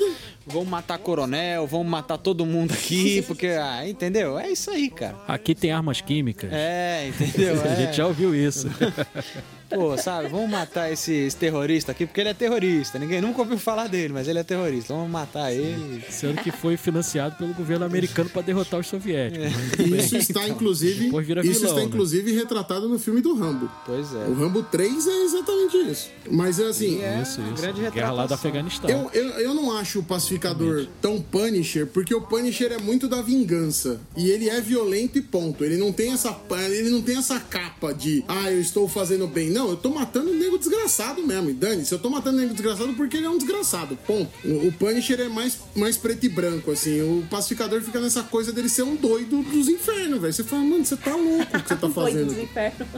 [0.46, 4.38] vamos matar coronel, vamos matar todo mundo aqui, porque, ah, entendeu?
[4.38, 5.16] É isso aí, cara.
[5.28, 6.50] Aqui tem armas químicas.
[6.52, 7.60] É, entendeu?
[7.62, 7.76] A É.
[7.76, 8.68] gente já ouviu isso.
[9.70, 12.98] Pô, sabe, vamos matar esse, esse terrorista aqui, porque ele é terrorista.
[12.98, 14.92] Ninguém nunca ouviu falar dele, mas ele é terrorista.
[14.94, 16.04] Vamos matar ele.
[16.10, 19.52] Sendo que foi financiado pelo governo americano pra derrotar os soviéticos.
[19.76, 20.00] Tudo bem.
[20.00, 21.86] Isso está, inclusive, Depois vira isso vilão, está, né?
[21.86, 23.70] inclusive, retratado no filme do Rambo.
[23.86, 24.24] Pois é.
[24.26, 26.10] O Rambo 3 é exatamente isso.
[26.30, 27.62] Mas é assim, É, Isso, isso.
[27.62, 28.36] grande Guerra lá do retratação.
[28.50, 28.90] Afeganistão.
[28.90, 33.22] Eu, eu, eu não acho o pacificador tão Punisher, porque o Punisher é muito da
[33.22, 34.00] vingança.
[34.16, 35.64] E ele é violento e ponto.
[35.64, 36.36] Ele não tem essa,
[36.70, 39.50] ele não tem essa capa de, ah, eu estou fazendo bem.
[39.50, 41.50] Não, eu tô matando um nego desgraçado mesmo.
[41.50, 43.96] E dane-se, eu tô matando um nego desgraçado porque ele é um desgraçado.
[44.06, 44.30] Ponto.
[44.44, 47.00] O, o Punisher é mais, mais preto e branco, assim.
[47.02, 50.32] O pacificador fica nessa coisa dele ser um doido dos infernos, velho.
[50.32, 52.42] Você fala, mano, você tá louco o que você tá Foi dos fazendo.
[52.42, 52.88] infernos.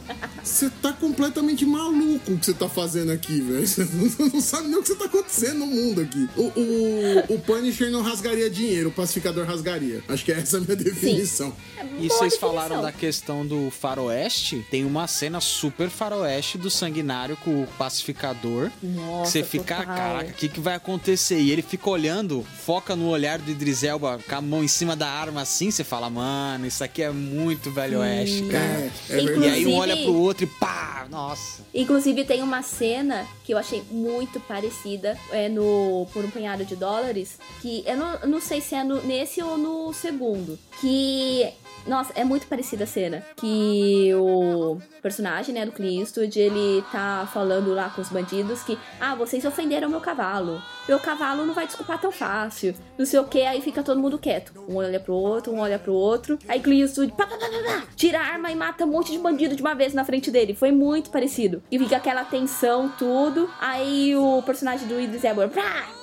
[0.43, 3.62] Você tá completamente maluco o que você tá fazendo aqui, velho.
[3.72, 3.84] Você
[4.18, 6.28] não, não sabe nem o que você tá acontecendo no mundo aqui.
[6.36, 10.02] O, o, o Punisher não rasgaria dinheiro, o pacificador rasgaria.
[10.09, 11.55] Acho que essa é a minha definição.
[11.78, 12.39] E Boa vocês definição.
[12.40, 14.64] falaram da questão do faroeste?
[14.70, 18.70] Tem uma cena super faroeste do sanguinário com o pacificador.
[18.82, 19.94] Nossa, você fica, total.
[19.96, 21.40] caraca, o que, que vai acontecer?
[21.40, 24.94] E ele fica olhando, foca no olhar do Idris Elba com a mão em cima
[24.96, 28.90] da arma assim, você fala, mano, isso aqui é muito velho oeste, cara.
[29.10, 31.62] É, é E aí um olha pro outro e pá, nossa.
[31.74, 36.76] Inclusive tem uma cena que eu achei muito parecida é no Por um Punhado de
[36.76, 41.48] Dólares, que eu não, não sei se é no- nesse ou no segundo, que
[41.86, 47.28] nossa, é muito parecida a cena, que o personagem, né, do Clint Eastwood, ele tá
[47.32, 51.66] falando lá com os bandidos que, ah, vocês ofenderam meu cavalo, meu cavalo não vai
[51.66, 55.14] desculpar tão fácil, não sei o que, aí fica todo mundo quieto, um olha pro
[55.14, 58.55] outro, um olha pro outro, aí Eastwood, pá, pá, pá, pá, tira a arma e
[58.55, 61.78] mata um monte de bandido de uma vez na frente dele, foi muito parecido, e
[61.78, 65.48] fica aquela tensão, tudo, aí o personagem do Idris Elba,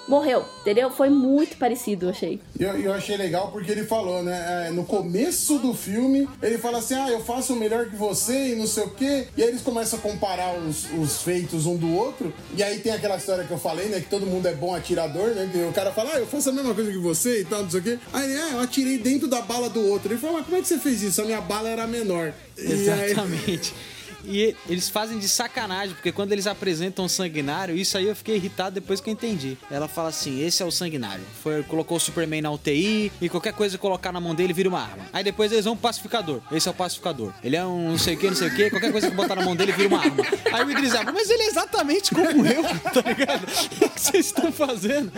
[0.10, 0.90] morreu, entendeu?
[0.90, 2.40] Foi muito parecido, eu achei.
[2.60, 4.68] E eu, eu achei legal porque ele falou, né?
[4.68, 8.56] é, no começo do filme, ele fala assim: ah, eu faço melhor que você e
[8.56, 9.28] não sei o quê.
[9.38, 12.34] E aí eles começam a comparar os, os feitos um do outro.
[12.58, 14.00] E aí tem aquela história que eu falei, né?
[14.00, 15.48] Que todo mundo é bom atirador, né?
[15.52, 17.70] Que o cara fala, ah, eu faço a mesma coisa que você e tal, não
[17.70, 18.00] sei o quê.
[18.12, 20.12] Aí ele, é, eu atirei dentro da bala do outro.
[20.12, 21.22] Ele fala, mas como é que você fez isso?
[21.22, 22.34] A minha bala era menor.
[22.58, 23.74] E aí- Exatamente.
[24.24, 28.36] E eles fazem de sacanagem, porque quando eles apresentam o sanguinário, isso aí eu fiquei
[28.36, 29.58] irritado depois que eu entendi.
[29.70, 31.24] Ela fala assim: esse é o sanguinário.
[31.42, 34.70] Foi, colocou o Superman na UTI e qualquer coisa que colocar na mão dele vira
[34.70, 35.06] uma arma.
[35.12, 36.42] Aí depois eles vão pro pacificador.
[36.52, 37.34] Esse é o pacificador.
[37.44, 39.36] Ele é um não sei o que, não sei o que, qualquer coisa que botar
[39.36, 40.24] na mão dele vira uma arma.
[40.52, 43.44] Aí o Idris Elba, mas ele é exatamente como eu, tá ligado?
[43.44, 45.12] O que vocês estão fazendo?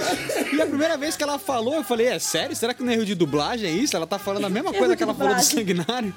[0.54, 2.56] E a primeira vez que ela falou, eu falei: é sério?
[2.56, 3.96] Será que no erro de dublagem é isso?
[3.96, 6.14] Ela tá falando a mesma coisa que ela falou do sanguinário.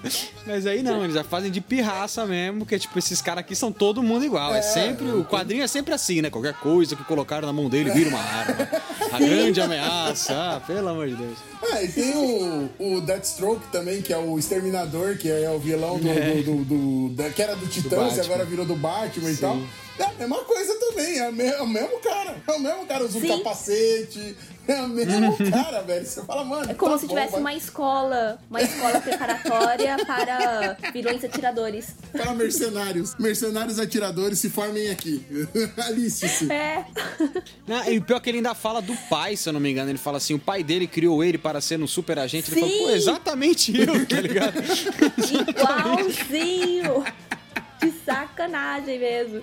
[0.46, 3.70] Mas aí não, eles já fazem de pirraça mesmo, porque tipo, esses caras aqui são
[3.70, 4.54] todo mundo igual.
[4.54, 6.30] É, sempre, o quadrinho é sempre assim, né?
[6.30, 8.68] Qualquer coisa que colocaram na mão dele vira uma arma.
[9.12, 11.38] A grande ameaça, ah, pelo amor de Deus.
[11.72, 15.98] Ah, e tem o, o Deathstroke também, que é o Exterminador, que é o vilão
[15.98, 19.36] do, do- do- do- da- que era do Titãs e agora virou do Batman e
[19.36, 19.58] tal.
[19.98, 22.36] É a mesma coisa também, é, me- é o mesmo cara.
[22.46, 23.28] É o mesmo cara, usa um Sim.
[23.38, 24.36] capacete.
[24.66, 26.04] É o mesmo cara, velho.
[26.06, 26.70] Você fala, mano.
[26.70, 31.94] É como tá se bom, tivesse vai- uma escola, uma escola preparatória para vilões atiradores.
[32.10, 33.14] Para mercenários.
[33.18, 35.24] Mercenários atiradores se formem aqui.
[35.86, 36.50] Alice-se.
[36.50, 36.84] É.
[37.66, 39.70] Não, e o pior é que ele ainda fala do pai, se eu não me
[39.70, 39.90] engano.
[39.90, 42.50] Ele fala assim: o pai dele criou ele para ser um super agente.
[42.50, 42.66] Ele Sim.
[42.68, 44.54] falou, pô, exatamente eu, tá ligado?
[45.50, 47.04] Igualzinho.
[47.84, 49.42] De sacanagem mesmo.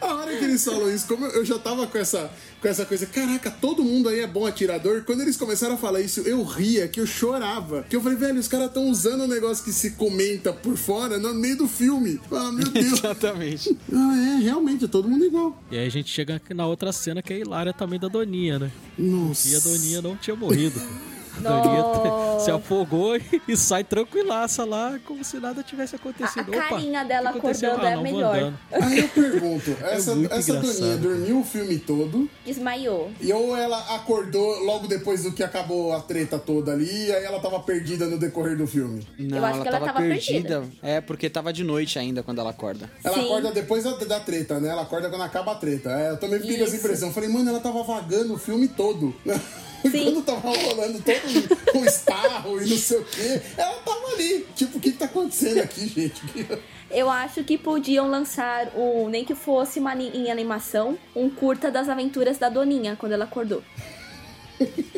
[0.00, 2.30] A hora que eles falam isso, como eu já tava com essa,
[2.60, 5.02] com essa coisa, caraca, todo mundo aí é bom atirador.
[5.04, 7.84] Quando eles começaram a falar isso, eu ria, que eu chorava.
[7.88, 11.18] Que eu falei, velho, os caras estão usando um negócio que se comenta por fora
[11.18, 12.20] no meio do filme.
[12.30, 12.92] Ah, meu Deus.
[12.98, 13.76] exatamente.
[13.92, 15.56] ah, é, realmente, todo mundo igual.
[15.70, 18.08] E aí a gente chega aqui na outra cena que é a hilária também da
[18.08, 18.70] Doninha, né?
[18.98, 19.48] Nossa.
[19.48, 20.80] E a Doninha não tinha morrido.
[21.38, 22.44] A Nossa.
[22.44, 26.48] se afogou e, sai tranquilaça lá, como se nada tivesse A, a acontecido.
[26.48, 28.52] Opa, carinha o dela acordando Ah, é melhor.
[28.72, 30.54] Aí eu pergunto, essa, muito essa.
[30.54, 33.10] Doninha dormiu o filme todo, Desmaiou.
[33.20, 37.24] e ou ela acordou logo depois do que acabou a treta toda ali, e aí
[37.24, 39.06] ela tava perdida no decorrer do filme?
[39.18, 40.64] Não, acho ela, que ela tava, tava perdida.
[40.82, 42.90] É, porque tava de noite ainda quando ela acorda.
[43.04, 43.24] Ela Sim.
[43.24, 44.68] acorda depois da, da treta, né?
[44.68, 45.90] Ela acorda quando acaba a treta.
[45.90, 47.12] É, eu também fiquei com essa impressão.
[47.12, 49.14] Falei, mano, ela tava vagando o filme todo.
[49.90, 50.04] Sim.
[50.04, 54.46] Quando tava rolando todo o estarro e não sei o quê, ela tava ali.
[54.54, 56.22] Tipo, o que que tá acontecendo aqui, gente?
[56.90, 61.88] Eu acho que podiam lançar um, nem que fosse uma em animação, um curta das
[61.88, 63.62] aventuras da Doninha quando ela acordou.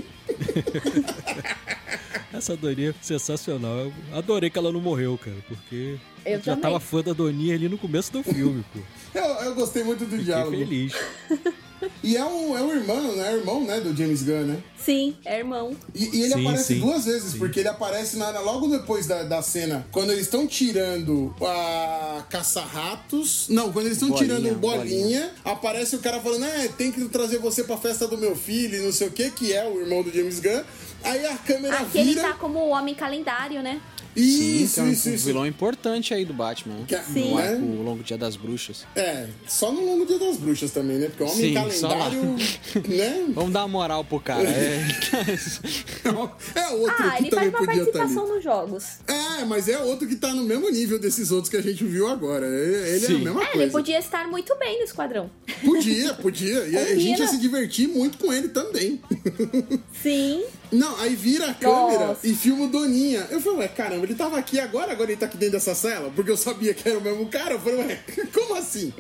[2.32, 3.77] Essa Doninha é sensacional.
[3.78, 6.60] Eu adorei que ela não morreu, cara, porque Eu já também.
[6.62, 8.78] tava fã da Doninha ali no começo do filme, pô.
[9.15, 10.56] Eu, eu gostei muito do Fiquei diálogo.
[10.56, 10.93] feliz.
[12.02, 13.31] E é o, é o irmão, né?
[13.31, 14.59] É o irmão, né, do James Gunn, né?
[14.78, 15.77] Sim, é irmão.
[15.94, 16.81] E, e ele Sim, aparece sim.
[16.81, 21.35] duas vezes, porque ele aparece na, logo depois da, da cena, quando eles estão tirando
[21.43, 23.47] a caça-ratos.
[23.48, 27.39] Não, quando eles estão Bolinha, tirando bolinha, aparece o cara falando: É, tem que trazer
[27.39, 30.02] você pra festa do meu filho, e não sei o que, que é o irmão
[30.02, 30.62] do James Gunn.
[31.05, 32.23] Aí a câmera Aqui ele vira.
[32.23, 33.81] tá como o homem calendário, né?
[34.23, 35.24] Sim, Isso, que é um isso, isso.
[35.27, 36.74] vilão importante aí do Batman.
[36.74, 36.85] né?
[36.89, 37.31] Que é- Sim.
[37.31, 37.49] No né?
[37.49, 38.85] arco O Longo Dia das Bruxas.
[38.97, 41.07] É, só no longo dia das bruxas também, né?
[41.09, 42.23] Porque o homem Sim, calendário,
[42.89, 43.24] né?
[43.35, 44.49] Vamos dar uma moral pro cara.
[44.49, 44.85] É,
[46.55, 47.93] É outro Ah, que ele faz também uma podia estar ali.
[47.93, 48.85] participação nos jogos.
[49.07, 52.09] É, mas é outro que tá no mesmo nível desses outros que a gente viu
[52.09, 52.47] agora.
[52.47, 53.19] Ele é a Sim.
[53.24, 53.62] mesma É, coisa.
[53.62, 55.31] ele podia estar muito bem no esquadrão.
[55.65, 56.65] Podia, podia.
[56.66, 57.01] E a Combina.
[57.01, 59.01] gente ia se divertir muito com ele também.
[60.03, 60.45] Sim.
[60.70, 62.27] Não, aí vira a câmera Nossa.
[62.27, 63.27] e filma o Doninha.
[63.31, 66.11] Eu falei, ué, caramba, ele tava aqui agora, agora ele tá aqui dentro dessa cela?
[66.15, 67.55] Porque eu sabia que era o mesmo cara.
[67.55, 67.99] Eu falei, ué,
[68.32, 68.93] como assim?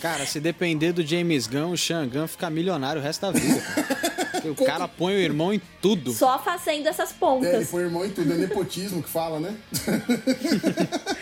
[0.00, 3.62] cara, se depender do James Gunn, o Sean Gunn fica milionário o resto da vida.
[4.48, 6.12] O cara põe o irmão em tudo.
[6.12, 7.68] Só fazendo essas É, ele pontas.
[7.70, 9.54] foi irmão e tudo, é nepotismo que fala, né?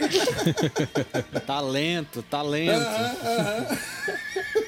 [1.47, 2.85] Talento, talento.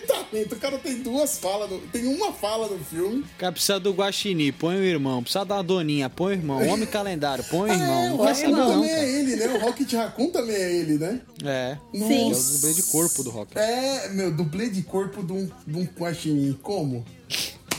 [0.07, 3.21] Talento, o cara tem duas falas, no- tem uma fala no filme.
[3.21, 5.23] O cara precisa do Guaxinim, põe o irmão.
[5.23, 6.67] Precisa da Doninha, põe o irmão.
[6.69, 8.03] Homem calendário, põe o irmão.
[8.05, 9.03] é, Não o Raccoon não, também cara.
[9.03, 9.47] é ele, né?
[9.49, 11.21] O Rocket Raccoon também é ele, né?
[11.45, 11.77] É.
[11.93, 12.33] Sim.
[12.33, 13.57] É o dublê de corpo do Rocket.
[13.57, 16.59] É, meu, dublê de corpo de um, de um guaxinim.
[16.63, 17.05] Como?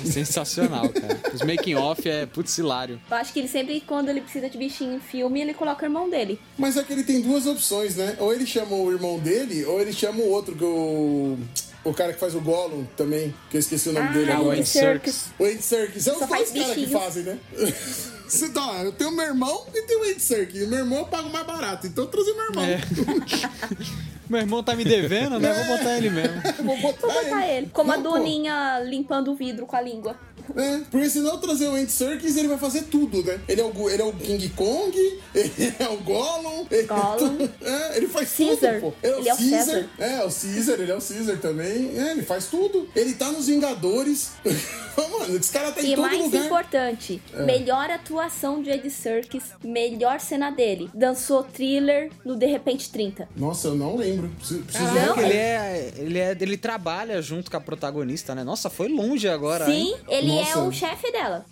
[0.11, 1.19] Sensacional, cara.
[1.33, 2.99] Os making off é putz hilário.
[3.09, 5.85] Eu acho que ele sempre, quando ele precisa de bichinho em filme, ele coloca o
[5.85, 6.39] irmão dele.
[6.57, 8.15] Mas é que ele tem duas opções, né?
[8.19, 11.37] Ou ele chama o irmão dele, ou ele chama o outro, que o.
[11.83, 14.33] O cara que faz o Gollum também, que eu esqueci o nome Ah, dele o
[14.35, 14.57] agora.
[14.59, 15.25] Andy Serkis.
[15.39, 16.05] O Andy Serkis.
[16.05, 17.39] É os dois faz caras que fazem, né?
[18.31, 20.65] Você tá, eu tenho meu irmão e tenho o Andy Serkis.
[20.65, 22.63] Meu irmão eu pago mais barato, então eu trouxe meu irmão.
[22.63, 22.79] É.
[24.31, 25.53] Meu irmão tá me devendo, né?
[25.53, 26.41] Vou botar ele mesmo.
[26.63, 27.69] Vou botar, Vou botar ele.
[27.73, 28.11] Como a Não, pô.
[28.11, 30.15] Doninha limpando o vidro com a língua.
[30.55, 33.39] É, porque se não trazer o Andy Serkis, ele vai fazer tudo, né?
[33.47, 34.95] Ele é o, ele é o King Kong,
[35.33, 36.65] ele é o Gollum.
[36.69, 37.49] Ele, Gollum.
[37.61, 38.79] É, ele faz Caesar.
[38.79, 38.93] tudo, pô.
[39.03, 39.65] Ele é o Ele é o Caesar.
[39.65, 39.89] César.
[39.99, 41.97] É, o Caesar, ele é o Caesar também.
[41.99, 42.89] É, ele faz tudo.
[42.95, 44.31] Ele tá nos Vingadores.
[45.11, 46.45] Mano, esse cara tá em E todo mais lugar.
[46.45, 50.89] importante, melhor atuação de Ed Serkis, melhor cena dele.
[50.93, 53.27] Dançou thriller no De Repente 30.
[53.35, 54.29] Nossa, eu não lembro.
[54.37, 56.37] Preciso, preciso Não, ele é, ele é.
[56.39, 58.43] Ele trabalha junto com a protagonista, né?
[58.43, 59.65] Nossa, foi longe agora.
[59.65, 59.95] Sim, hein?
[60.07, 60.51] ele Nossa.
[60.51, 61.45] é o chefe dela.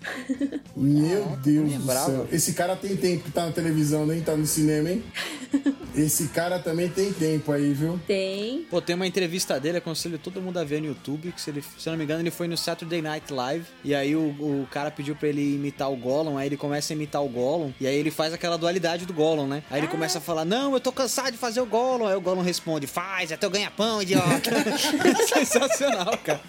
[0.75, 2.05] Meu Deus do lembrava.
[2.05, 2.27] céu.
[2.31, 5.03] Esse cara tem tempo que tá na televisão, nem tá no cinema, hein?
[5.95, 7.99] Esse cara também tem tempo aí, viu?
[8.07, 8.65] Tem.
[8.69, 11.63] Pô, tem uma entrevista dele, aconselho todo mundo a ver no YouTube, que se, ele,
[11.77, 14.67] se eu não me engano ele foi no Saturday Night Live, e aí o, o
[14.71, 17.87] cara pediu pra ele imitar o Gollum, aí ele começa a imitar o Gollum, e
[17.87, 19.63] aí ele faz aquela dualidade do Gollum, né?
[19.69, 22.21] Aí ele começa a falar, não, eu tô cansado de fazer o Gollum, aí o
[22.21, 24.51] Gollum responde, faz, é teu ganha-pão, idiota.
[24.51, 26.39] é sensacional, cara.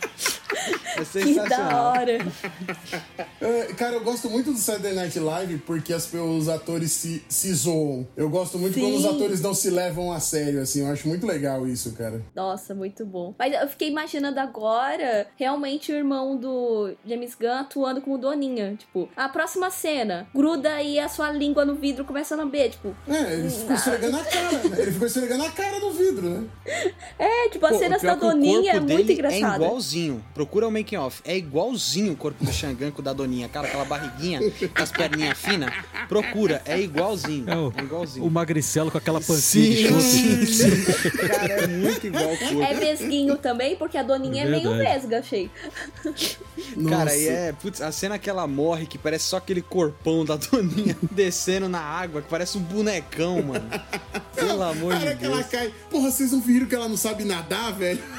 [0.52, 1.92] É Que da sensacional.
[1.92, 2.18] hora.
[3.40, 7.52] É, cara, eu gosto muito do Saturday Night Live porque as, os atores se, se
[7.54, 8.06] zoam.
[8.16, 8.80] Eu gosto muito Sim.
[8.82, 10.80] quando os atores não se levam a sério, assim.
[10.80, 12.22] Eu acho muito legal isso, cara.
[12.34, 13.34] Nossa, muito bom.
[13.38, 18.74] Mas eu fiquei imaginando agora, realmente, o irmão do James Gunn atuando como Doninha.
[18.76, 22.70] Tipo, a próxima cena, gruda aí a sua língua no vidro, começa a lamber.
[22.70, 24.80] Tipo, É, ele ficou esfregando a cara, né?
[24.82, 26.46] Ele ficou esfregando a cara no vidro, né?
[27.18, 29.64] é, tipo, as Pô, pior da o Doninha é muito dele engraçada.
[29.64, 30.24] É igualzinho.
[30.40, 31.20] Procura o making off.
[31.22, 33.46] É igualzinho o corpo do Xangan com o da Doninha.
[33.46, 34.40] Cara, aquela barriguinha
[34.74, 35.70] com as perninhas finas.
[36.08, 37.44] Procura, é igualzinho.
[37.46, 38.24] É o, É igualzinho.
[38.24, 41.18] o magricelo com aquela pancinha de Sim, sim, sim.
[41.28, 42.30] Cara, é muito igual.
[42.66, 44.94] É vesguinho também, porque a Doninha é, meio Verdade.
[45.00, 45.50] vesga, achei.
[46.88, 47.16] Cara, Nossa.
[47.16, 47.52] e é.
[47.52, 51.82] Putz, a cena que ela morre, que parece só aquele corpão da Doninha descendo na
[51.82, 53.68] água, que parece um bonecão, mano.
[54.34, 55.48] Pelo amor Cara, de que ela Deus.
[55.48, 55.70] cai.
[55.90, 58.00] Porra, vocês não viram que ela não sabe nadar, velho?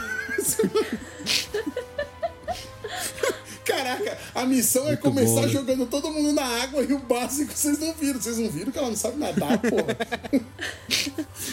[3.72, 5.48] Caraca, a missão é Muito começar bom, né?
[5.48, 8.20] jogando todo mundo na água e o básico vocês não viram.
[8.22, 9.98] Vocês não viram que ela não sabe nadar, porra.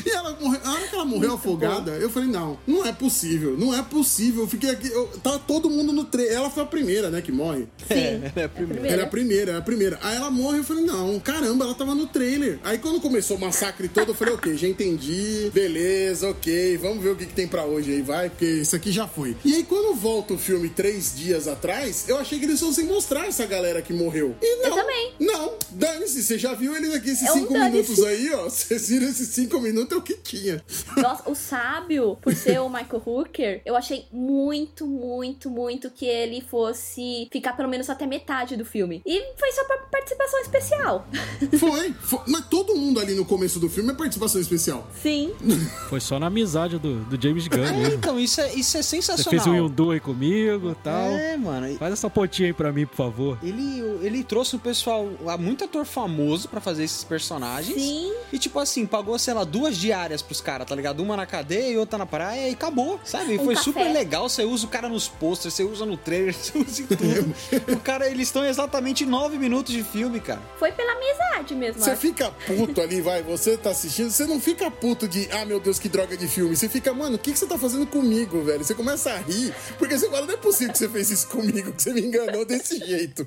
[0.05, 3.57] e ela morreu, a hora que ela morreu afogada, eu falei, não, não é possível,
[3.57, 4.43] não é possível.
[4.43, 6.29] Eu fiquei aqui, eu, tá todo mundo no trem.
[6.29, 7.67] Ela foi a primeira, né, que morre.
[7.87, 7.95] Sim.
[7.95, 8.89] É, é a primeira.
[8.89, 9.99] Era a primeira, era a primeira.
[10.03, 12.59] Aí ela morre, eu falei, não, caramba, ela tava no trailer.
[12.65, 17.11] Aí quando começou o massacre todo, eu falei, ok, já entendi, beleza, ok, vamos ver
[17.11, 19.37] o que, que tem pra hoje aí, vai, porque isso aqui já foi.
[19.45, 23.27] E aí quando volta o filme três dias atrás, eu achei que eles fossem mostrar
[23.27, 24.35] essa galera que morreu.
[24.43, 24.65] E não.
[24.71, 25.13] Eu também.
[25.21, 28.45] Não, dane-se, você já viu eles aqui esses É um cinco minutos aí, ó.
[28.45, 30.63] Vocês viram esses cinco minutos, o que tinha.
[30.97, 36.41] Nossa, o sábio, por ser o Michael Hooker, eu achei muito, muito, muito que ele
[36.41, 39.03] fosse ficar pelo menos até metade do filme.
[39.07, 41.07] E foi só pra participação especial.
[41.59, 42.21] Foi, foi.
[42.27, 44.87] Mas todo mundo ali no começo do filme é participação especial.
[45.03, 45.33] Sim.
[45.89, 47.95] Foi só na amizade do, do James Gunn É, mesmo.
[47.95, 49.31] então, isso é, isso é Você sensacional.
[49.31, 51.11] fez um Yondu aí comigo e tal.
[51.11, 51.77] É, mano.
[51.77, 53.39] Faz essa pontinha aí pra mim, por favor.
[53.43, 57.81] Ele, ele trouxe o pessoal, há muito ator famoso pra fazer esses personagens.
[57.81, 58.13] Sim.
[58.33, 61.01] E tipo assim, pagou, sei lá, duas diárias pros caras, tá ligado?
[61.03, 63.35] Uma na cadeia e outra na praia e acabou, sabe?
[63.35, 63.65] E Um foi café.
[63.65, 64.29] super legal.
[64.29, 67.35] Você usa o cara nos posters, você usa no trailer, você usa em tudo.
[67.73, 70.43] o cara, eles estão exatamente nove minutos de filme, cara.
[70.59, 71.83] Foi pela amizade mesmo.
[71.83, 75.59] Você fica puto ali, vai, você tá assistindo, você não fica puto de, ah, meu
[75.61, 76.55] Deus, que droga de filme.
[76.57, 78.63] Você fica, mano, o que, que você tá fazendo comigo, velho?
[78.65, 81.73] Você começa a rir, porque você fala, não é possível que você fez isso comigo,
[81.79, 83.27] que você me enganou desse jeito.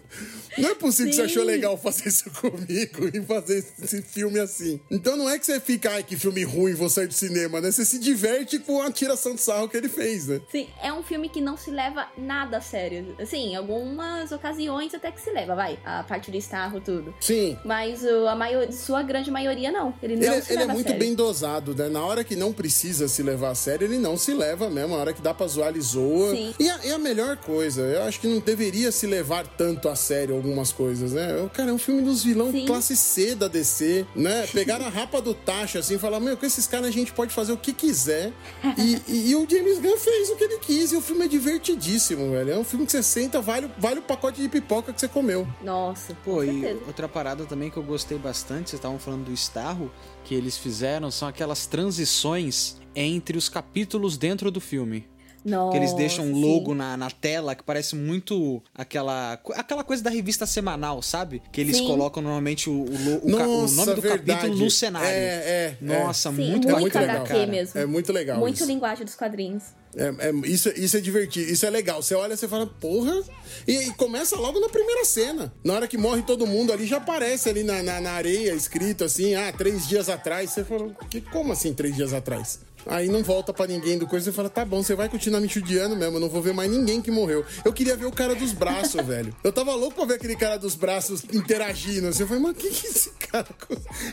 [0.57, 1.31] Não é possível que você Sim.
[1.31, 4.79] achou legal fazer isso comigo e fazer esse filme assim.
[4.91, 7.71] Então não é que você fica, ai, que filme ruim, vou sair do cinema, né?
[7.71, 10.41] Você se diverte com a tiração de sarro que ele fez, né?
[10.51, 13.15] Sim, é um filme que não se leva nada a sério.
[13.19, 15.79] Assim, algumas ocasiões até que se leva, vai.
[15.85, 17.13] A parte do estarro, tudo.
[17.21, 17.57] Sim.
[17.63, 19.93] Mas uh, a maior, sua grande maioria não.
[20.03, 20.99] Ele não Ele, é- se ele é leva a muito sério.
[20.99, 21.87] bem dosado, né?
[21.87, 24.89] Na hora que não precisa se levar a sério, ele não se leva mesmo.
[24.95, 26.31] Na hora que dá pra zoar, ele zoa.
[26.35, 26.53] Sim.
[26.59, 29.95] E a, e a melhor coisa, eu acho que não deveria se levar tanto a
[29.95, 31.49] sério algumas coisas, né?
[31.53, 32.65] Cara é um filme dos vilão Sim.
[32.65, 34.47] classe C da DC, né?
[34.53, 37.33] Pegaram a rapa do taxa assim e falaram: Meu, com esses caras a gente pode
[37.33, 38.33] fazer o que quiser.
[38.77, 40.91] E, e- e o James Gunn fez o que ele quis.
[40.91, 42.51] E o filme é divertidíssimo, velho.
[42.51, 45.47] É um filme que você senta, vale, vale o pacote de pipoca que você comeu.
[45.63, 46.79] Nossa, Pô, com e certeza.
[46.87, 49.91] outra parada também que eu gostei bastante, vocês estavam falando do Starro,
[50.23, 55.05] que eles fizeram são aquelas transições entre os capítulos dentro do filme.
[55.43, 60.03] Nossa, Que eles deixam um logo na, na tela que parece muito aquela, aquela coisa
[60.03, 61.41] da revista semanal, sabe?
[61.51, 61.87] Que eles Sim.
[61.87, 64.25] colocam normalmente o, o, o ca- o Nossa, nome do verdade.
[64.41, 65.07] capítulo no cenário.
[65.07, 67.27] É, é, Nossa, Sim, muito, muito, muito bacana, legal.
[67.27, 67.47] Cara.
[67.47, 67.79] mesmo.
[67.79, 68.65] É muito legal Muito isso.
[68.65, 69.63] linguagem dos quadrinhos.
[69.93, 72.01] É, é- isso, isso é divertido, isso é legal.
[72.01, 73.21] Você olha, você fala, porra.
[73.67, 75.51] E, e começa logo na primeira cena.
[75.63, 79.03] Na hora que morre todo mundo ali, já aparece ali na, na, na areia, escrito
[79.03, 80.51] assim, ah, três dias atrás.
[80.51, 82.59] Você fala, que, como assim três dias atrás?
[82.85, 85.47] Aí não volta pra ninguém do coisa, você fala, tá bom, você vai continuar me
[85.47, 87.45] judiando mesmo, eu não vou ver mais ninguém que morreu.
[87.63, 89.35] Eu queria ver o cara dos braços, velho.
[89.43, 92.23] Eu tava louco pra ver aquele cara dos braços interagindo, assim.
[92.23, 93.47] Eu falei, mas o que que esse cara...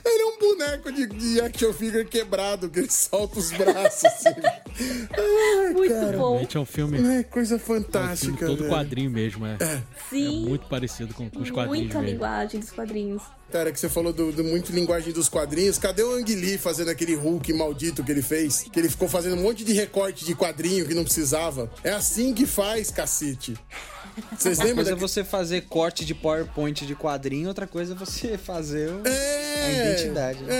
[0.05, 4.29] Ele é um boneco de, de action figure quebrado, que ele solta os braços, assim.
[5.17, 6.17] Ai, Muito cara.
[6.19, 6.29] bom.
[6.31, 8.71] Realmente é um filme, É coisa é um fantástica, filme todo velho.
[8.71, 9.57] quadrinho mesmo, é.
[9.61, 10.45] É Sim.
[10.47, 12.13] muito parecido com, com os quadrinhos Muita mesmo.
[12.13, 13.23] linguagem dos quadrinhos.
[13.51, 15.79] Cara, que você falou do, do muito linguagem dos quadrinhos.
[15.79, 18.67] Cadê o Ang Lee fazendo aquele Hulk maldito que ele fez?
[18.71, 21.71] Que ele ficou fazendo um monte de recorte de quadrinho que não precisava.
[21.83, 23.57] É assim que faz, cacete.
[24.37, 27.97] Vocês Uma lembram coisa é você fazer corte de PowerPoint de quadrinho, outra coisa é
[27.97, 30.43] você fazer o- É, a identidade.
[30.43, 30.55] né?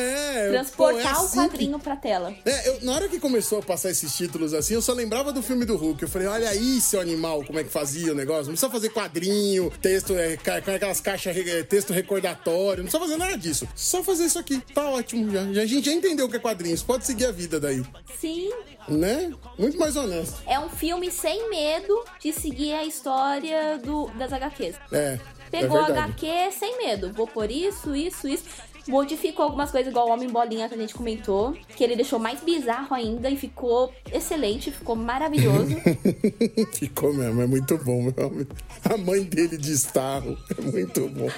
[0.47, 2.33] É, Transportar pô, é o assim quadrinho pra tela.
[2.33, 5.33] que- É, eu- na hora que começou a passar esses títulos assim, eu só lembrava
[5.33, 6.03] do filme do Hulk.
[6.03, 8.45] Eu falei, olha aí, seu animal, como é que fazia o negócio.
[8.45, 12.83] Não precisa fazer quadrinho, texto, é, com aquelas caixas, é, texto recordatório.
[12.85, 13.69] Não precisa fazer nada disso.
[13.75, 14.61] Só fazer isso aqui.
[14.75, 15.53] Tá ótimo já.
[15.53, 15.63] já.
[15.63, 16.83] A gente já entendeu o que é quadrinhos.
[16.83, 17.83] Pode seguir a vida daí.
[18.21, 18.51] Sim.
[18.89, 19.31] Né?
[19.59, 20.39] Muito mais honesto.
[20.47, 23.48] É um filme sem medo de seguir a história
[23.83, 24.77] do, das HQs.
[24.93, 25.19] É.
[25.51, 25.91] Pegou é.
[25.91, 27.13] HQ sem medo.
[27.13, 28.45] Vou por isso, isso, isso.
[28.87, 31.55] Modificou algumas coisas, igual o Homem Bolinha que a gente comentou.
[31.77, 35.77] Que ele deixou mais bizarro ainda e ficou excelente, ficou maravilhoso.
[36.73, 38.55] Ficou mesmo, é muito bom, meu amigo.
[38.85, 41.29] A mãe dele de Starro é muito bom.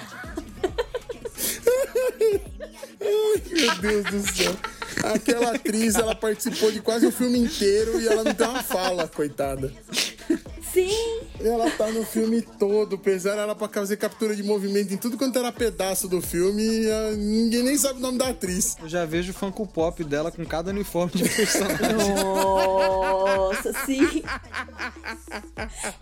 [2.20, 2.40] Ai,
[3.50, 4.56] meu Deus do céu.
[5.02, 9.08] Aquela atriz, ela participou de quase o filme inteiro e ela não tem uma fala,
[9.08, 9.72] coitada.
[10.72, 11.20] Sim!
[11.42, 15.38] Ela tá no filme todo, pesaram ela pra fazer captura de movimento em tudo quanto
[15.38, 18.76] era pedaço do filme e ah, ninguém nem sabe o nome da atriz.
[18.82, 22.14] Eu já vejo o Funko Pop dela com cada uniforme de personagem.
[22.22, 24.22] Nossa, sim.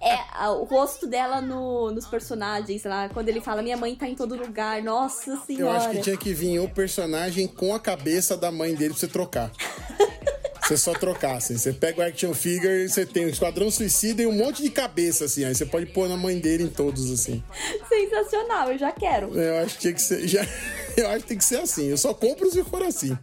[0.01, 4.15] É, o rosto dela no- nos personagens, lá, quando ele fala minha mãe tá em
[4.15, 4.83] todo lugar.
[4.83, 5.79] Nossa Eu senhora.
[5.79, 9.09] acho que tinha que vir o personagem com a cabeça da mãe dele pra você
[9.09, 9.51] trocar.
[10.69, 11.57] Você só trocar, assim.
[11.57, 14.69] Você pega o action figure e você tem o Esquadrão Suicida e um monte de
[14.69, 15.43] cabeça, assim.
[15.43, 17.43] Aí você pode pôr na mãe dele em todos, assim.
[17.89, 19.35] Sensacional, eu já quero.
[19.35, 20.29] Eu acho que tinha que ser.
[20.29, 20.47] Já,
[20.95, 21.87] eu acho que tem que ser assim.
[21.87, 23.17] Eu só compro se for assim.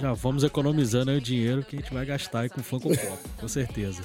[0.00, 3.18] Já vamos economizando aí o dinheiro que a gente vai gastar aí com Funko Pop,
[3.40, 4.00] com certeza.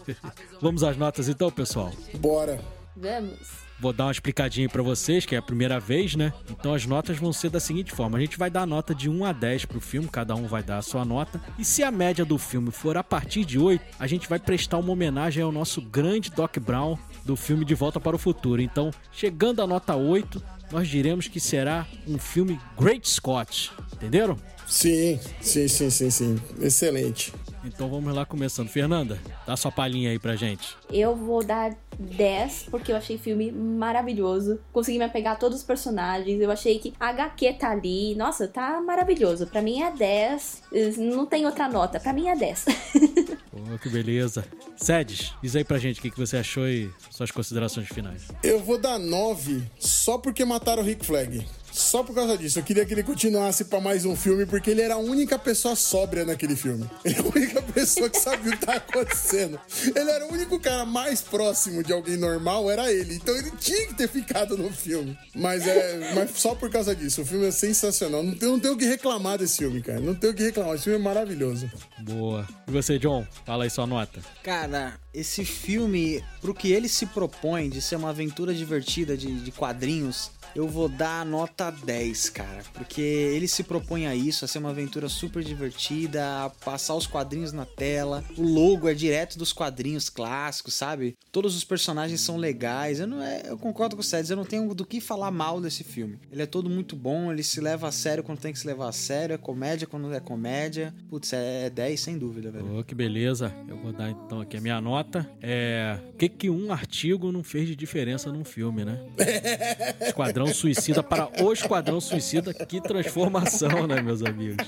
[0.60, 1.90] vamos às notas então, pessoal?
[2.18, 2.60] Bora.
[2.94, 3.48] Vamos.
[3.82, 6.32] Vou dar uma explicadinha pra vocês, que é a primeira vez, né?
[6.48, 9.24] Então as notas vão ser da seguinte forma: a gente vai dar nota de 1
[9.24, 11.40] a 10 pro filme, cada um vai dar a sua nota.
[11.58, 14.78] E se a média do filme for a partir de 8, a gente vai prestar
[14.78, 18.62] uma homenagem ao nosso grande Doc Brown do filme De Volta para o Futuro.
[18.62, 20.40] Então, chegando à nota 8,
[20.70, 23.72] nós diremos que será um filme Great Scott.
[23.94, 24.36] Entenderam?
[24.64, 26.40] Sim, sim, sim, sim, sim.
[26.60, 27.32] Excelente.
[27.64, 28.68] Então vamos lá começando.
[28.68, 30.76] Fernanda, dá sua palhinha aí pra gente.
[30.90, 34.60] Eu vou dar 10, porque eu achei o filme maravilhoso.
[34.72, 36.40] Consegui me apegar a todos os personagens.
[36.40, 38.14] Eu achei que a HQ tá ali.
[38.14, 39.46] Nossa, tá maravilhoso.
[39.46, 40.62] Pra mim é 10.
[40.98, 42.00] Não tem outra nota.
[42.00, 42.64] Pra mim é 10.
[43.50, 44.44] Pô, que beleza.
[44.76, 48.28] Sedes, diz aí pra gente o que que você achou e suas considerações finais.
[48.42, 51.46] Eu vou dar 9 só porque mataram o Rick Flag.
[51.72, 52.58] Só por causa disso.
[52.58, 55.74] Eu queria que ele continuasse pra mais um filme, porque ele era a única pessoa
[55.74, 56.88] sóbria naquele filme.
[57.04, 59.58] Ele é a única pessoa que sabia o que tá acontecendo.
[59.94, 63.14] Ele era o único cara mais próximo de alguém normal, era ele.
[63.14, 65.16] Então ele tinha que ter ficado no filme.
[65.34, 66.12] Mas é.
[66.14, 67.22] Mas só por causa disso.
[67.22, 68.22] O filme é sensacional.
[68.22, 70.00] Não tenho, não tenho o que reclamar desse filme, cara.
[70.00, 70.74] Não tenho o que reclamar.
[70.74, 71.70] Esse filme é maravilhoso.
[72.00, 72.46] Boa.
[72.68, 73.26] E você, John?
[73.44, 74.20] Fala aí sua nota.
[74.42, 79.52] Cara, esse filme, pro que ele se propõe de ser uma aventura divertida de, de
[79.52, 82.62] quadrinhos, eu vou dar a nota 10, cara.
[82.74, 87.06] Porque ele se propõe a isso, a ser uma aventura super divertida, a passar os
[87.06, 88.24] quadrinhos na tela.
[88.36, 91.16] O logo é direto dos quadrinhos clássicos, sabe?
[91.30, 93.00] Todos os personagens são legais.
[93.00, 95.60] Eu, não, é, eu concordo com o Cedric, eu não tenho do que falar mal
[95.60, 96.18] desse filme.
[96.30, 98.88] Ele é todo muito bom, ele se leva a sério quando tem que se levar
[98.88, 100.94] a sério, é comédia quando é comédia.
[101.08, 102.78] Putz, é 10 sem dúvida, velho.
[102.78, 103.54] Ô, que beleza.
[103.68, 105.28] Eu vou dar então aqui a minha nota.
[105.40, 105.98] É.
[106.14, 109.00] O que, que um artigo não fez de diferença num filme, né?
[110.00, 112.52] Esquadrão Suicida para o Esquadrão Suicida.
[112.52, 114.66] Que transformação, né, meus amigos?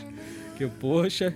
[0.57, 1.35] Que, poxa,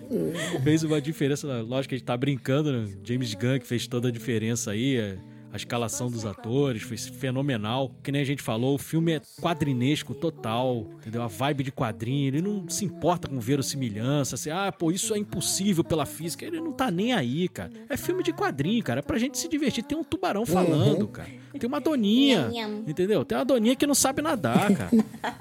[0.63, 1.47] fez uma diferença.
[1.63, 2.89] Lógico que a gente tá brincando, né?
[3.03, 4.97] James Gunn que fez toda a diferença aí.
[4.97, 5.19] é,
[5.53, 7.91] A escalação dos atores foi fenomenal.
[8.03, 11.23] Que nem a gente falou, o filme é quadrinesco total, entendeu?
[11.23, 15.19] A vibe de quadrinho, ele não se importa com verossimilhança, assim, ah, pô, isso é
[15.19, 16.45] impossível pela física.
[16.45, 17.71] Ele não tá nem aí, cara.
[17.89, 19.01] É filme de quadrinho, cara.
[19.01, 19.83] É pra gente se divertir.
[19.85, 21.29] Tem um tubarão falando, cara.
[21.59, 22.85] Tem uma doninha, nham.
[22.87, 23.25] entendeu?
[23.25, 24.91] Tem uma doninha que não sabe nadar, cara.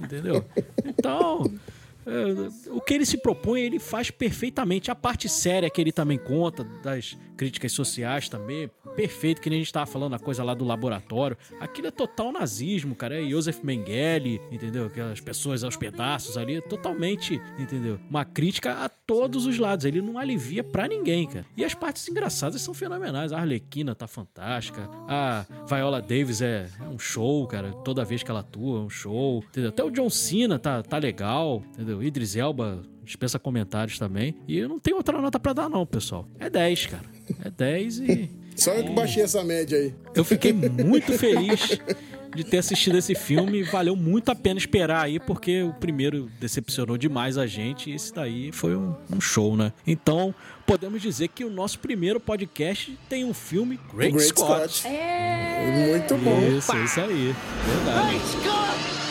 [0.02, 0.44] entendeu?
[1.00, 1.44] Então,
[2.72, 4.90] o que ele se propõe, ele faz perfeitamente.
[4.90, 9.62] A parte séria que ele também conta, das críticas sociais também, perfeito, que nem a
[9.62, 11.38] gente tava falando, a coisa lá do laboratório.
[11.60, 13.22] Aquilo é total nazismo, cara.
[13.22, 14.88] É Joseph Mengele, entendeu?
[14.88, 18.00] Aquelas pessoas aos pedaços ali, é totalmente, entendeu?
[18.10, 19.86] Uma crítica a todos os lados.
[19.86, 21.46] Ele não alivia pra ninguém, cara.
[21.56, 23.32] E as partes engraçadas são fenomenais.
[23.32, 24.90] A Arlequina tá fantástica.
[25.08, 27.72] A Viola Davis é, é um show, cara.
[27.72, 29.44] Toda vez que ela atua, é um show.
[29.50, 29.70] Entendeu?
[29.70, 31.97] Até o John Cena tá, tá legal, entendeu?
[32.04, 34.36] Idris Elba dispensa comentários também.
[34.48, 36.28] E eu não tenho outra nota pra dar, não, pessoal.
[36.40, 37.06] É 10, cara.
[37.44, 38.30] É 10 e.
[38.56, 39.94] Só eu que baixei essa média aí.
[40.16, 41.80] Eu fiquei muito feliz
[42.36, 43.62] de ter assistido esse filme.
[43.62, 47.92] Valeu muito a pena esperar aí, porque o primeiro decepcionou demais a gente.
[47.92, 49.72] E esse daí foi um, um show, né?
[49.86, 50.34] Então,
[50.66, 54.80] podemos dizer que o nosso primeiro podcast tem um filme Great, Great Scott.
[54.80, 54.88] Scott.
[54.88, 55.92] É.
[55.92, 56.58] Muito bom.
[56.58, 57.36] Isso, isso aí.
[57.66, 59.07] Verdade.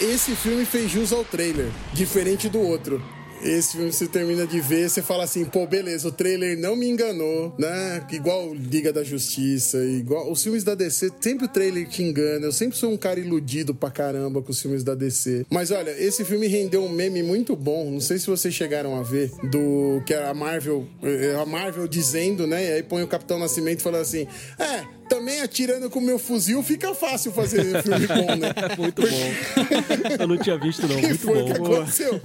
[0.00, 3.02] Esse filme fez jus ao trailer, diferente do outro.
[3.42, 6.88] Esse filme você termina de ver, você fala assim, pô, beleza, o trailer não me
[6.88, 8.06] enganou, né?
[8.12, 12.46] Igual Liga da Justiça, igual os filmes da DC, sempre o trailer te engana.
[12.46, 15.44] Eu sempre sou um cara iludido pra caramba com os filmes da DC.
[15.50, 17.90] Mas olha, esse filme rendeu um meme muito bom.
[17.90, 22.46] Não sei se vocês chegaram a ver do que a Marvel, eh, a Marvel dizendo,
[22.46, 22.64] né?
[22.64, 24.24] E aí põe o Capitão Nascimento falando assim:
[24.56, 30.18] "É, também atirando com o meu fuzil fica fácil fazer filme bom, né?" Muito bom.
[30.20, 30.96] Eu não tinha visto, não.
[31.00, 31.74] Muito foi o que bom.
[31.74, 32.20] aconteceu?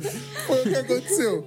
[0.46, 1.46] Foi o que aconteceu.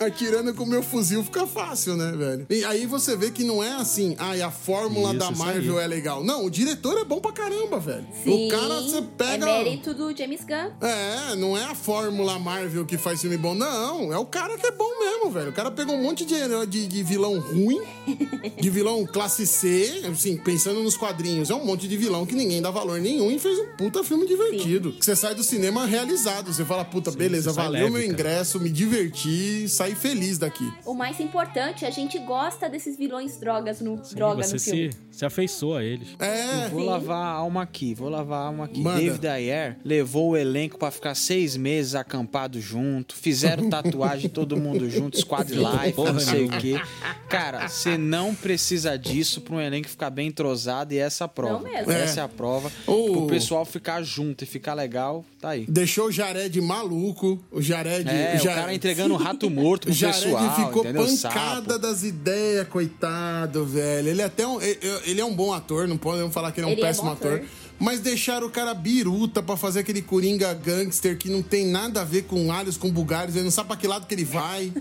[0.00, 2.46] Atirando com o meu fuzil fica fácil, né, velho?
[2.50, 5.86] E aí você vê que não é assim, ai, a fórmula Isso, da Marvel é
[5.86, 6.22] legal.
[6.24, 8.06] Não, o diretor é bom pra caramba, velho.
[8.24, 9.48] Sim, o cara, você pega.
[9.48, 10.70] É mérito do James Gunn.
[10.80, 14.12] É, não é a fórmula Marvel que faz filme bom, não.
[14.12, 15.50] É o cara que é bom mesmo, velho.
[15.50, 17.80] O cara pegou um monte de, herói- de, de vilão ruim,
[18.60, 21.50] de vilão classe C, assim, pensando nos quadrinhos.
[21.50, 24.26] É um monte de vilão que ninguém dá valor nenhum e fez um puta filme
[24.26, 24.92] divertido.
[24.92, 26.52] Que Você sai do cinema realizado.
[26.52, 28.12] Você fala, puta, beleza, você sai valeu leve, meu cara.
[28.12, 30.70] ingresso, me diverti, saí feliz daqui.
[30.84, 34.92] O mais importante, a gente gosta desses vilões drogas no, Sim, droga você no filme.
[34.92, 36.08] se, se afeiçoa a eles.
[36.18, 36.86] É, Vou Sim.
[36.86, 38.80] lavar a alma aqui, vou lavar a alma aqui.
[38.80, 39.00] Manda.
[39.00, 44.88] David Ayer levou o elenco pra ficar seis meses acampado junto, fizeram tatuagem todo mundo
[44.90, 46.80] junto, squad life, não sei o quê.
[47.28, 51.28] Cara, você não precisa disso pra um elenco ficar bem entrosado e essa é a
[51.28, 51.54] prova.
[51.54, 51.92] Não mesmo.
[51.92, 52.70] Essa é a prova.
[52.86, 55.66] O- Pro pessoal ficar junto e ficar legal, tá aí.
[55.68, 57.42] deixou o Jared maluco.
[57.50, 58.08] O Jared.
[58.08, 61.06] É, o Ja- cara entregando o rato morto O pro Jared pessoal, ficou entendeu?
[61.06, 61.78] pancada Sapo.
[61.78, 64.08] das ideias, coitado, velho.
[64.08, 66.70] Ele é até um, ele- é um bom ator, não podemos falar que ele é
[66.70, 67.34] um Ele é péssimo bom ator.
[67.34, 67.46] ator.
[67.78, 72.04] Mas deixaram o cara biruta pra fazer aquele coringa gangster que não tem nada a
[72.04, 74.72] ver com alhos, com bugalhos, ele não sabe pra que lado que ele vai.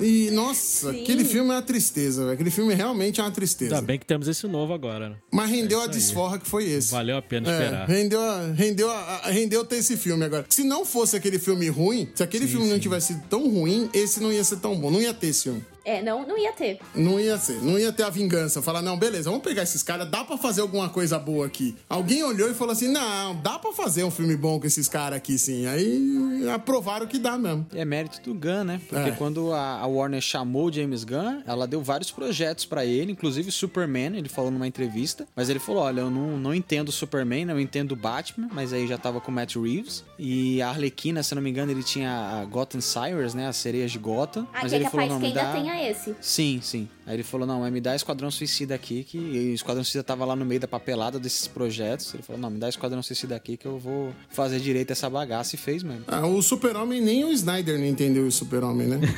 [0.00, 1.02] E, nossa, Sim.
[1.02, 2.34] aquele filme é uma tristeza, velho.
[2.34, 3.74] Aquele filme realmente é uma tristeza.
[3.74, 5.16] Ainda bem que temos esse novo agora, né?
[5.32, 6.00] Mas rendeu É a isso aí.
[6.00, 6.90] desforra que foi esse.
[6.92, 7.88] Valeu a pena É, esperar.
[7.88, 10.46] rendeu, a- rendeu, a- a- rendeu ter esse filme agora.
[10.48, 14.20] Se não fosse aquele filme ruim, se aquele filme não tivesse sido tão ruim, esse
[14.20, 14.90] não ia ser tão bom.
[14.90, 15.62] Não ia ter esse filme.
[15.84, 16.78] É, não, não ia ter.
[16.94, 17.62] Não ia ser.
[17.62, 18.62] Não ia ter a vingança.
[18.62, 21.74] Falar, não, beleza, vamos pegar esses caras, dá pra fazer alguma coisa boa aqui.
[21.88, 25.16] Alguém olhou e falou assim: não, dá pra fazer um filme bom com esses caras
[25.16, 25.66] aqui, sim.
[25.66, 27.66] Aí aprovaram que dá mesmo.
[27.74, 28.80] É mérito do Gunn, né?
[28.88, 29.12] Porque É.
[29.12, 34.16] quando a, Warner chamou o James Gunn, ela deu vários projetos pra ele, inclusive Superman,
[34.16, 35.26] ele falou numa entrevista.
[35.34, 38.98] Mas ele falou: olha, eu não, não entendo Superman, não entendo Batman, mas aí já
[38.98, 40.04] tava com o Matt Reeves.
[40.18, 43.48] E a Arlequina, se eu não me engano, ele tinha a Gotham Sirens, né?
[43.48, 44.46] As sereias de Gotham.
[44.52, 45.52] Ah, mas que é ele falou: não, me ainda dá.
[45.72, 46.14] Tenha esse.
[46.20, 46.88] Sim, sim.
[47.06, 50.04] Aí ele falou: não, mas me dá Esquadrão Suicida aqui, que e o Esquadrão Suicida
[50.04, 52.12] tava lá no meio da papelada desses projetos.
[52.14, 55.56] Ele falou: não, me dá Esquadrão Suicida aqui que eu vou fazer direito essa bagaça
[55.56, 56.04] e fez mesmo.
[56.06, 59.00] Ah, o Super-Homem, nem o Snyder não entendeu o Super-Homem, né?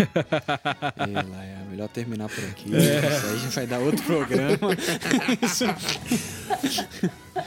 [0.97, 2.69] É melhor terminar por aqui.
[2.69, 4.59] Isso aí já vai dar outro programa.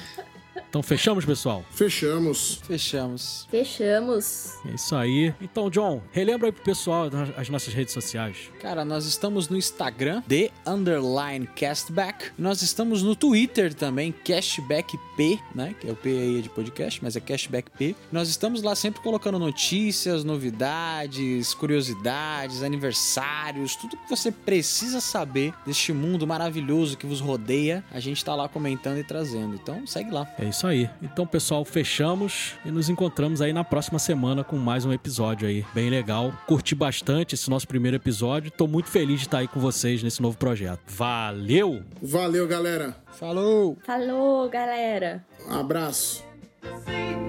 [0.78, 1.66] Então fechamos, pessoal?
[1.72, 2.62] Fechamos.
[2.68, 3.48] Fechamos.
[3.50, 4.60] Fechamos.
[4.64, 5.34] É isso aí.
[5.42, 8.52] Então, John, relembra aí pro pessoal as nossas redes sociais.
[8.62, 12.30] Cara, nós estamos no Instagram, The Underline Castback.
[12.38, 15.74] Nós estamos no Twitter também, Cashback P, né?
[15.82, 17.96] Que é o P aí de podcast, mas é Cashback P.
[18.12, 25.92] Nós estamos lá sempre colocando notícias, novidades, curiosidades, aniversários, tudo que você precisa saber deste
[25.92, 27.84] mundo maravilhoso que vos rodeia.
[27.92, 29.56] A gente tá lá comentando e trazendo.
[29.56, 30.28] Então, segue lá.
[30.38, 30.90] É isso aí.
[31.02, 35.66] Então, pessoal, fechamos e nos encontramos aí na próxima semana com mais um episódio aí.
[35.74, 36.34] Bem legal.
[36.46, 38.52] Curti bastante esse nosso primeiro episódio.
[38.52, 40.80] Tô muito feliz de estar aí com vocês nesse novo projeto.
[40.88, 41.82] Valeu!
[42.02, 42.96] Valeu, galera.
[43.14, 43.78] Falou!
[43.86, 45.24] Falou, galera.
[45.50, 46.28] Um abraço.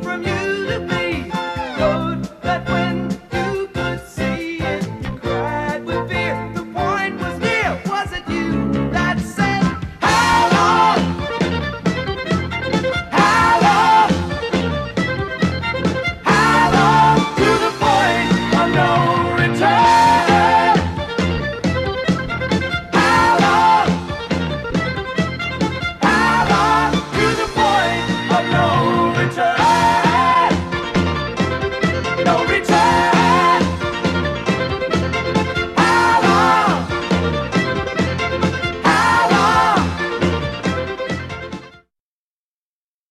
[0.02, 0.78] from you to